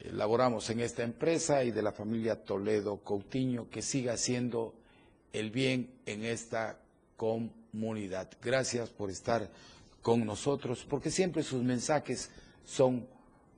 laboramos 0.00 0.70
en 0.70 0.80
esta 0.80 1.02
empresa 1.02 1.64
y 1.64 1.70
de 1.70 1.82
la 1.82 1.92
familia 1.92 2.44
Toledo 2.44 2.98
Coutinho, 2.98 3.68
que 3.68 3.82
siga 3.82 4.14
haciendo 4.14 4.74
el 5.32 5.50
bien 5.50 5.90
en 6.06 6.24
esta 6.24 6.78
comunidad. 7.16 8.30
Gracias 8.42 8.90
por 8.90 9.10
estar 9.10 9.50
con 10.02 10.24
nosotros, 10.24 10.86
porque 10.88 11.10
siempre 11.10 11.42
sus 11.42 11.62
mensajes 11.62 12.30
son 12.64 13.06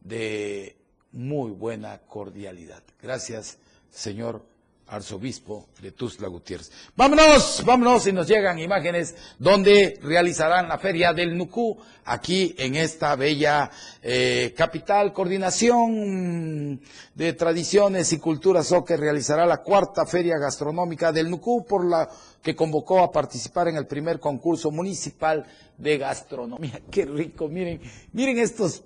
de 0.03 0.76
muy 1.12 1.51
buena 1.51 1.99
cordialidad. 1.99 2.82
Gracias, 3.03 3.59
señor 3.91 4.45
arzobispo 4.91 5.68
de 5.80 5.93
Tuzla 5.93 6.28
Gutiérrez. 6.28 6.70
Vámonos, 6.97 7.62
vámonos 7.64 8.07
y 8.07 8.12
nos 8.12 8.26
llegan 8.26 8.59
imágenes 8.59 9.14
donde 9.38 9.99
realizarán 10.03 10.68
la 10.68 10.78
feria 10.78 11.12
del 11.12 11.36
Nucú 11.36 11.78
aquí 12.05 12.55
en 12.59 12.74
esta 12.74 13.14
bella 13.14 13.70
eh, 14.03 14.53
capital. 14.57 15.12
Coordinación 15.12 16.80
de 17.14 17.32
Tradiciones 17.34 18.12
y 18.12 18.18
Culturas 18.18 18.72
O 18.72 18.84
que 18.84 18.97
realizará 18.97 19.47
la 19.47 19.62
cuarta 19.62 20.05
feria 20.07 20.38
gastronómica 20.38 21.12
del 21.12 21.30
Nucú 21.30 21.64
por 21.64 21.84
la 21.84 22.09
que 22.43 22.57
convocó 22.57 23.01
a 23.01 23.12
participar 23.12 23.68
en 23.68 23.76
el 23.76 23.86
primer 23.86 24.18
concurso 24.18 24.70
municipal 24.72 25.47
de 25.78 25.99
gastronomía. 25.99 26.80
Qué 26.91 27.05
rico, 27.05 27.49
miren, 27.49 27.80
miren 28.12 28.38
estos 28.38 28.82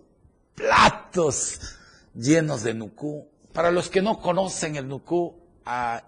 platos 0.54 1.60
llenos 2.14 2.62
de 2.62 2.74
Nucú. 2.74 3.26
Para 3.54 3.70
los 3.70 3.88
que 3.88 4.02
no 4.02 4.20
conocen 4.20 4.74
el 4.76 4.88
Nucú, 4.88 5.43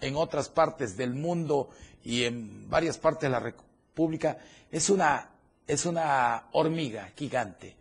en 0.01 0.17
otras 0.17 0.49
partes 0.49 0.97
del 0.97 1.15
mundo 1.15 1.71
y 2.05 2.25
en 2.25 2.69
varias 2.69 2.99
partes 2.99 3.23
de 3.23 3.31
la 3.31 3.41
República, 3.41 4.39
es 4.71 4.91
una, 4.91 5.31
es 5.67 5.87
una 5.87 6.49
hormiga 6.53 7.11
gigante 7.17 7.77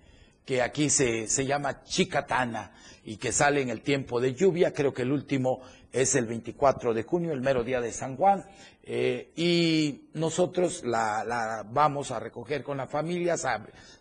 que 0.46 0.62
aquí 0.62 0.90
se, 0.90 1.28
se 1.28 1.46
llama 1.46 1.84
chicatana 1.84 2.72
y 3.04 3.18
que 3.18 3.32
sale 3.32 3.62
en 3.62 3.70
el 3.70 3.82
tiempo 3.82 4.22
de 4.22 4.34
lluvia, 4.34 4.74
creo 4.74 4.94
que 4.94 5.02
el 5.02 5.12
último 5.12 5.62
es 5.92 6.14
el 6.16 6.26
24 6.26 6.94
de 6.94 7.04
junio, 7.04 7.32
el 7.32 7.42
mero 7.42 7.64
día 7.64 7.82
de 7.82 7.92
San 7.92 8.18
Juan, 8.18 8.46
eh, 8.84 9.32
y 9.36 10.10
nosotros 10.14 10.84
la, 10.84 11.24
la, 11.24 11.66
vamos 11.68 12.12
a 12.12 12.20
recoger 12.20 12.64
con 12.64 12.78
la 12.78 12.88
familia, 12.88 13.36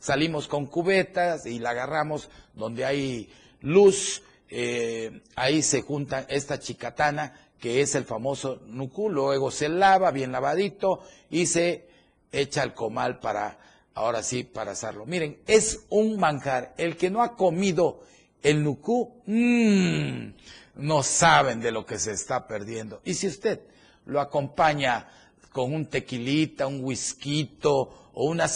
salimos 0.00 0.48
con 0.48 0.66
cubetas 0.66 1.46
y 1.46 1.58
la 1.58 1.70
agarramos 1.70 2.28
donde 2.54 2.84
hay 2.84 3.32
luz, 3.60 4.22
eh, 4.48 5.22
ahí 5.36 5.62
se 5.62 5.82
junta 5.82 6.26
esta 6.28 6.58
chicatana 6.58 7.44
que 7.64 7.80
es 7.80 7.94
el 7.94 8.04
famoso 8.04 8.60
nucú, 8.66 9.08
luego 9.08 9.50
se 9.50 9.70
lava 9.70 10.10
bien 10.10 10.32
lavadito 10.32 11.00
y 11.30 11.46
se 11.46 11.88
echa 12.30 12.60
al 12.60 12.74
comal 12.74 13.20
para, 13.20 13.58
ahora 13.94 14.22
sí, 14.22 14.44
para 14.44 14.72
hacerlo. 14.72 15.06
Miren, 15.06 15.38
es 15.46 15.86
un 15.88 16.18
manjar. 16.18 16.74
El 16.76 16.98
que 16.98 17.08
no 17.08 17.22
ha 17.22 17.36
comido 17.36 18.02
el 18.42 18.62
nucú, 18.62 19.22
mmm, 19.24 20.34
no 20.74 21.02
saben 21.02 21.60
de 21.60 21.72
lo 21.72 21.86
que 21.86 21.98
se 21.98 22.12
está 22.12 22.46
perdiendo. 22.46 23.00
Y 23.04 23.14
si 23.14 23.28
usted 23.28 23.60
lo 24.04 24.20
acompaña 24.20 25.08
con 25.50 25.72
un 25.72 25.86
tequilita, 25.86 26.66
un 26.66 26.84
whisky 26.84 27.58
o 27.62 28.10
una, 28.14 28.46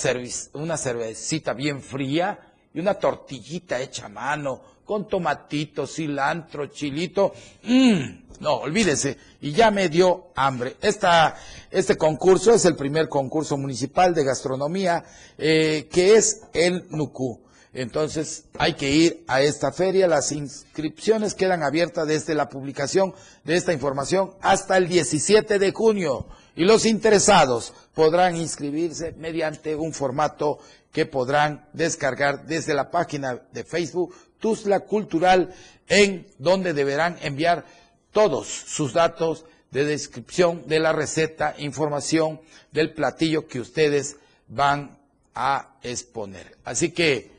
una 0.52 0.76
cervecita 0.76 1.54
bien 1.54 1.80
fría 1.80 2.38
y 2.74 2.80
una 2.80 2.94
tortillita 2.94 3.80
hecha 3.80 4.06
a 4.06 4.10
mano 4.10 4.60
con 4.88 5.06
tomatito, 5.06 5.86
cilantro, 5.86 6.68
chilito. 6.68 7.34
Mmm, 7.64 8.40
no, 8.40 8.54
olvídese. 8.54 9.18
Y 9.42 9.52
ya 9.52 9.70
me 9.70 9.90
dio 9.90 10.28
hambre. 10.34 10.78
Esta, 10.80 11.36
este 11.70 11.98
concurso 11.98 12.54
es 12.54 12.64
el 12.64 12.74
primer 12.74 13.06
concurso 13.06 13.58
municipal 13.58 14.14
de 14.14 14.24
gastronomía 14.24 15.04
eh, 15.36 15.90
que 15.92 16.14
es 16.14 16.40
el 16.54 16.86
NUCU. 16.88 17.38
Entonces 17.74 18.44
hay 18.58 18.72
que 18.76 18.90
ir 18.90 19.24
a 19.28 19.42
esta 19.42 19.72
feria. 19.72 20.08
Las 20.08 20.32
inscripciones 20.32 21.34
quedan 21.34 21.62
abiertas 21.62 22.08
desde 22.08 22.34
la 22.34 22.48
publicación 22.48 23.12
de 23.44 23.56
esta 23.56 23.74
información 23.74 24.30
hasta 24.40 24.78
el 24.78 24.88
17 24.88 25.58
de 25.58 25.70
junio. 25.70 26.28
Y 26.56 26.64
los 26.64 26.86
interesados 26.86 27.74
podrán 27.92 28.36
inscribirse 28.36 29.12
mediante 29.12 29.76
un 29.76 29.92
formato 29.92 30.58
que 30.92 31.04
podrán 31.06 31.68
descargar 31.74 32.46
desde 32.46 32.74
la 32.74 32.90
página 32.90 33.42
de 33.52 33.62
Facebook 33.62 34.14
Tuzla 34.38 34.80
Cultural, 34.80 35.54
en 35.88 36.26
donde 36.38 36.74
deberán 36.74 37.18
enviar 37.22 37.64
todos 38.12 38.46
sus 38.46 38.92
datos 38.92 39.44
de 39.70 39.84
descripción 39.84 40.66
de 40.66 40.80
la 40.80 40.92
receta, 40.92 41.54
información 41.58 42.40
del 42.72 42.92
platillo 42.92 43.46
que 43.46 43.60
ustedes 43.60 44.16
van 44.48 44.98
a 45.34 45.76
exponer. 45.82 46.56
Así 46.64 46.90
que, 46.90 47.30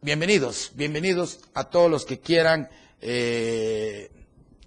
bienvenidos, 0.00 0.72
bienvenidos 0.74 1.40
a 1.54 1.64
todos 1.64 1.90
los 1.90 2.04
que 2.04 2.20
quieran, 2.20 2.68
eh, 3.00 4.10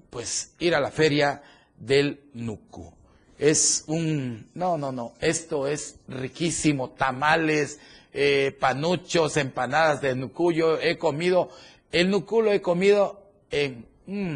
pues, 0.10 0.54
ir 0.60 0.76
a 0.76 0.80
la 0.80 0.92
feria 0.92 1.44
del 1.78 2.22
Nuku. 2.34 2.92
Es 3.38 3.84
un, 3.88 4.50
no, 4.56 4.80
no, 4.80 4.92
no, 4.92 5.14
esto 5.22 5.68
es 5.68 5.98
riquísimo, 6.08 6.90
tamales, 6.90 7.80
eh, 8.14 8.56
panuchos, 8.60 9.38
empanadas 9.38 10.02
de 10.02 10.16
nucuyo, 10.16 10.80
he 10.80 10.98
comido, 10.98 11.50
el 11.92 12.10
nuculo 12.10 12.52
he 12.52 12.62
comido 12.62 13.22
en, 13.52 13.86
mm, 14.06 14.36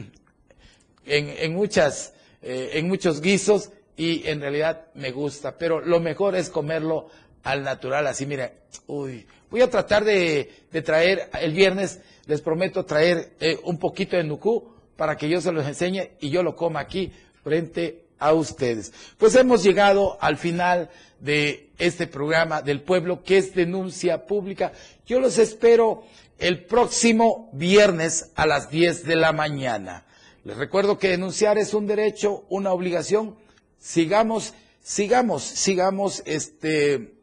en, 1.05 1.29
en, 1.37 1.53
muchas, 1.53 2.13
eh, 2.41 2.71
en 2.73 2.87
muchos 2.87 3.21
guisos 3.21 3.71
y 3.97 4.27
en 4.27 4.41
realidad 4.41 4.87
me 4.93 5.11
gusta, 5.11 5.57
pero 5.57 5.81
lo 5.81 5.99
mejor 5.99 6.35
es 6.35 6.49
comerlo 6.49 7.07
al 7.43 7.63
natural, 7.63 8.07
así 8.07 8.25
mira, 8.25 8.53
uy, 8.87 9.25
voy 9.49 9.61
a 9.61 9.69
tratar 9.69 10.03
de, 10.03 10.49
de 10.71 10.81
traer 10.81 11.29
el 11.41 11.53
viernes, 11.53 11.99
les 12.27 12.41
prometo 12.41 12.85
traer 12.85 13.33
eh, 13.39 13.59
un 13.63 13.77
poquito 13.79 14.15
de 14.15 14.23
nucú 14.23 14.71
para 14.95 15.17
que 15.17 15.27
yo 15.27 15.41
se 15.41 15.51
los 15.51 15.67
enseñe 15.67 16.11
y 16.19 16.29
yo 16.29 16.43
lo 16.43 16.55
coma 16.55 16.81
aquí 16.81 17.11
frente 17.43 18.05
a 18.21 18.33
ustedes. 18.33 18.93
Pues 19.17 19.35
hemos 19.35 19.63
llegado 19.63 20.17
al 20.21 20.37
final 20.37 20.89
de 21.19 21.71
este 21.79 22.07
programa 22.07 22.61
del 22.61 22.81
pueblo 22.81 23.23
que 23.23 23.37
es 23.37 23.53
denuncia 23.53 24.25
pública. 24.27 24.71
Yo 25.07 25.19
los 25.19 25.39
espero 25.39 26.03
el 26.37 26.63
próximo 26.63 27.49
viernes 27.51 28.31
a 28.35 28.45
las 28.45 28.69
10 28.69 29.05
de 29.05 29.15
la 29.15 29.31
mañana. 29.33 30.05
Les 30.43 30.55
recuerdo 30.55 30.99
que 30.99 31.09
denunciar 31.09 31.57
es 31.57 31.73
un 31.73 31.87
derecho, 31.87 32.45
una 32.49 32.71
obligación. 32.71 33.35
Sigamos, 33.79 34.53
sigamos, 34.81 35.43
sigamos, 35.43 36.21
este, 36.25 37.15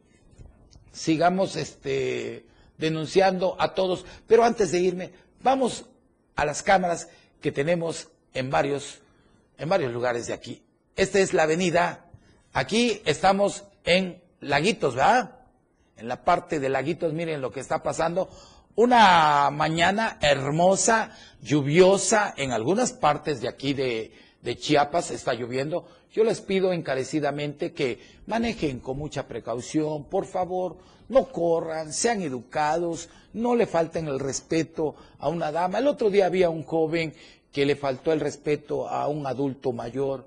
sigamos, 0.91 1.55
este, 1.55 2.45
denunciando 2.77 3.55
a 3.57 3.73
todos. 3.73 4.05
Pero 4.27 4.43
antes 4.43 4.73
de 4.73 4.79
irme, 4.79 5.11
vamos 5.41 5.85
a 6.35 6.43
las 6.43 6.61
cámaras 6.61 7.07
que 7.39 7.53
tenemos 7.53 8.09
en 8.33 8.49
varios, 8.49 8.99
en 9.57 9.69
varios 9.69 9.93
lugares 9.93 10.27
de 10.27 10.33
aquí. 10.33 10.61
Esta 10.99 11.19
es 11.19 11.33
la 11.33 11.43
avenida. 11.43 12.07
Aquí 12.51 13.01
estamos 13.05 13.63
en 13.85 14.21
Laguitos, 14.41 14.95
¿verdad? 14.95 15.37
En 15.95 16.09
la 16.09 16.25
parte 16.25 16.59
de 16.59 16.67
Laguitos, 16.67 17.13
miren 17.13 17.39
lo 17.39 17.51
que 17.51 17.61
está 17.61 17.81
pasando. 17.81 18.27
Una 18.75 19.49
mañana 19.49 20.17
hermosa, 20.19 21.15
lluviosa, 21.41 22.33
en 22.35 22.51
algunas 22.51 22.91
partes 22.91 23.39
de 23.39 23.47
aquí 23.47 23.73
de, 23.73 24.11
de 24.41 24.57
Chiapas 24.57 25.11
está 25.11 25.33
lloviendo. 25.33 25.87
Yo 26.11 26.25
les 26.25 26.41
pido 26.41 26.73
encarecidamente 26.73 27.71
que 27.71 27.99
manejen 28.27 28.81
con 28.81 28.97
mucha 28.97 29.25
precaución, 29.25 30.03
por 30.03 30.25
favor, 30.25 30.79
no 31.07 31.31
corran, 31.31 31.93
sean 31.93 32.21
educados, 32.21 33.07
no 33.31 33.55
le 33.55 33.67
falten 33.67 34.09
el 34.09 34.19
respeto 34.19 34.95
a 35.17 35.29
una 35.29 35.49
dama. 35.53 35.79
El 35.79 35.87
otro 35.87 36.09
día 36.09 36.25
había 36.25 36.49
un 36.49 36.63
joven 36.65 37.13
que 37.53 37.65
le 37.65 37.77
faltó 37.77 38.11
el 38.11 38.19
respeto 38.19 38.89
a 38.89 39.07
un 39.07 39.25
adulto 39.25 39.71
mayor 39.71 40.25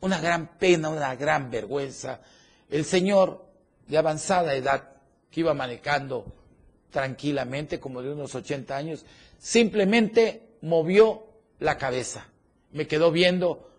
una 0.00 0.20
gran 0.20 0.58
pena, 0.58 0.88
una 0.88 1.14
gran 1.14 1.50
vergüenza. 1.50 2.20
El 2.68 2.84
señor 2.84 3.44
de 3.86 3.98
avanzada 3.98 4.54
edad, 4.54 4.92
que 5.30 5.40
iba 5.40 5.54
manejando 5.54 6.24
tranquilamente, 6.90 7.78
como 7.78 8.02
de 8.02 8.12
unos 8.12 8.34
80 8.34 8.76
años, 8.76 9.04
simplemente 9.38 10.56
movió 10.62 11.26
la 11.58 11.76
cabeza. 11.78 12.26
Me 12.72 12.86
quedó 12.86 13.10
viendo 13.10 13.70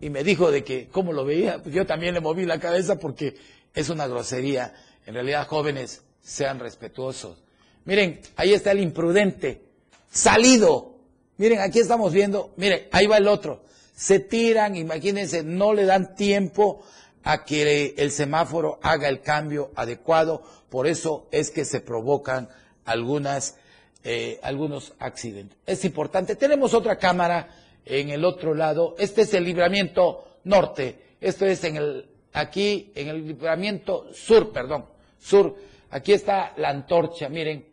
y 0.00 0.10
me 0.10 0.22
dijo 0.22 0.50
de 0.50 0.62
que, 0.62 0.88
¿cómo 0.88 1.12
lo 1.12 1.24
veía? 1.24 1.62
Pues 1.62 1.74
yo 1.74 1.86
también 1.86 2.14
le 2.14 2.20
moví 2.20 2.44
la 2.44 2.60
cabeza 2.60 2.98
porque 2.98 3.36
es 3.74 3.88
una 3.88 4.06
grosería. 4.06 4.74
En 5.06 5.14
realidad, 5.14 5.46
jóvenes, 5.46 6.02
sean 6.20 6.58
respetuosos. 6.58 7.42
Miren, 7.84 8.20
ahí 8.36 8.52
está 8.52 8.72
el 8.72 8.80
imprudente, 8.80 9.62
salido. 10.10 10.96
Miren, 11.38 11.60
aquí 11.60 11.78
estamos 11.78 12.12
viendo, 12.12 12.52
miren, 12.56 12.88
ahí 12.92 13.06
va 13.06 13.16
el 13.16 13.28
otro 13.28 13.66
se 13.96 14.20
tiran, 14.20 14.76
imagínense, 14.76 15.42
no 15.42 15.72
le 15.72 15.86
dan 15.86 16.14
tiempo 16.14 16.84
a 17.24 17.44
que 17.44 17.94
el 17.96 18.10
semáforo 18.12 18.78
haga 18.82 19.08
el 19.08 19.22
cambio 19.22 19.72
adecuado, 19.74 20.42
por 20.68 20.86
eso 20.86 21.26
es 21.32 21.50
que 21.50 21.64
se 21.64 21.80
provocan 21.80 22.48
algunas, 22.84 23.56
eh, 24.04 24.38
algunos 24.42 24.92
accidentes. 24.98 25.58
Es 25.64 25.84
importante, 25.86 26.36
tenemos 26.36 26.74
otra 26.74 26.98
cámara 26.98 27.48
en 27.86 28.10
el 28.10 28.24
otro 28.24 28.54
lado, 28.54 28.94
este 28.98 29.22
es 29.22 29.32
el 29.32 29.44
libramiento 29.44 30.40
norte, 30.44 31.16
esto 31.20 31.46
es 31.46 31.64
en 31.64 31.76
el, 31.76 32.06
aquí 32.34 32.92
en 32.94 33.08
el 33.08 33.26
libramiento 33.26 34.12
sur, 34.12 34.52
perdón, 34.52 34.84
sur, 35.18 35.56
aquí 35.90 36.12
está 36.12 36.52
la 36.58 36.68
antorcha, 36.68 37.30
miren, 37.30 37.66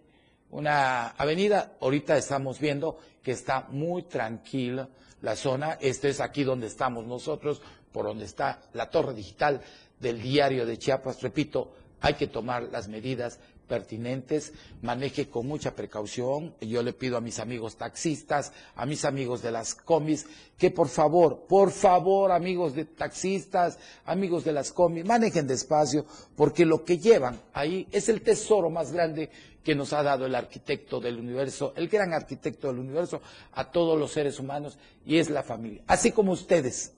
una 0.52 1.10
avenida, 1.10 1.74
ahorita 1.82 2.16
estamos 2.16 2.60
viendo 2.60 2.98
que 3.22 3.32
está 3.32 3.68
muy 3.70 4.04
tranquila, 4.04 4.88
la 5.24 5.36
zona. 5.36 5.80
Este 5.82 6.10
es 6.10 6.22
aquí 6.22 6.44
donde 6.44 6.68
estamos 6.68 7.08
nosotros, 7.08 7.62
por 7.92 8.06
donde 8.06 8.26
está 8.26 8.62
la 8.74 8.92
torre 8.92 9.16
digital 9.16 9.62
del 10.00 10.22
diario 10.22 10.68
de 10.68 10.78
Chiapas. 10.78 11.22
Repito, 11.24 11.72
hay 12.02 12.14
que 12.14 12.28
tomar 12.28 12.64
las 12.64 12.88
medidas 12.88 13.40
pertinentes, 13.68 14.52
maneje 14.82 15.30
con 15.30 15.48
mucha 15.48 15.74
precaución. 15.74 16.54
Yo 16.60 16.84
le 16.84 16.92
pido 16.92 17.16
a 17.18 17.22
mis 17.22 17.40
amigos 17.40 17.78
taxistas, 17.78 18.52
a 18.76 18.86
mis 18.86 19.06
amigos 19.06 19.42
de 19.42 19.52
las 19.52 19.74
comis, 19.74 20.26
que 20.58 20.70
por 20.70 20.90
favor, 20.90 21.46
por 21.48 21.72
favor, 21.72 22.32
amigos 22.34 22.76
de 22.76 22.84
taxistas, 22.86 23.80
amigos 24.06 24.44
de 24.44 24.52
las 24.52 24.74
comis, 24.74 25.06
manejen 25.06 25.48
despacio, 25.48 26.06
porque 26.36 26.66
lo 26.66 26.84
que 26.84 26.98
llevan 26.98 27.40
ahí 27.54 27.88
es 27.92 28.10
el 28.10 28.22
tesoro 28.22 28.70
más 28.70 28.92
grande 28.92 29.30
que 29.64 29.76
nos 29.76 29.94
ha 29.94 30.04
dado 30.04 30.26
el 30.26 30.36
arquitecto 30.36 31.00
del 31.00 31.18
universo, 31.18 31.74
el 31.76 31.88
gran 31.88 32.14
arquitecto 32.14 32.68
del 32.68 32.80
universo, 32.80 33.22
a 33.54 33.72
todos 33.72 33.98
los 33.98 34.12
seres 34.12 34.40
humanos, 34.40 34.78
y 35.06 35.18
es 35.18 35.30
la 35.30 35.42
familia. 35.42 35.84
Así 35.88 36.12
como 36.12 36.34
ustedes 36.34 36.94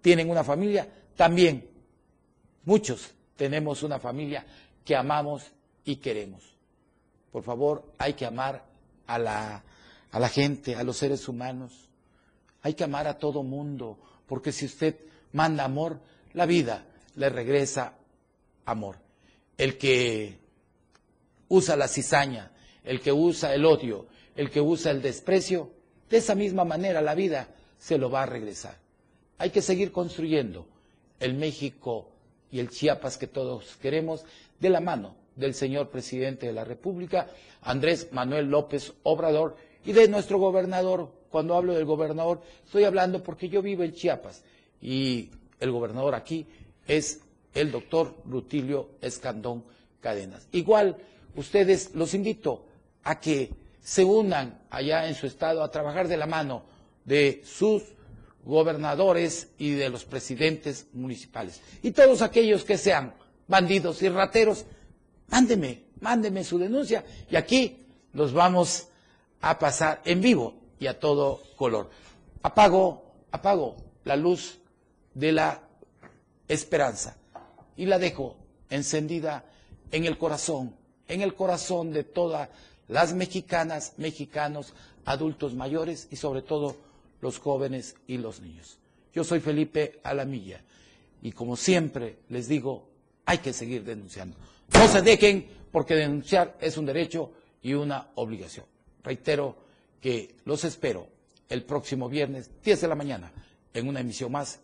tienen 0.00 0.30
una 0.30 0.44
familia, 0.44 0.88
también 1.16 1.68
muchos 2.64 3.12
tenemos 3.36 3.82
una 3.82 3.98
familia 3.98 4.46
que 4.84 4.94
amamos 4.94 5.50
y 5.84 5.96
queremos. 5.96 6.56
Por 7.32 7.42
favor, 7.42 7.92
hay 7.98 8.14
que 8.14 8.26
amar 8.26 8.64
a 9.06 9.18
la, 9.18 9.64
a 10.12 10.20
la 10.20 10.28
gente, 10.28 10.76
a 10.76 10.84
los 10.84 10.96
seres 10.96 11.28
humanos. 11.28 11.88
Hay 12.62 12.74
que 12.74 12.84
amar 12.84 13.06
a 13.08 13.18
todo 13.18 13.42
mundo, 13.42 13.98
porque 14.26 14.52
si 14.52 14.66
usted 14.66 14.96
manda 15.32 15.64
amor, 15.64 16.00
la 16.32 16.46
vida 16.46 16.84
le 17.16 17.28
regresa 17.28 17.94
amor. 18.64 18.98
El 19.56 19.76
que 19.78 20.38
usa 21.48 21.76
la 21.76 21.88
cizaña, 21.88 22.52
el 22.84 23.00
que 23.00 23.12
usa 23.12 23.54
el 23.54 23.64
odio, 23.64 24.06
el 24.36 24.50
que 24.50 24.60
usa 24.60 24.90
el 24.90 25.02
desprecio, 25.02 25.72
de 26.08 26.18
esa 26.18 26.34
misma 26.34 26.64
manera 26.64 27.02
la 27.02 27.14
vida 27.14 27.48
se 27.78 27.98
lo 27.98 28.10
va 28.10 28.22
a 28.22 28.26
regresar. 28.26 28.78
Hay 29.38 29.50
que 29.50 29.62
seguir 29.62 29.92
construyendo 29.92 30.66
el 31.20 31.34
México 31.34 32.10
y 32.50 32.60
el 32.60 32.70
Chiapas 32.70 33.18
que 33.18 33.26
todos 33.26 33.76
queremos 33.76 34.24
de 34.58 34.70
la 34.70 34.80
mano 34.80 35.16
del 35.36 35.54
señor 35.54 35.90
presidente 35.90 36.46
de 36.46 36.52
la 36.52 36.64
República, 36.64 37.28
Andrés 37.62 38.08
Manuel 38.12 38.46
López 38.46 38.92
Obrador, 39.04 39.56
y 39.84 39.92
de 39.92 40.08
nuestro 40.08 40.38
gobernador. 40.38 41.12
Cuando 41.30 41.54
hablo 41.54 41.74
del 41.74 41.84
gobernador, 41.84 42.40
estoy 42.64 42.84
hablando 42.84 43.22
porque 43.22 43.48
yo 43.48 43.62
vivo 43.62 43.84
en 43.84 43.92
Chiapas 43.92 44.42
y 44.80 45.30
el 45.60 45.70
gobernador 45.70 46.14
aquí 46.14 46.46
es 46.86 47.20
el 47.54 47.70
doctor 47.70 48.14
Rutilio 48.24 48.90
Escandón 49.00 49.64
Cadenas. 50.00 50.48
Igual, 50.52 50.96
ustedes 51.38 51.94
los 51.94 52.14
invito 52.14 52.66
a 53.04 53.20
que 53.20 53.50
se 53.80 54.04
unan 54.04 54.60
allá 54.70 55.08
en 55.08 55.14
su 55.14 55.26
estado 55.26 55.62
a 55.62 55.70
trabajar 55.70 56.08
de 56.08 56.16
la 56.16 56.26
mano 56.26 56.64
de 57.04 57.42
sus 57.44 57.82
gobernadores 58.44 59.48
y 59.56 59.70
de 59.72 59.88
los 59.88 60.04
presidentes 60.04 60.86
municipales. 60.92 61.60
Y 61.82 61.92
todos 61.92 62.22
aquellos 62.22 62.64
que 62.64 62.76
sean 62.76 63.14
bandidos 63.46 64.02
y 64.02 64.08
rateros, 64.08 64.64
mándeme, 65.28 65.84
mándeme 66.00 66.44
su 66.44 66.58
denuncia 66.58 67.04
y 67.30 67.36
aquí 67.36 67.86
los 68.12 68.32
vamos 68.32 68.88
a 69.40 69.58
pasar 69.58 70.02
en 70.04 70.20
vivo 70.20 70.54
y 70.80 70.86
a 70.86 70.98
todo 70.98 71.40
color. 71.56 71.88
Apago, 72.42 73.14
apago 73.30 73.76
la 74.04 74.16
luz 74.16 74.58
de 75.14 75.32
la 75.32 75.62
esperanza 76.48 77.16
y 77.76 77.86
la 77.86 77.98
dejo 77.98 78.36
encendida 78.70 79.44
en 79.90 80.04
el 80.04 80.18
corazón, 80.18 80.74
en 81.08 81.22
el 81.22 81.34
corazón 81.34 81.92
de 81.92 82.04
todas 82.04 82.48
las 82.86 83.14
mexicanas, 83.14 83.94
mexicanos, 83.96 84.72
adultos 85.04 85.54
mayores 85.54 86.06
y 86.10 86.16
sobre 86.16 86.42
todo 86.42 86.76
los 87.20 87.38
jóvenes 87.38 87.96
y 88.06 88.18
los 88.18 88.40
niños. 88.40 88.78
Yo 89.14 89.24
soy 89.24 89.40
Felipe 89.40 90.00
Alamilla 90.04 90.60
y 91.22 91.32
como 91.32 91.56
siempre 91.56 92.18
les 92.28 92.46
digo, 92.48 92.88
hay 93.24 93.38
que 93.38 93.52
seguir 93.52 93.84
denunciando. 93.84 94.36
No 94.72 94.86
se 94.86 95.02
dejen 95.02 95.46
porque 95.72 95.94
denunciar 95.94 96.56
es 96.60 96.76
un 96.76 96.86
derecho 96.86 97.32
y 97.62 97.74
una 97.74 98.08
obligación. 98.14 98.66
Reitero 99.02 99.56
que 100.00 100.36
los 100.44 100.64
espero 100.64 101.08
el 101.48 101.64
próximo 101.64 102.08
viernes, 102.08 102.50
10 102.62 102.80
de 102.82 102.88
la 102.88 102.94
mañana, 102.94 103.32
en 103.72 103.88
una 103.88 104.00
emisión 104.00 104.32
más 104.32 104.60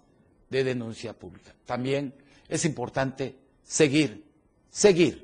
de 0.51 0.65
denuncia 0.65 1.15
pública. 1.15 1.55
También 1.65 2.15
es 2.49 2.65
importante 2.65 3.35
seguir, 3.63 4.25
seguir 4.71 5.24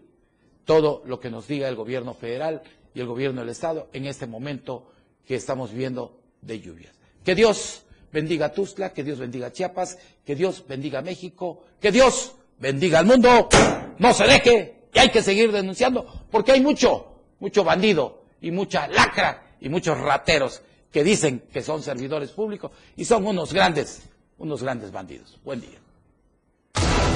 todo 0.71 1.03
lo 1.05 1.18
que 1.18 1.31
nos 1.31 1.49
diga 1.49 1.68
el 1.68 1.75
gobierno 1.75 2.14
federal 2.14 2.62
y 2.95 3.01
el 3.01 3.07
gobierno 3.09 3.41
del 3.41 3.51
Estado 3.51 3.89
en 3.93 4.07
este 4.07 4.29
momento 4.29 4.93
que 5.27 5.35
estamos 5.35 5.73
viviendo 5.73 6.21
de 6.43 6.61
lluvias. 6.61 6.95
Que 7.25 7.35
Dios 7.35 7.83
bendiga 8.12 8.47
a 8.47 8.53
Tuzla, 8.53 8.93
que 8.93 9.03
Dios 9.03 9.18
bendiga 9.18 9.49
a 9.49 9.53
Chiapas, 9.53 9.99
que 10.25 10.37
Dios 10.37 10.64
bendiga 10.68 11.01
a 11.01 11.03
México, 11.03 11.64
que 11.81 11.91
Dios 11.91 12.37
bendiga 12.61 13.01
al 13.01 13.07
mundo, 13.07 13.49
no 13.99 14.14
se 14.14 14.25
deje 14.29 14.85
y 14.95 14.99
hay 15.01 15.09
que 15.09 15.25
seguir 15.25 15.51
denunciando 15.51 16.07
porque 16.31 16.53
hay 16.53 16.61
mucho, 16.61 17.16
mucho 17.41 17.64
bandido 17.64 18.23
y 18.41 18.53
mucha 18.53 18.87
lacra 18.87 19.57
y 19.61 19.68
muchos 19.68 19.99
rateros 19.99 20.62
que 20.93 21.03
dicen 21.03 21.49
que 21.53 21.62
son 21.62 21.83
servidores 21.83 22.31
públicos 22.31 22.71
y 22.97 23.05
son 23.05 23.27
unos 23.27 23.53
grandes, 23.53 24.03
unos 24.39 24.62
grandes 24.62 24.93
bandidos. 24.93 25.37
Buen 25.43 25.62
día. 25.62 25.81